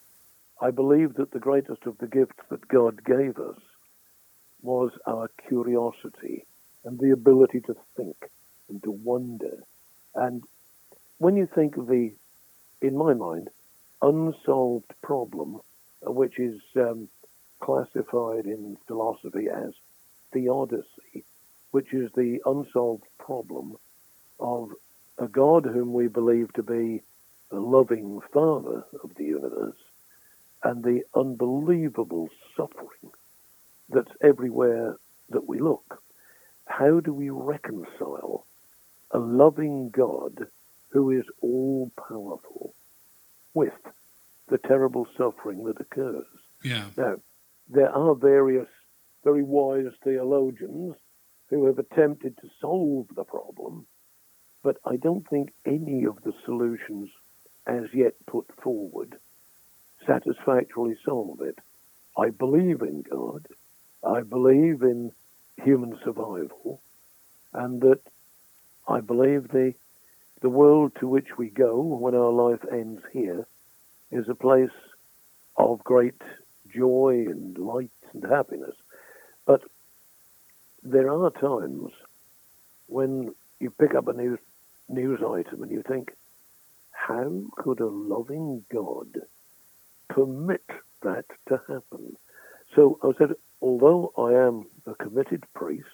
I 0.61 0.71
believe 0.71 1.15
that 1.15 1.31
the 1.31 1.39
greatest 1.39 1.85
of 1.85 1.97
the 1.97 2.07
gifts 2.07 2.43
that 2.49 2.67
God 2.67 3.03
gave 3.03 3.37
us 3.37 3.59
was 4.61 4.91
our 5.07 5.29
curiosity 5.47 6.45
and 6.85 6.99
the 6.99 7.11
ability 7.11 7.61
to 7.61 7.75
think 7.95 8.15
and 8.69 8.81
to 8.83 8.91
wonder. 8.91 9.63
And 10.15 10.43
when 11.17 11.35
you 11.35 11.47
think 11.53 11.77
of 11.77 11.87
the, 11.87 12.11
in 12.81 12.97
my 12.97 13.13
mind, 13.13 13.49
unsolved 14.01 14.91
problem, 15.01 15.59
uh, 16.05 16.11
which 16.11 16.39
is 16.39 16.59
um, 16.75 17.07
classified 17.59 18.45
in 18.45 18.77
philosophy 18.87 19.47
as 19.49 19.73
theodicy, 20.31 21.23
which 21.71 21.93
is 21.93 22.11
the 22.15 22.39
unsolved 22.45 23.03
problem 23.19 23.77
of 24.39 24.69
a 25.17 25.27
God 25.27 25.65
whom 25.65 25.93
we 25.93 26.07
believe 26.07 26.51
to 26.53 26.63
be 26.63 27.01
a 27.51 27.55
loving 27.55 28.21
Father 28.33 28.83
of 29.03 29.11
the 29.15 29.25
universe, 29.25 29.75
and 30.63 30.83
the 30.83 31.01
unbelievable 31.15 32.29
suffering 32.55 33.11
that's 33.89 34.11
everywhere 34.21 34.97
that 35.29 35.47
we 35.47 35.59
look. 35.59 36.01
How 36.65 36.99
do 36.99 37.13
we 37.13 37.29
reconcile 37.29 38.45
a 39.11 39.19
loving 39.19 39.89
God 39.89 40.47
who 40.89 41.11
is 41.11 41.25
all 41.41 41.91
powerful 41.97 42.73
with 43.53 43.73
the 44.47 44.57
terrible 44.57 45.07
suffering 45.17 45.65
that 45.65 45.81
occurs? 45.81 46.25
yeah. 46.63 46.85
Now, 46.95 47.15
there 47.69 47.89
are 47.89 48.15
various 48.15 48.67
very 49.23 49.43
wise 49.43 49.93
theologians 50.03 50.95
who 51.49 51.65
have 51.65 51.79
attempted 51.79 52.37
to 52.37 52.49
solve 52.59 53.07
the 53.15 53.23
problem, 53.23 53.85
but 54.63 54.77
I 54.85 54.95
don't 54.95 55.27
think 55.29 55.53
any 55.65 56.05
of 56.05 56.21
the 56.23 56.33
solutions 56.45 57.09
as 57.67 57.83
yet 57.93 58.13
put 58.25 58.45
forward 58.63 59.17
satisfactorily 60.07 60.95
solve 61.05 61.41
it. 61.41 61.59
I 62.17 62.29
believe 62.29 62.81
in 62.81 63.03
God. 63.09 63.47
I 64.03 64.21
believe 64.21 64.81
in 64.81 65.11
human 65.63 65.97
survival, 66.03 66.81
and 67.53 67.81
that 67.81 67.99
I 68.87 69.01
believe 69.01 69.49
the 69.49 69.73
the 70.41 70.49
world 70.49 70.91
to 70.99 71.07
which 71.07 71.37
we 71.37 71.49
go 71.49 71.79
when 71.81 72.15
our 72.15 72.31
life 72.31 72.61
ends 72.71 73.01
here 73.13 73.47
is 74.11 74.27
a 74.27 74.33
place 74.33 74.71
of 75.55 75.83
great 75.83 76.19
joy 76.75 77.25
and 77.27 77.55
light 77.59 77.91
and 78.13 78.23
happiness. 78.23 78.75
But 79.45 79.63
there 80.83 81.09
are 81.11 81.29
times 81.31 81.91
when 82.87 83.33
you 83.59 83.69
pick 83.71 83.95
up 83.95 84.07
a 84.07 84.13
news 84.13 84.39
news 84.89 85.21
item 85.21 85.63
and 85.63 85.71
you 85.71 85.83
think, 85.87 86.11
how 86.91 87.43
could 87.55 87.79
a 87.79 87.87
loving 87.87 88.65
God 88.71 89.21
permit 90.09 90.65
that 91.01 91.25
to 91.47 91.61
happen? 91.67 92.17
So 92.75 92.99
I 93.01 93.11
said, 93.17 93.35
although 93.61 94.11
I 94.17 94.33
am 94.33 94.65
a 94.85 94.95
committed 94.95 95.45
priest, 95.53 95.87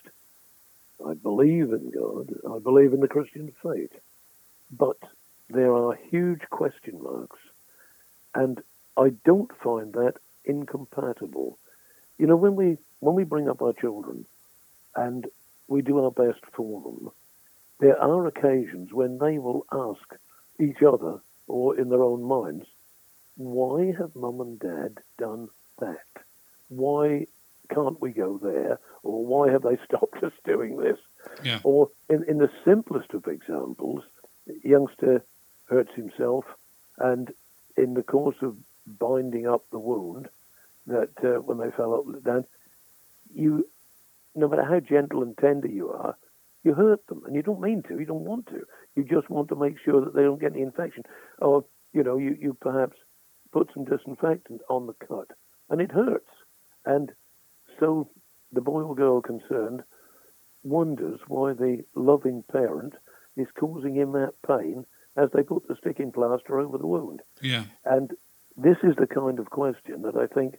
I 1.05 1.13
believe 1.13 1.71
in 1.71 1.91
God, 1.91 2.33
I 2.49 2.59
believe 2.59 2.93
in 2.93 3.01
the 3.01 3.07
Christian 3.07 3.53
faith, 3.61 3.91
but 4.71 4.97
there 5.49 5.73
are 5.73 5.97
huge 6.09 6.41
question 6.49 7.01
marks, 7.01 7.39
and 8.33 8.61
I 8.97 9.09
don't 9.25 9.51
find 9.61 9.93
that 9.93 10.15
incompatible. 10.43 11.59
You 12.17 12.27
know, 12.27 12.35
when 12.35 12.55
we 12.55 12.77
when 12.99 13.15
we 13.15 13.23
bring 13.23 13.49
up 13.49 13.61
our 13.61 13.73
children, 13.73 14.25
and 14.95 15.27
we 15.67 15.81
do 15.81 16.03
our 16.03 16.11
best 16.11 16.43
for 16.53 16.81
them, 16.81 17.11
there 17.79 18.01
are 18.01 18.25
occasions 18.25 18.91
when 18.91 19.19
they 19.19 19.37
will 19.37 19.65
ask 19.71 20.15
each 20.59 20.81
other 20.81 21.19
or 21.47 21.77
in 21.79 21.89
their 21.89 22.01
own 22.01 22.23
minds, 22.23 22.65
why 23.35 23.93
have 23.97 24.15
mum 24.15 24.41
and 24.41 24.59
dad 24.59 24.99
done 25.17 25.49
that? 25.79 26.23
Why 26.69 27.27
can't 27.73 28.01
we 28.01 28.11
go 28.11 28.39
there? 28.41 28.79
Or 29.03 29.25
why 29.25 29.51
have 29.51 29.61
they 29.61 29.77
stopped 29.85 30.23
us 30.23 30.33
doing 30.43 30.77
this? 30.77 30.97
Yeah. 31.43 31.59
Or 31.63 31.89
in, 32.09 32.23
in 32.27 32.39
the 32.39 32.49
simplest 32.65 33.13
of 33.13 33.27
examples, 33.27 34.03
youngster 34.63 35.23
hurts 35.65 35.93
himself 35.95 36.45
and 36.97 37.31
in 37.75 37.93
the 37.93 38.03
course 38.03 38.37
of 38.41 38.55
binding 38.87 39.47
up 39.47 39.65
the 39.71 39.79
wound 39.79 40.29
that 40.87 41.11
uh, 41.23 41.41
when 41.41 41.57
they 41.57 41.75
fell 41.75 41.93
up 41.93 42.23
down, 42.23 42.45
you, 43.33 43.67
no 44.35 44.47
matter 44.47 44.65
how 44.65 44.79
gentle 44.79 45.21
and 45.21 45.37
tender 45.37 45.67
you 45.67 45.89
are, 45.89 46.15
you 46.63 46.73
hurt 46.73 47.05
them, 47.07 47.23
and 47.25 47.35
you 47.35 47.41
don't 47.41 47.61
mean 47.61 47.83
to, 47.83 47.99
you 47.99 48.05
don't 48.05 48.25
want 48.25 48.47
to. 48.47 48.61
You 48.95 49.03
just 49.03 49.29
want 49.29 49.49
to 49.49 49.55
make 49.55 49.75
sure 49.83 50.03
that 50.03 50.13
they 50.15 50.23
don't 50.23 50.39
get 50.39 50.53
any 50.53 50.61
infection. 50.61 51.03
Or, 51.39 51.63
you 51.93 52.03
know, 52.03 52.17
you, 52.17 52.35
you 52.39 52.57
perhaps 52.59 52.97
put 53.51 53.69
some 53.73 53.85
disinfectant 53.85 54.61
on 54.69 54.87
the 54.87 54.93
cut, 55.07 55.31
and 55.69 55.79
it 55.79 55.91
hurts. 55.91 56.29
And 56.85 57.11
so 57.79 58.09
the 58.51 58.61
boy 58.61 58.81
or 58.81 58.95
girl 58.95 59.21
concerned 59.21 59.83
wonders 60.63 61.19
why 61.27 61.53
the 61.53 61.83
loving 61.95 62.43
parent 62.51 62.93
is 63.35 63.47
causing 63.57 63.95
him 63.95 64.13
that 64.13 64.33
pain 64.45 64.85
as 65.15 65.29
they 65.33 65.43
put 65.43 65.67
the 65.67 65.75
sticking 65.75 66.11
plaster 66.11 66.59
over 66.59 66.77
the 66.77 66.87
wound. 66.87 67.21
Yeah. 67.41 67.63
And 67.85 68.11
this 68.55 68.77
is 68.83 68.95
the 68.97 69.07
kind 69.07 69.39
of 69.39 69.49
question 69.49 70.01
that 70.01 70.15
I 70.15 70.27
think 70.27 70.55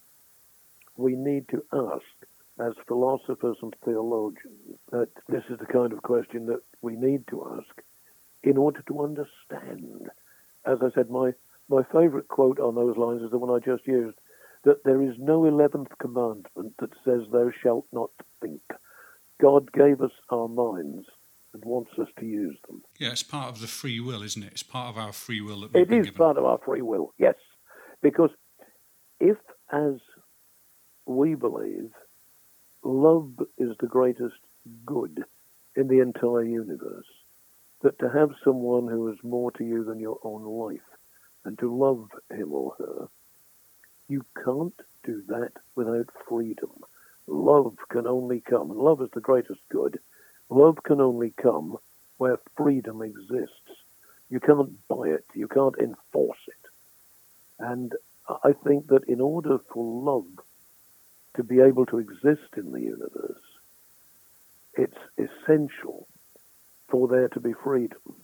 we 0.98 1.14
need 1.14 1.48
to 1.50 1.62
ask 1.72 2.04
as 2.60 2.72
philosophers 2.86 3.56
and 3.62 3.74
theologians. 3.84 4.76
That 4.90 5.08
this 5.28 5.44
is 5.48 5.58
the 5.58 5.66
kind 5.72 5.92
of 5.92 6.02
question 6.02 6.46
that 6.46 6.60
we 6.82 6.96
need 6.96 7.26
to 7.30 7.56
ask 7.58 7.80
in 8.42 8.58
order 8.58 8.82
to 8.88 9.02
understand. 9.02 10.08
As 10.66 10.78
I 10.82 10.90
said, 10.94 11.08
my, 11.08 11.30
my 11.68 11.82
favorite 11.92 12.28
quote 12.28 12.58
on 12.58 12.74
those 12.74 12.96
lines 12.96 13.22
is 13.22 13.30
the 13.30 13.38
one 13.38 13.50
I 13.50 13.64
just 13.64 13.86
used 13.86 14.16
that 14.64 14.82
there 14.84 15.00
is 15.02 15.14
no 15.18 15.42
11th 15.42 15.86
commandment 16.00 16.74
that 16.80 16.90
says, 17.04 17.22
Thou 17.32 17.50
shalt 17.62 17.86
not 17.92 18.10
think. 18.42 18.60
God 19.40 19.70
gave 19.72 20.00
us 20.02 20.10
our 20.30 20.48
minds 20.48 21.06
and 21.54 21.64
wants 21.64 21.92
us 21.98 22.08
to 22.18 22.26
use 22.26 22.56
them. 22.68 22.82
Yeah, 22.98 23.10
it's 23.12 23.22
part 23.22 23.50
of 23.50 23.60
the 23.60 23.68
free 23.68 24.00
will, 24.00 24.22
isn't 24.24 24.42
it? 24.42 24.50
It's 24.52 24.64
part 24.64 24.88
of 24.88 24.98
our 24.98 25.12
free 25.12 25.40
will 25.40 25.60
that 25.60 25.76
It 25.76 25.92
is 25.92 26.06
given. 26.06 26.14
part 26.18 26.36
of 26.38 26.44
our 26.44 26.58
free 26.64 26.82
will, 26.82 27.14
yes. 27.18 27.36
Because 28.02 28.30
if, 29.20 29.36
as 29.72 29.94
we 31.08 31.34
believe, 31.34 31.90
love 32.82 33.32
is 33.56 33.76
the 33.80 33.86
greatest 33.86 34.36
good 34.84 35.24
in 35.74 35.88
the 35.88 36.00
entire 36.00 36.42
universe, 36.42 37.06
that 37.82 37.98
to 37.98 38.10
have 38.10 38.30
someone 38.44 38.88
who 38.88 39.08
is 39.08 39.18
more 39.22 39.50
to 39.52 39.64
you 39.64 39.84
than 39.84 40.00
your 40.00 40.18
own 40.22 40.44
life 40.44 40.80
and 41.44 41.58
to 41.58 41.74
love 41.74 42.08
him 42.30 42.52
or 42.52 42.74
her, 42.78 43.08
you 44.08 44.24
can't 44.44 44.80
do 45.04 45.22
that 45.28 45.52
without 45.74 46.08
freedom. 46.28 46.70
Love 47.26 47.76
can 47.90 48.06
only 48.06 48.40
come, 48.40 48.70
love 48.76 49.00
is 49.02 49.10
the 49.14 49.20
greatest 49.20 49.60
good. 49.70 49.98
Love 50.50 50.78
can 50.84 51.00
only 51.00 51.32
come 51.40 51.76
where 52.16 52.38
freedom 52.56 53.02
exists. 53.02 53.52
You 54.30 54.40
can't 54.40 54.86
buy 54.88 55.08
it, 55.08 55.24
you 55.34 55.46
can't 55.46 55.76
enforce 55.78 56.38
it. 56.48 56.70
And 57.58 57.92
I 58.28 58.52
think 58.64 58.88
that 58.88 59.04
in 59.04 59.20
order 59.20 59.58
for 59.72 59.84
love 60.04 60.26
to 61.38 61.44
be 61.44 61.60
able 61.60 61.86
to 61.86 61.98
exist 61.98 62.50
in 62.56 62.72
the 62.72 62.80
universe, 62.80 63.40
it's 64.74 64.98
essential 65.16 66.08
for 66.88 67.06
there 67.06 67.28
to 67.28 67.38
be 67.38 67.52
freedom. 67.62 68.16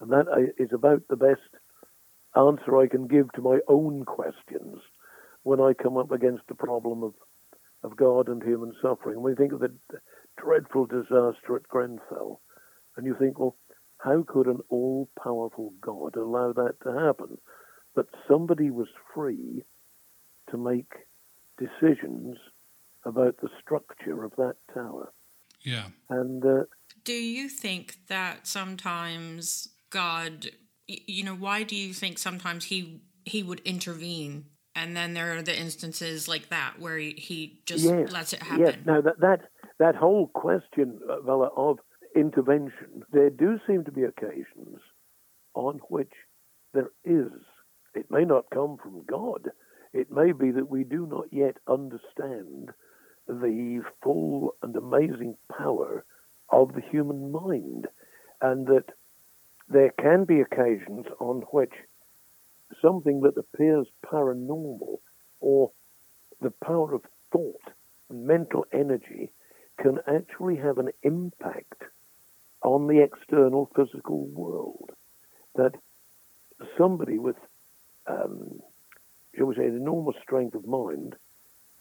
And 0.00 0.12
that 0.12 0.28
uh, 0.28 0.74
about 0.74 1.02
the 1.08 1.16
best 1.16 1.40
answer 2.36 2.76
I 2.76 2.86
can 2.86 3.08
give 3.08 3.32
to 3.32 3.42
my 3.42 3.58
own 3.66 4.04
questions 4.04 4.78
when 5.42 5.60
I 5.60 5.72
come 5.74 5.96
up 5.96 6.12
against 6.12 6.46
the 6.46 6.54
problem 6.54 7.02
of, 7.02 7.14
of 7.82 7.96
God 7.96 8.28
and 8.28 8.40
human 8.40 8.72
suffering. 8.80 9.20
When 9.20 9.32
you 9.32 9.36
think 9.36 9.52
of 9.52 9.60
the 9.60 9.74
dreadful 10.36 10.86
disaster 10.86 11.56
at 11.56 11.68
Grenfell, 11.68 12.40
and 12.96 13.04
you 13.04 13.16
think, 13.18 13.40
well, 13.40 13.56
how 13.98 14.24
could 14.28 14.46
an 14.46 14.60
all 14.68 15.08
powerful 15.20 15.72
God 15.80 16.14
allow 16.14 16.52
that 16.52 16.74
to 16.84 16.92
happen? 16.92 17.36
But 17.96 18.06
somebody 18.28 18.70
was 18.70 18.88
free 19.12 19.64
to 20.50 20.56
make 20.56 20.92
decisions 21.58 22.36
about 23.04 23.36
the 23.40 23.48
structure 23.62 24.24
of 24.24 24.32
that 24.36 24.56
tower. 24.72 25.12
Yeah. 25.60 25.86
And 26.10 26.44
uh, 26.44 26.64
Do 27.04 27.12
you 27.12 27.48
think 27.48 27.96
that 28.08 28.46
sometimes 28.46 29.68
God, 29.90 30.46
you 30.86 31.24
know, 31.24 31.34
why 31.34 31.62
do 31.62 31.76
you 31.76 31.92
think 31.94 32.18
sometimes 32.18 32.66
he 32.66 33.00
he 33.24 33.42
would 33.42 33.60
intervene, 33.60 34.44
and 34.74 34.94
then 34.94 35.14
there 35.14 35.34
are 35.36 35.42
the 35.42 35.58
instances 35.58 36.28
like 36.28 36.50
that 36.50 36.74
where 36.78 36.98
he, 36.98 37.12
he 37.12 37.62
just 37.64 37.84
yes, 37.84 38.12
lets 38.12 38.32
it 38.34 38.42
happen? 38.42 38.66
yes. 38.66 38.76
Now 38.84 39.00
that 39.00 39.20
that 39.20 39.40
that 39.78 39.96
whole 39.96 40.28
question, 40.28 40.98
uh, 41.10 41.20
Bella, 41.22 41.48
of 41.56 41.78
intervention, 42.14 43.02
there 43.12 43.30
do 43.30 43.58
seem 43.66 43.84
to 43.84 43.92
be 43.92 44.02
occasions 44.02 44.78
on 45.54 45.80
which 45.88 46.12
there 46.74 46.90
is. 47.04 47.32
It 47.94 48.10
may 48.10 48.24
not 48.24 48.50
come 48.52 48.76
from 48.82 49.04
God. 49.06 49.50
It 49.94 50.10
may 50.10 50.32
be 50.32 50.50
that 50.50 50.68
we 50.68 50.82
do 50.84 51.06
not 51.06 51.32
yet 51.32 51.56
understand 51.68 52.70
the 53.28 53.82
full 54.02 54.56
and 54.60 54.76
amazing 54.76 55.36
power 55.56 56.04
of 56.50 56.74
the 56.74 56.82
human 56.82 57.30
mind, 57.30 57.86
and 58.42 58.66
that 58.66 58.90
there 59.68 59.92
can 59.98 60.24
be 60.24 60.40
occasions 60.40 61.06
on 61.20 61.42
which 61.52 61.72
something 62.82 63.20
that 63.20 63.38
appears 63.38 63.86
paranormal 64.04 64.98
or 65.40 65.70
the 66.40 66.50
power 66.50 66.92
of 66.92 67.02
thought 67.32 67.72
and 68.10 68.26
mental 68.26 68.66
energy 68.72 69.30
can 69.80 69.98
actually 70.08 70.56
have 70.56 70.78
an 70.78 70.90
impact 71.02 71.84
on 72.62 72.88
the 72.88 73.00
external 73.00 73.70
physical 73.76 74.26
world. 74.26 74.90
That 75.54 75.72
somebody 76.76 77.18
with, 77.18 77.36
um, 78.06 78.60
shall 79.36 79.46
we 79.46 79.54
say, 79.56 79.66
an 79.66 79.76
enormous 79.76 80.16
strength 80.22 80.54
of 80.54 80.66
mind 80.66 81.16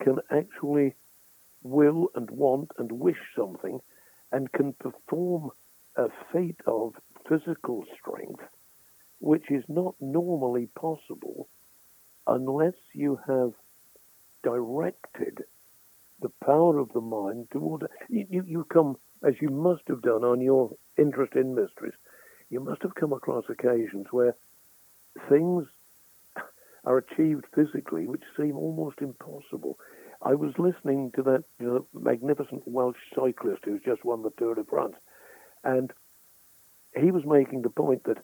can 0.02 0.18
actually 0.32 0.96
will 1.64 2.10
and 2.16 2.30
want 2.32 2.70
and 2.78 2.92
wish 2.92 3.18
something 3.36 3.80
and 4.32 4.52
can 4.52 4.74
perform 4.74 5.52
a 5.96 6.08
feat 6.32 6.58
of 6.66 6.94
physical 7.30 7.84
strength 8.00 8.44
which 9.20 9.50
is 9.50 9.64
not 9.70 9.96
normally 10.02 10.68
possible 10.78 11.48
unless 12.28 12.74
you 12.94 13.18
have 13.28 13.52
directed 14.44 15.44
the 16.22 16.32
power 16.44 16.80
of 16.80 16.92
the 16.94 17.02
mind 17.02 17.48
toward 17.52 17.84
you, 18.10 18.26
you, 18.30 18.44
you 18.46 18.68
come 18.72 18.98
as 19.26 19.34
you 19.42 19.50
must 19.50 19.84
have 19.88 20.02
done 20.02 20.24
on 20.24 20.42
your 20.42 20.72
interest 20.98 21.34
in 21.36 21.56
mysteries 21.56 21.94
you 22.50 22.60
must 22.60 22.82
have 22.82 22.96
come 22.96 23.14
across 23.14 23.46
occasions 23.50 24.08
where 24.12 24.36
things 25.30 25.66
are 26.86 26.98
achieved 26.98 27.46
physically 27.56 28.08
which 28.08 28.24
seem 28.38 28.56
almost 28.56 29.00
impossible 29.02 29.78
I 30.26 30.36
was 30.36 30.54
listening 30.58 31.12
to 31.16 31.24
that 31.24 31.44
you 31.60 31.68
know, 31.68 31.88
magnificent 31.94 32.64
Welsh 32.66 32.96
cyclist 33.14 33.64
who's 33.66 33.82
just 33.86 34.06
won 34.06 34.22
the 34.24 34.32
Tour 34.38 34.56
de 34.56 34.64
France, 34.64 34.96
and 35.64 35.92
he 36.96 37.12
was 37.12 37.26
making 37.26 37.62
the 37.62 37.70
point 37.70 38.04
that 38.06 38.20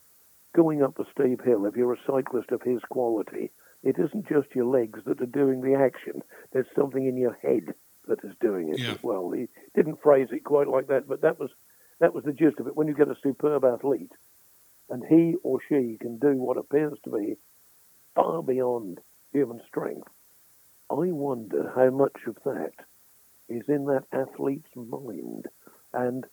going 0.55 0.82
up 0.82 0.97
a 0.99 1.03
steep 1.12 1.43
hill, 1.43 1.66
if 1.66 1.76
you're 1.76 1.93
a 1.93 2.05
cyclist 2.07 2.51
of 2.51 2.62
his 2.62 2.80
quality, 2.89 3.51
it 3.84 3.97
isn't 3.99 4.28
just 4.30 4.55
your 4.55 4.66
legs 4.66 4.99
that 5.05 5.22
are 5.22 5.26
doing 5.26 5.62
the 5.62 5.76
action. 5.76 6.22
There's 6.53 6.68
something 6.78 7.05
in 7.05 7.18
your 7.18 7.38
head 7.41 7.74
that 8.07 8.24
is 8.24 8.34
doing 8.39 8.70
it 8.70 8.80
Yeah. 8.80 8.91
as 8.91 9.03
well. 9.03 9.32
He 9.32 9.47
didn't 9.76 10.01
phrase 10.01 10.30
it 10.32 10.43
quite 10.43 10.68
like 10.68 10.88
that, 10.88 11.07
but 11.07 11.22
that 11.22 11.39
was 11.39 11.51
that 11.99 12.14
was 12.14 12.24
the 12.24 12.32
gist 12.32 12.60
of 12.62 12.68
it. 12.68 12.78
When 12.78 12.88
you 12.88 12.93
get 12.93 13.10
a 13.10 13.16
superb 13.22 13.66
athlete, 13.66 14.14
and 14.89 15.03
he 15.05 15.36
or 15.43 15.60
she 15.68 15.97
can 15.99 16.18
do 16.18 16.38
what 16.38 16.55
appears 16.57 16.97
to 17.03 17.10
be 17.12 17.36
far 18.16 18.43
beyond 18.43 18.99
human 19.32 19.62
strength, 19.68 20.07
I 20.89 21.12
wonder 21.12 21.72
how 21.76 21.89
much 21.89 22.18
of 22.28 22.38
that 22.45 22.74
is 23.47 23.64
in 23.68 23.86
that 23.86 24.05
athlete's 24.12 24.70
mind. 24.76 25.47
And, 25.93 26.26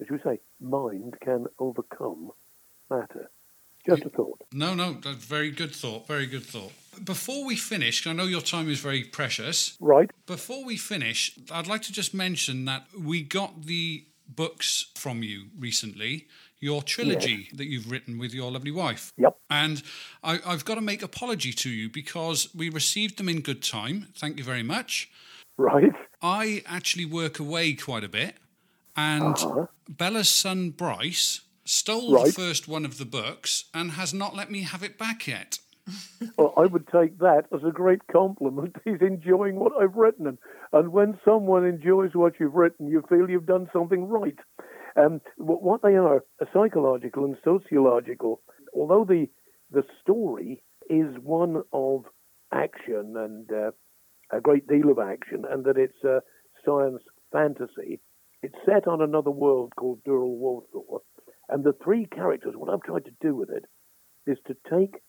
as 0.00 0.06
you 0.10 0.18
say, 0.24 0.40
mind 0.60 1.14
can 1.20 1.46
overcome 1.58 2.30
matter. 2.90 3.30
Just 3.84 4.04
a 4.04 4.10
thought. 4.10 4.40
No, 4.52 4.74
no, 4.74 4.92
that's 4.92 5.24
very 5.24 5.50
good 5.50 5.74
thought. 5.74 6.06
Very 6.06 6.26
good 6.26 6.44
thought. 6.44 6.72
Before 7.02 7.44
we 7.44 7.56
finish, 7.56 8.06
I 8.06 8.12
know 8.12 8.24
your 8.24 8.40
time 8.40 8.70
is 8.70 8.78
very 8.78 9.02
precious. 9.02 9.76
Right. 9.80 10.10
Before 10.26 10.64
we 10.64 10.76
finish, 10.76 11.36
I'd 11.50 11.66
like 11.66 11.82
to 11.82 11.92
just 11.92 12.14
mention 12.14 12.64
that 12.66 12.86
we 12.96 13.22
got 13.22 13.64
the 13.64 14.06
books 14.28 14.86
from 14.94 15.22
you 15.22 15.46
recently, 15.58 16.28
your 16.62 16.80
trilogy 16.82 17.48
that 17.52 17.66
you've 17.66 17.90
written 17.90 18.18
with 18.18 18.32
your 18.32 18.50
lovely 18.50 18.70
wife. 18.70 19.12
Yep. 19.18 19.36
And 19.50 19.82
I, 20.22 20.38
I've 20.46 20.64
got 20.64 20.76
to 20.76 20.80
make 20.80 21.02
apology 21.02 21.52
to 21.52 21.68
you 21.68 21.90
because 21.90 22.48
we 22.54 22.70
received 22.70 23.18
them 23.18 23.28
in 23.28 23.40
good 23.40 23.62
time. 23.62 24.06
Thank 24.16 24.38
you 24.38 24.44
very 24.44 24.62
much. 24.62 25.10
Right. 25.58 25.92
I 26.22 26.62
actually 26.64 27.04
work 27.04 27.38
away 27.40 27.74
quite 27.74 28.04
a 28.04 28.08
bit, 28.08 28.36
and 28.96 29.34
Uh-huh. 29.36 29.66
Bella's 29.88 30.28
son 30.30 30.70
Bryce 30.70 31.40
stole 31.64 32.14
Right. 32.14 32.26
the 32.26 32.32
first 32.32 32.68
one 32.68 32.84
of 32.84 32.96
the 32.98 33.04
books 33.04 33.64
and 33.74 33.92
has 33.92 34.14
not 34.14 34.34
let 34.36 34.50
me 34.50 34.62
have 34.62 34.82
it 34.84 34.96
back 34.96 35.26
yet. 35.26 35.58
Well, 36.38 36.54
I 36.56 36.66
would 36.66 36.86
take 36.86 37.18
that 37.18 37.46
as 37.52 37.64
a 37.64 37.72
great 37.72 38.06
compliment. 38.06 38.76
He's 38.84 39.00
enjoying 39.00 39.56
what 39.56 39.72
I've 39.80 39.96
written. 39.96 40.28
And, 40.28 40.38
and 40.72 40.92
when 40.92 41.18
someone 41.24 41.66
enjoys 41.66 42.14
what 42.14 42.34
you've 42.38 42.54
written, 42.54 42.86
you 42.88 43.02
feel 43.08 43.28
you've 43.28 43.46
done 43.46 43.68
something 43.72 44.04
right. 44.06 44.38
Um, 44.96 45.20
what 45.36 45.82
they 45.82 45.96
are, 45.96 46.24
psychological 46.52 47.24
and 47.24 47.36
sociological. 47.44 48.42
Although 48.74 49.04
the, 49.04 49.28
the 49.70 49.84
story 50.02 50.62
is 50.90 51.16
one 51.22 51.62
of 51.72 52.04
action 52.52 53.14
and 53.16 53.50
uh, 53.50 53.70
a 54.30 54.40
great 54.40 54.66
deal 54.66 54.90
of 54.90 54.98
action, 54.98 55.44
and 55.48 55.64
that 55.64 55.78
it's 55.78 56.04
uh, 56.04 56.20
science 56.64 57.02
fantasy, 57.32 58.00
it's 58.42 58.54
set 58.66 58.86
on 58.86 59.00
another 59.00 59.30
world 59.30 59.72
called 59.76 60.02
Dural 60.06 60.38
Walthor. 60.38 61.00
And 61.48 61.64
the 61.64 61.74
three 61.82 62.06
characters, 62.06 62.54
what 62.56 62.72
I've 62.72 62.82
tried 62.82 63.04
to 63.06 63.12
do 63.20 63.34
with 63.34 63.50
it 63.50 63.64
is 64.26 64.38
to 64.46 64.56
take 64.70 65.00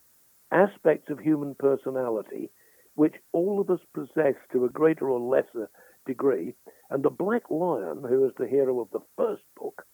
aspects 0.50 1.10
of 1.10 1.18
human 1.18 1.54
personality 1.58 2.50
which 2.94 3.14
all 3.32 3.60
of 3.60 3.70
us 3.70 3.80
possess 3.92 4.34
to 4.52 4.64
a 4.64 4.70
greater 4.70 5.10
or 5.10 5.18
lesser 5.20 5.68
degree. 6.06 6.54
And 6.90 7.02
the 7.02 7.10
Black 7.10 7.50
Lion, 7.50 8.02
who 8.08 8.26
is 8.26 8.32
the 8.38 8.46
hero 8.46 8.80
of 8.80 8.90
the 8.92 9.04
first 9.16 9.42
book, 9.56 9.84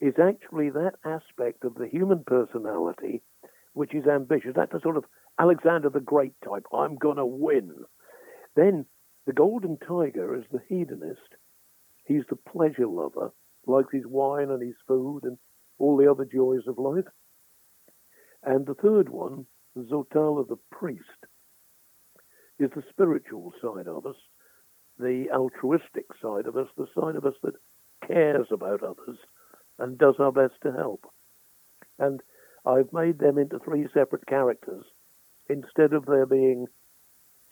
is 0.00 0.14
actually 0.22 0.70
that 0.70 0.94
aspect 1.04 1.64
of 1.64 1.74
the 1.74 1.88
human 1.88 2.24
personality 2.24 3.22
which 3.72 3.94
is 3.94 4.06
ambitious. 4.06 4.52
That's 4.54 4.72
the 4.72 4.80
sort 4.80 4.96
of 4.96 5.04
Alexander 5.38 5.90
the 5.90 6.00
Great 6.00 6.34
type. 6.44 6.66
I'm 6.72 6.96
going 6.96 7.16
to 7.16 7.26
win. 7.26 7.70
Then 8.56 8.86
the 9.26 9.32
Golden 9.32 9.78
Tiger 9.78 10.34
is 10.36 10.44
the 10.50 10.60
hedonist. 10.68 11.20
He's 12.04 12.24
the 12.28 12.36
pleasure 12.36 12.86
lover, 12.86 13.32
likes 13.66 13.92
his 13.92 14.06
wine 14.06 14.50
and 14.50 14.62
his 14.62 14.74
food 14.88 15.20
and 15.24 15.38
all 15.78 15.96
the 15.96 16.10
other 16.10 16.24
joys 16.24 16.66
of 16.66 16.78
life. 16.78 17.04
And 18.42 18.66
the 18.66 18.74
third 18.74 19.08
one, 19.08 19.46
Zotala 19.76 20.48
the 20.48 20.58
priest, 20.70 21.04
is 22.58 22.70
the 22.74 22.82
spiritual 22.90 23.52
side 23.62 23.86
of 23.86 24.06
us, 24.06 24.16
the 25.00 25.26
altruistic 25.34 26.06
side 26.22 26.46
of 26.46 26.56
us, 26.56 26.68
the 26.76 26.86
side 26.94 27.16
of 27.16 27.24
us 27.24 27.34
that 27.42 27.54
cares 28.06 28.46
about 28.50 28.82
others 28.82 29.18
and 29.78 29.98
does 29.98 30.14
our 30.18 30.32
best 30.32 30.54
to 30.62 30.72
help. 30.72 31.04
And 31.98 32.20
I've 32.66 32.92
made 32.92 33.18
them 33.18 33.38
into 33.38 33.58
three 33.58 33.86
separate 33.94 34.26
characters 34.26 34.84
instead 35.48 35.92
of 35.92 36.06
there 36.06 36.26
being 36.26 36.66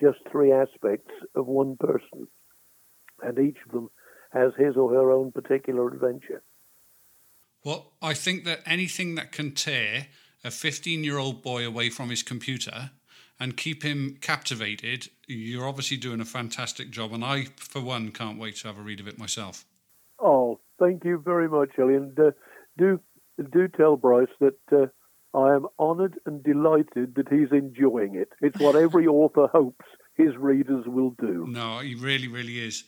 just 0.01 0.19
three 0.31 0.53
aspects 0.53 1.13
of 1.35 1.47
one 1.47 1.77
person. 1.79 2.29
And 3.23 3.39
each 3.39 3.59
of 3.67 3.73
them 3.73 3.91
has 4.33 4.53
his 4.57 4.77
or 4.77 4.93
her 4.93 5.11
own 5.11 5.33
particular 5.33 5.89
adventure. 5.89 6.43
Well, 7.65 7.95
I 8.01 8.15
think 8.15 8.45
that 8.45 8.61
anything 8.67 9.17
that 9.17 9.33
can 9.33 9.53
tear 9.53 10.09
a 10.45 10.51
15 10.51 11.03
year 11.03 11.19
old 11.19 11.43
boy 11.43 11.67
away 11.67 11.91
from 11.91 12.11
his 12.11 12.23
computer 12.23 12.91
and 13.41 13.57
keep 13.57 13.83
him 13.83 14.19
captivated, 14.21 15.09
you're 15.27 15.69
obviously 15.69 15.97
doing 15.97 16.21
a 16.21 16.25
fantastic 16.25 16.91
job. 16.91 17.13
And 17.13 17.25
I, 17.25 17.47
for 17.57 17.81
one, 17.81 18.11
can't 18.11 18.39
wait 18.39 18.57
to 18.57 18.69
have 18.69 18.79
a 18.79 18.83
read 18.83 19.01
of 19.01 19.09
it 19.09 19.19
myself. 19.19 19.65
Oh, 20.19 20.61
thank 20.79 21.05
you 21.05 21.23
very 21.25 21.49
much, 21.49 21.71
Ellie. 21.79 21.95
And 21.95 22.19
uh, 22.19 22.31
do 22.77 23.01
do 23.53 23.69
tell 23.69 23.97
Bryce 23.97 24.27
that 24.41 24.59
uh, 24.73 24.87
I 25.39 25.55
am 25.55 25.67
honoured 25.79 26.19
and 26.27 26.43
delighted 26.43 27.15
that 27.15 27.29
he's 27.29 27.53
enjoying 27.53 28.17
it. 28.17 28.33
It's 28.41 28.59
what 28.59 28.75
every 28.75 29.07
author 29.07 29.47
hopes 29.47 29.85
his 30.17 30.37
readers 30.37 30.85
will 30.87 31.15
do. 31.21 31.47
No, 31.49 31.79
he 31.79 31.95
really, 31.95 32.27
really 32.27 32.59
is. 32.59 32.85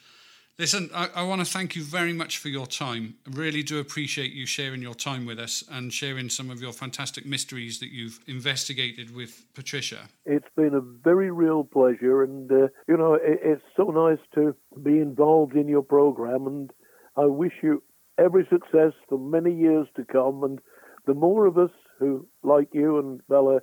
Listen, 0.59 0.91
I, 0.95 1.09
I 1.15 1.23
want 1.23 1.41
to 1.41 1.51
thank 1.51 1.75
you 1.75 1.83
very 1.83 2.13
much 2.13 2.37
for 2.37 2.49
your 2.49 2.67
time. 2.67 3.15
I 3.27 3.31
really 3.35 3.63
do 3.63 3.79
appreciate 3.79 4.33
you 4.33 4.45
sharing 4.45 4.83
your 4.83 4.95
time 4.95 5.25
with 5.25 5.39
us 5.39 5.65
and 5.71 5.91
sharing 5.91 6.29
some 6.29 6.51
of 6.51 6.61
your 6.61 6.73
fantastic 6.73 7.25
mysteries 7.25 7.81
that 7.81 7.91
you've 7.91 8.21
investigated 8.27 9.15
with 9.15 9.47
Patricia. 9.55 10.09
It's 10.27 10.49
been 10.57 10.75
a 10.75 10.81
very 10.81 11.31
real 11.31 11.65
pleasure, 11.65 12.23
and 12.23 12.53
uh, 12.53 12.69
you 12.87 12.97
know 12.99 13.15
it, 13.15 13.41
it's 13.43 13.63
so 13.75 13.85
nice 13.85 14.19
to 14.35 14.55
be 14.83 14.99
involved 14.99 15.57
in 15.57 15.67
your 15.67 15.83
program. 15.83 16.47
And 16.47 16.71
I 17.17 17.25
wish 17.25 17.55
you 17.63 17.83
every 18.19 18.47
success 18.51 18.93
for 19.09 19.19
many 19.19 19.55
years 19.55 19.87
to 19.97 20.05
come. 20.05 20.45
And 20.45 20.59
the 21.07 21.15
more 21.15 21.47
of 21.47 21.57
us 21.57 21.71
who, 21.99 22.27
like 22.43 22.69
you 22.73 22.99
and 22.99 23.27
Bella, 23.29 23.61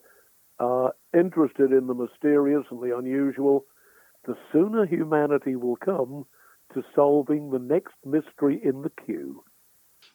are 0.59 0.93
interested 1.13 1.71
in 1.71 1.87
the 1.87 1.93
mysterious 1.93 2.65
and 2.71 2.81
the 2.81 2.97
unusual, 2.97 3.65
the 4.25 4.35
sooner 4.51 4.85
humanity 4.85 5.55
will 5.55 5.75
come 5.75 6.25
to 6.73 6.83
solving 6.95 7.51
the 7.51 7.59
next 7.59 7.95
mystery 8.05 8.59
in 8.63 8.81
the 8.81 8.91
queue. 9.05 9.43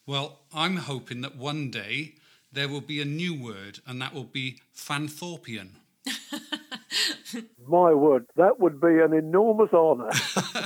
Well, 0.06 0.40
I'm 0.54 0.76
hoping 0.76 1.20
that 1.22 1.36
one 1.36 1.70
day 1.70 2.14
there 2.52 2.68
will 2.68 2.80
be 2.80 3.00
a 3.00 3.04
new 3.04 3.34
word, 3.34 3.80
and 3.86 4.00
that 4.02 4.14
will 4.14 4.24
be 4.24 4.58
Fanthorpian. 4.76 5.70
My 7.66 7.94
word, 7.94 8.26
that 8.36 8.60
would 8.60 8.80
be 8.80 8.98
an 8.98 9.14
enormous 9.14 9.72
honour. 9.72 10.10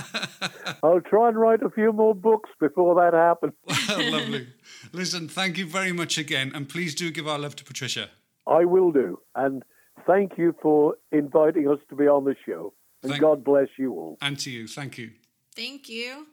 I'll 0.83 1.01
try 1.01 1.29
and 1.29 1.39
write 1.39 1.63
a 1.63 1.71
few 1.71 1.93
more 1.93 2.15
books 2.15 2.51
before 2.59 2.95
that 2.97 3.15
happens. 3.15 3.53
Lovely. 4.13 4.49
Listen, 4.93 5.29
thank 5.29 5.59
you 5.59 5.67
very 5.67 5.93
much 5.93 6.19
again, 6.19 6.51
and 6.55 6.69
please 6.69 6.95
do 6.95 7.11
give 7.11 7.29
our 7.29 7.39
love 7.39 7.55
to 7.57 7.65
Patricia. 7.65 8.11
I 8.47 8.65
will 8.65 8.91
do. 8.91 9.21
And 9.35 9.63
thank 10.07 10.39
you 10.39 10.55
for 10.63 10.97
inviting 11.13 11.69
us 11.69 11.79
to 11.91 11.97
be 11.97 12.07
on 12.07 12.25
the 12.25 12.35
show. 12.45 12.73
And 13.03 13.13
Thank- 13.13 13.23
God 13.23 13.45
bless 13.45 13.69
you 13.79 13.93
all. 13.93 14.19
And 14.21 14.39
to 14.41 14.51
you, 14.51 14.67
thank 14.67 14.99
you. 14.99 15.11
Thank 15.57 15.89
you. 15.89 16.27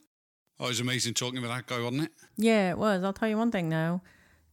Oh, 0.60 0.66
it 0.66 0.70
was 0.70 0.80
amazing 0.80 1.14
talking 1.14 1.42
with 1.42 1.50
that 1.50 1.66
guy, 1.66 1.82
wasn't 1.82 2.04
it? 2.04 2.12
Yeah, 2.38 2.72
it 2.72 2.78
was. 2.78 3.04
I'll 3.04 3.14
tell 3.14 3.30
you 3.30 3.38
one 3.38 3.52
thing 3.52 3.70
though. 3.70 4.02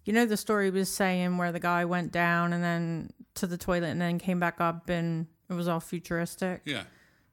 You 0.04 0.12
know 0.12 0.24
the 0.24 0.36
story 0.36 0.70
was 0.70 0.88
saying 0.88 1.36
where 1.36 1.52
the 1.52 1.60
guy 1.60 1.84
went 1.84 2.12
down 2.12 2.52
and 2.52 2.64
then 2.64 3.10
to 3.34 3.46
the 3.46 3.58
toilet 3.58 3.88
and 3.88 4.00
then 4.00 4.18
came 4.18 4.40
back 4.40 4.60
up 4.60 4.88
and 4.88 5.26
it 5.48 5.54
was 5.54 5.68
all 5.68 5.80
futuristic. 5.80 6.62
Yeah. 6.64 6.84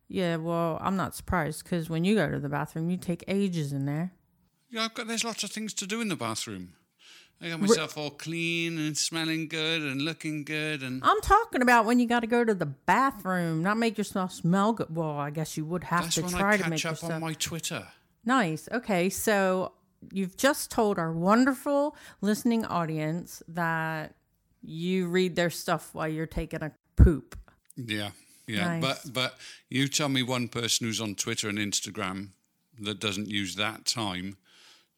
Yeah, 0.10 0.38
well, 0.38 0.78
I'm 0.82 0.96
not 0.96 1.16
surprised 1.16 1.64
because 1.64 1.90
when 1.90 2.04
you 2.04 2.16
go 2.16 2.30
to 2.30 2.40
the 2.40 2.50
bathroom, 2.50 2.90
you 2.90 2.98
take 2.98 3.24
ages 3.28 3.74
in 3.74 3.86
there. 3.86 4.14
Yeah, 4.70 4.86
I've 4.86 4.94
got, 4.94 5.08
there's 5.08 5.24
lots 5.24 5.44
of 5.44 5.52
things 5.52 5.74
to 5.76 5.88
do 5.88 6.02
in 6.02 6.08
the 6.08 6.16
bathroom. 6.16 6.74
I 7.42 7.50
got 7.50 7.62
myself 7.62 7.98
all 7.98 8.10
clean 8.10 8.80
and 8.80 8.98
smelling 8.98 9.48
good 9.48 9.82
and 9.84 10.02
looking 10.02 10.44
good 10.44 10.82
and 10.82 11.04
I'm 11.04 11.22
talking 11.22 11.62
about 11.62 11.86
when 11.86 12.00
you 12.00 12.08
got 12.08 12.22
to 12.22 12.28
go 12.28 12.44
to 12.44 12.56
the 12.56 12.66
bathroom, 12.66 13.62
not 13.62 13.78
make 13.78 13.98
yourself 13.98 14.32
smell 14.32 14.74
good. 14.74 14.88
Well, 14.96 15.18
I 15.18 15.30
guess 15.30 15.56
you 15.56 15.66
would 15.66 15.84
have 15.86 16.04
that's 16.04 16.16
to 16.16 16.24
when 16.24 16.32
try 16.32 16.54
I 16.54 16.58
to 16.58 16.70
make 16.70 16.82
catch 16.82 16.86
up 16.86 16.92
yourself 16.94 17.14
on 17.14 17.22
my 17.22 17.34
Twitter. 17.34 17.88
Nice. 18.26 18.68
Okay. 18.72 19.10
So 19.10 19.74
you've 20.12 20.36
just 20.38 20.72
told 20.72 20.98
our 20.98 21.12
wonderful 21.12 21.96
listening 22.22 22.66
audience 22.66 23.44
that 23.48 24.16
you 24.64 25.08
read 25.08 25.36
their 25.36 25.50
stuff 25.50 25.94
while 25.94 26.08
you're 26.08 26.26
taking 26.26 26.64
a 26.64 26.72
poop. 26.96 27.38
Yeah, 27.76 28.10
yeah. 28.48 28.80
Nice. 28.80 28.82
But 28.82 29.14
but 29.14 29.38
you 29.70 29.88
tell 29.88 30.10
me 30.10 30.24
one 30.24 30.48
person 30.48 30.88
who's 30.88 31.00
on 31.00 31.16
Twitter 31.16 31.48
and 31.48 31.58
Instagram 31.58 32.30
that 32.80 33.00
doesn't 33.00 33.28
use 33.28 33.56
that 33.56 33.86
time 33.86 34.38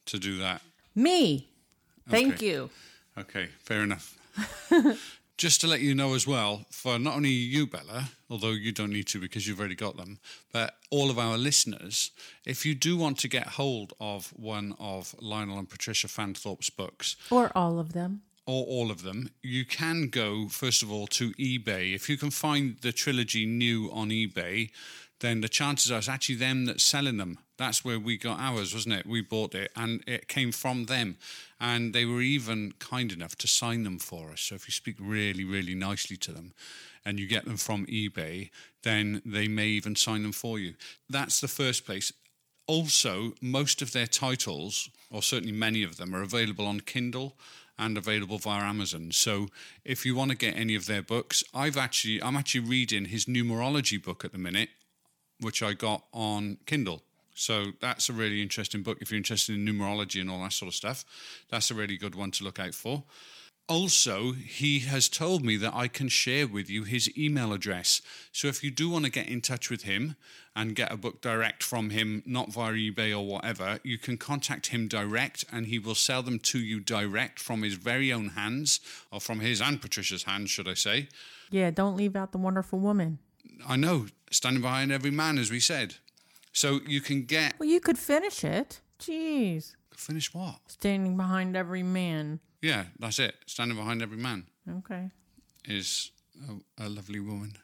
to 0.05 0.17
do 0.17 0.37
that. 0.37 0.61
Me. 0.95 1.48
Thank 2.09 2.35
Okay. 2.35 2.45
you. 2.47 2.69
Okay, 3.17 3.49
fair 3.63 3.81
enough. 3.83 4.17
Just 5.37 5.61
to 5.61 5.67
let 5.67 5.79
you 5.79 5.95
know 5.95 6.15
as 6.15 6.27
well, 6.27 6.65
for 6.69 6.99
not 6.99 7.15
only 7.15 7.29
you, 7.29 7.65
Bella, 7.65 8.09
although 8.29 8.51
you 8.51 8.73
don't 8.73 8.91
need 8.91 9.07
to 9.07 9.21
because 9.21 9.47
you've 9.47 9.59
already 9.59 9.75
got 9.75 9.95
them, 9.95 10.19
but 10.51 10.75
all 10.89 11.09
of 11.09 11.17
our 11.17 11.37
listeners, 11.37 12.11
if 12.45 12.65
you 12.65 12.75
do 12.75 12.97
want 12.97 13.17
to 13.19 13.29
get 13.29 13.47
hold 13.47 13.93
of 14.01 14.33
one 14.35 14.75
of 14.79 15.15
Lionel 15.21 15.57
and 15.57 15.69
Patricia 15.69 16.07
Fanthorpe's 16.09 16.69
books, 16.69 17.15
Or 17.31 17.51
all 17.55 17.79
of 17.79 17.93
them. 17.93 18.21
or 18.45 18.65
all 18.65 18.91
of 18.91 19.03
them, 19.03 19.29
you 19.41 19.63
can 19.63 20.09
go 20.09 20.49
first 20.49 20.83
of 20.83 20.91
all 20.91 21.07
to 21.07 21.31
eBay. 21.35 21.95
If 21.95 22.09
you 22.09 22.17
can 22.17 22.31
find 22.31 22.75
the 22.81 22.91
trilogy 22.91 23.45
new 23.45 23.89
on 23.93 24.09
eBay, 24.09 24.71
then 25.19 25.41
the 25.41 25.49
chances 25.49 25.91
are 25.91 25.97
it's 25.97 26.09
actually 26.09 26.35
them 26.35 26.65
that's 26.65 26.83
selling 26.83 27.17
them. 27.17 27.39
That's 27.57 27.83
where 27.83 27.99
we 27.99 28.17
got 28.17 28.39
ours, 28.39 28.73
wasn't 28.73 28.95
it? 28.95 29.05
We 29.05 29.21
bought 29.21 29.53
it 29.53 29.71
and 29.75 30.01
it 30.07 30.27
came 30.27 30.51
from 30.51 30.85
them. 30.85 31.17
And 31.59 31.93
they 31.93 32.05
were 32.05 32.21
even 32.21 32.73
kind 32.79 33.11
enough 33.11 33.35
to 33.37 33.47
sign 33.47 33.83
them 33.83 33.99
for 33.99 34.31
us. 34.31 34.41
So 34.41 34.55
if 34.55 34.67
you 34.67 34.71
speak 34.71 34.95
really, 34.99 35.43
really 35.43 35.75
nicely 35.75 36.15
to 36.17 36.31
them 36.31 36.53
and 37.05 37.19
you 37.19 37.27
get 37.27 37.45
them 37.45 37.57
from 37.57 37.85
eBay, 37.87 38.49
then 38.83 39.21
they 39.25 39.47
may 39.47 39.67
even 39.67 39.95
sign 39.95 40.23
them 40.23 40.31
for 40.31 40.57
you. 40.57 40.75
That's 41.09 41.41
the 41.41 41.49
first 41.49 41.85
place. 41.85 42.13
Also, 42.65 43.33
most 43.41 43.81
of 43.81 43.91
their 43.91 44.07
titles, 44.07 44.89
or 45.11 45.21
certainly 45.21 45.51
many 45.51 45.83
of 45.83 45.97
them, 45.97 46.15
are 46.15 46.21
available 46.21 46.65
on 46.65 46.79
Kindle 46.79 47.35
and 47.79 47.97
available 47.97 48.37
via 48.37 48.61
Amazon. 48.61 49.11
So 49.11 49.47
if 49.83 50.05
you 50.05 50.13
want 50.13 50.31
to 50.31 50.37
get 50.37 50.55
any 50.55 50.75
of 50.75 50.85
their 50.85 51.01
books, 51.01 51.43
I've 51.53 51.77
actually 51.77 52.21
I'm 52.21 52.35
actually 52.35 52.67
reading 52.67 53.05
his 53.05 53.25
numerology 53.25 54.01
book 54.01 54.23
at 54.23 54.33
the 54.33 54.37
minute, 54.37 54.69
which 55.39 55.63
I 55.63 55.73
got 55.73 56.03
on 56.13 56.57
Kindle. 56.65 57.03
So 57.33 57.67
that's 57.79 58.09
a 58.09 58.13
really 58.13 58.41
interesting 58.41 58.83
book 58.83 58.97
if 58.99 59.11
you're 59.11 59.17
interested 59.17 59.55
in 59.55 59.65
numerology 59.65 60.19
and 60.19 60.29
all 60.29 60.41
that 60.43 60.53
sort 60.53 60.67
of 60.67 60.75
stuff. 60.75 61.05
That's 61.49 61.71
a 61.71 61.73
really 61.73 61.97
good 61.97 62.15
one 62.15 62.31
to 62.31 62.43
look 62.43 62.59
out 62.59 62.73
for. 62.73 63.05
Also, 63.69 64.31
he 64.31 64.79
has 64.79 65.07
told 65.07 65.45
me 65.45 65.55
that 65.55 65.75
I 65.75 65.87
can 65.87 66.09
share 66.09 66.47
with 66.47 66.71
you 66.71 66.83
his 66.85 67.15
email 67.15 67.53
address. 67.53 68.01
So 68.31 68.47
if 68.47 68.63
you 68.63 68.71
do 68.71 68.89
want 68.89 69.05
to 69.05 69.11
get 69.11 69.29
in 69.29 69.41
touch 69.41 69.69
with 69.69 69.83
him 69.83 70.15
and 70.55 70.75
get 70.75 70.91
a 70.91 70.97
book 70.97 71.21
direct 71.21 71.61
from 71.61 71.91
him, 71.91 72.23
not 72.25 72.51
via 72.51 72.73
eBay 72.73 73.15
or 73.15 73.25
whatever, 73.25 73.79
you 73.83 73.99
can 73.99 74.17
contact 74.17 74.67
him 74.67 74.87
direct 74.87 75.45
and 75.51 75.67
he 75.67 75.77
will 75.77 75.93
sell 75.93 76.23
them 76.23 76.39
to 76.39 76.57
you 76.57 76.79
direct 76.79 77.39
from 77.39 77.61
his 77.61 77.75
very 77.75 78.11
own 78.11 78.29
hands, 78.29 78.79
or 79.11 79.21
from 79.21 79.39
his 79.39 79.61
and 79.61 79.79
Patricia's 79.79 80.23
hands, 80.23 80.49
should 80.49 80.67
I 80.67 80.73
say. 80.73 81.07
Yeah, 81.51 81.69
don't 81.69 81.95
leave 81.95 82.15
out 82.15 82.31
the 82.31 82.39
wonderful 82.39 82.79
woman. 82.79 83.19
I 83.67 83.75
know, 83.75 84.07
standing 84.31 84.61
behind 84.61 84.91
every 84.91 85.11
man, 85.11 85.37
as 85.37 85.51
we 85.51 85.59
said. 85.59 85.95
So 86.53 86.79
you 86.87 87.01
can 87.01 87.25
get. 87.25 87.59
Well, 87.59 87.69
you 87.69 87.79
could 87.79 87.97
finish 87.97 88.43
it. 88.43 88.81
Jeez. 88.99 89.75
Finish 89.95 90.33
what? 90.33 90.59
Standing 90.67 91.17
behind 91.17 91.55
every 91.55 91.83
man. 91.83 92.39
Yeah, 92.61 92.85
that's 92.99 93.19
it. 93.19 93.35
Standing 93.45 93.77
behind 93.77 94.01
every 94.01 94.17
man 94.17 94.45
Okay. 94.69 95.09
is 95.65 96.11
a, 96.49 96.85
a 96.85 96.89
lovely 96.89 97.19
woman. 97.19 97.57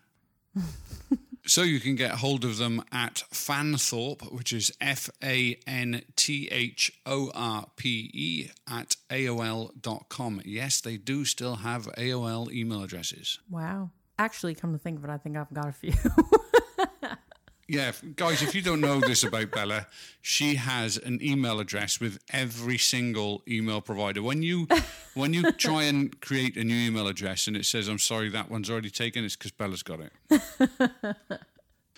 so 1.45 1.61
you 1.63 1.79
can 1.79 1.95
get 1.95 2.11
hold 2.11 2.45
of 2.45 2.57
them 2.57 2.81
at 2.91 3.23
Fanthorpe, 3.31 4.31
which 4.33 4.53
is 4.53 4.71
F 4.79 5.09
A 5.23 5.57
N 5.67 6.01
T 6.15 6.47
H 6.51 6.91
O 7.05 7.31
R 7.33 7.65
P 7.75 8.09
E 8.13 8.49
at 8.69 8.95
AOL.com. 9.09 10.41
Yes, 10.45 10.81
they 10.81 10.97
do 10.97 11.25
still 11.25 11.57
have 11.57 11.87
AOL 11.97 12.51
email 12.51 12.83
addresses. 12.83 13.39
Wow. 13.49 13.91
Actually, 14.17 14.55
come 14.55 14.71
to 14.73 14.79
think 14.79 14.99
of 14.99 15.05
it, 15.05 15.09
I 15.09 15.17
think 15.17 15.37
I've 15.37 15.53
got 15.53 15.67
a 15.67 15.71
few. 15.71 15.93
Yeah, 17.67 17.93
guys, 18.15 18.43
if 18.43 18.53
you 18.53 18.61
don't 18.61 18.79
know 18.79 18.99
this 18.99 19.23
about 19.23 19.49
Bella, 19.49 19.87
she 20.21 20.53
has 20.53 20.97
an 20.97 21.19
email 21.23 21.59
address 21.59 21.99
with 21.99 22.19
every 22.31 22.77
single 22.77 23.41
email 23.47 23.81
provider. 23.81 24.21
When 24.21 24.43
you 24.43 24.67
when 25.15 25.33
you 25.33 25.51
try 25.51 25.83
and 25.83 26.19
create 26.21 26.57
a 26.57 26.63
new 26.63 26.75
email 26.75 27.07
address 27.07 27.47
and 27.47 27.57
it 27.57 27.65
says, 27.65 27.87
"I'm 27.87 27.97
sorry, 27.97 28.29
that 28.29 28.51
one's 28.51 28.69
already 28.69 28.91
taken," 28.91 29.25
it's 29.25 29.35
because 29.35 29.51
Bella's 29.51 29.81
got 29.81 29.99
it. 29.99 31.15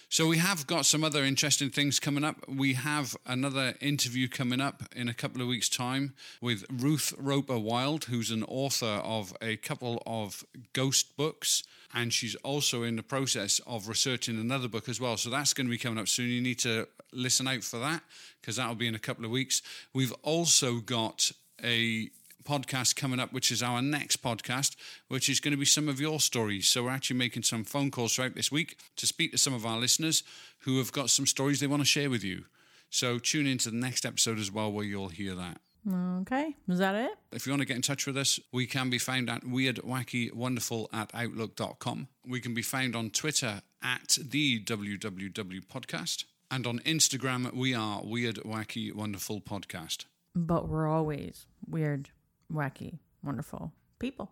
So 0.10 0.26
we 0.26 0.38
have 0.38 0.68
got 0.68 0.86
some 0.86 1.04
other 1.04 1.26
interesting 1.26 1.70
things 1.70 2.00
coming 2.00 2.24
up. 2.24 2.38
We 2.48 2.76
have 2.76 3.18
another 3.26 3.76
interview 3.82 4.30
coming 4.30 4.62
up 4.62 4.84
in 4.96 5.10
a 5.10 5.14
couple 5.14 5.42
of 5.42 5.50
weeks' 5.50 5.68
time 5.68 6.14
with 6.42 6.64
Ruth 6.72 7.14
Roper 7.18 7.60
Wild, 7.60 8.06
who's 8.06 8.32
an 8.32 8.46
author 8.46 8.86
of 9.04 9.36
a 9.42 9.58
couple 9.58 10.02
of 10.08 10.46
ghost 10.72 11.18
books, 11.18 11.62
and 11.94 12.12
she's 12.12 12.36
also 12.36 12.84
in 12.84 12.96
the 12.96 13.04
process 13.04 13.60
of 13.66 13.88
researching 13.88 14.40
another 14.40 14.68
book 14.68 14.90
as 14.90 15.00
well. 15.00 15.18
So 15.18 15.30
that's 15.30 15.54
going 15.54 15.68
to 15.68 15.72
be 15.72 15.78
coming 15.78 16.00
up 16.00 16.08
soon. 16.08 16.30
You 16.30 16.42
need 16.42 16.60
to 16.60 16.88
listen 17.14 17.48
out 17.48 17.64
for 17.64 17.80
that 17.80 18.02
because 18.42 18.58
that'll 18.58 18.76
be 18.76 18.88
in 18.88 18.96
a 18.96 19.00
couple 19.00 19.26
of 19.26 19.32
weeks. 19.32 19.62
We've 19.94 20.14
also 20.24 20.80
got 20.80 21.32
a 21.64 22.10
podcast 22.44 22.96
coming 22.96 23.20
up, 23.20 23.34
which 23.34 23.52
is 23.52 23.62
our 23.62 23.82
next 23.82 24.24
podcast, 24.24 24.76
which 25.08 25.30
is 25.30 25.40
going 25.40 25.52
to 25.52 25.58
be 25.58 25.66
some 25.66 25.90
of 25.90 26.00
your 26.00 26.20
stories. 26.20 26.68
So 26.68 26.84
we're 26.84 26.92
actually 26.92 27.18
making 27.18 27.44
some 27.44 27.64
phone 27.64 27.92
calls 27.92 28.16
throughout 28.16 28.36
this 28.36 28.52
week 28.52 28.78
to 28.98 29.08
speak 29.08 29.32
to 29.32 29.38
some 29.38 29.54
of 29.54 29.66
our 29.66 29.78
listeners 29.78 30.24
who 30.60 30.78
have 30.78 30.92
got 30.92 31.10
some 31.10 31.26
stories 31.26 31.60
they 31.60 31.68
want 31.68 31.82
to 31.82 31.86
share 31.86 32.10
with 32.10 32.24
you. 32.24 32.46
So 32.90 33.20
tune 33.20 33.48
into 33.48 33.70
the 33.70 33.78
next 33.78 34.06
episode 34.06 34.40
as 34.40 34.52
well, 34.52 34.72
where 34.72 34.86
you'll 34.86 35.10
hear 35.10 35.36
that. 35.36 35.60
Okay. 35.88 36.56
Is 36.68 36.80
that 36.80 36.96
it? 36.96 37.12
If 37.32 37.46
you 37.46 37.52
want 37.52 37.62
to 37.62 37.66
get 37.66 37.76
in 37.76 37.82
touch 37.82 38.06
with 38.06 38.18
us, 38.18 38.40
we 38.52 38.66
can 38.66 38.90
be 38.90 38.98
found 38.98 39.30
at 39.30 39.44
weirdwackywonderful 39.44 40.88
at 40.94 41.12
outlook.com. 41.14 42.08
We 42.26 42.42
can 42.42 42.54
be 42.54 42.62
found 42.62 42.96
on 42.96 43.10
Twitter 43.10 43.62
at 43.82 44.18
the 44.22 44.64
WWW 44.64 45.66
podcast. 45.66 46.26
And 46.50 46.66
on 46.66 46.80
Instagram, 46.80 47.54
we 47.54 47.74
are 47.74 48.02
Weird 48.04 48.38
Wacky 48.38 48.94
Wonderful 48.94 49.42
Podcast. 49.42 50.06
But 50.36 50.70
we're 50.70 50.88
always 50.88 51.46
weird, 51.68 52.10
wacky, 52.54 53.00
wonderful 53.24 53.74
people. 54.00 54.32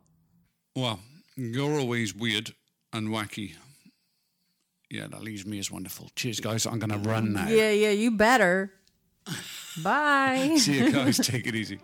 Well, 0.76 1.00
you're 1.36 1.80
always 1.80 2.16
weird 2.16 2.54
and 2.94 3.10
wacky. 3.10 3.56
Yeah, 4.90 5.08
that 5.08 5.24
leaves 5.24 5.46
me 5.46 5.60
as 5.60 5.72
wonderful. 5.72 6.10
Cheers, 6.16 6.40
guys. 6.40 6.66
I'm 6.66 6.80
going 6.80 6.92
to 7.02 7.10
run 7.10 7.34
now. 7.34 7.48
Yeah, 7.48 7.72
yeah, 7.72 7.90
you 7.90 8.12
better. 8.12 8.72
Bye. 9.78 10.56
See 10.60 10.80
you 10.80 10.92
guys. 10.92 11.18
Take 11.28 11.48
it 11.48 11.56
easy. 11.56 11.80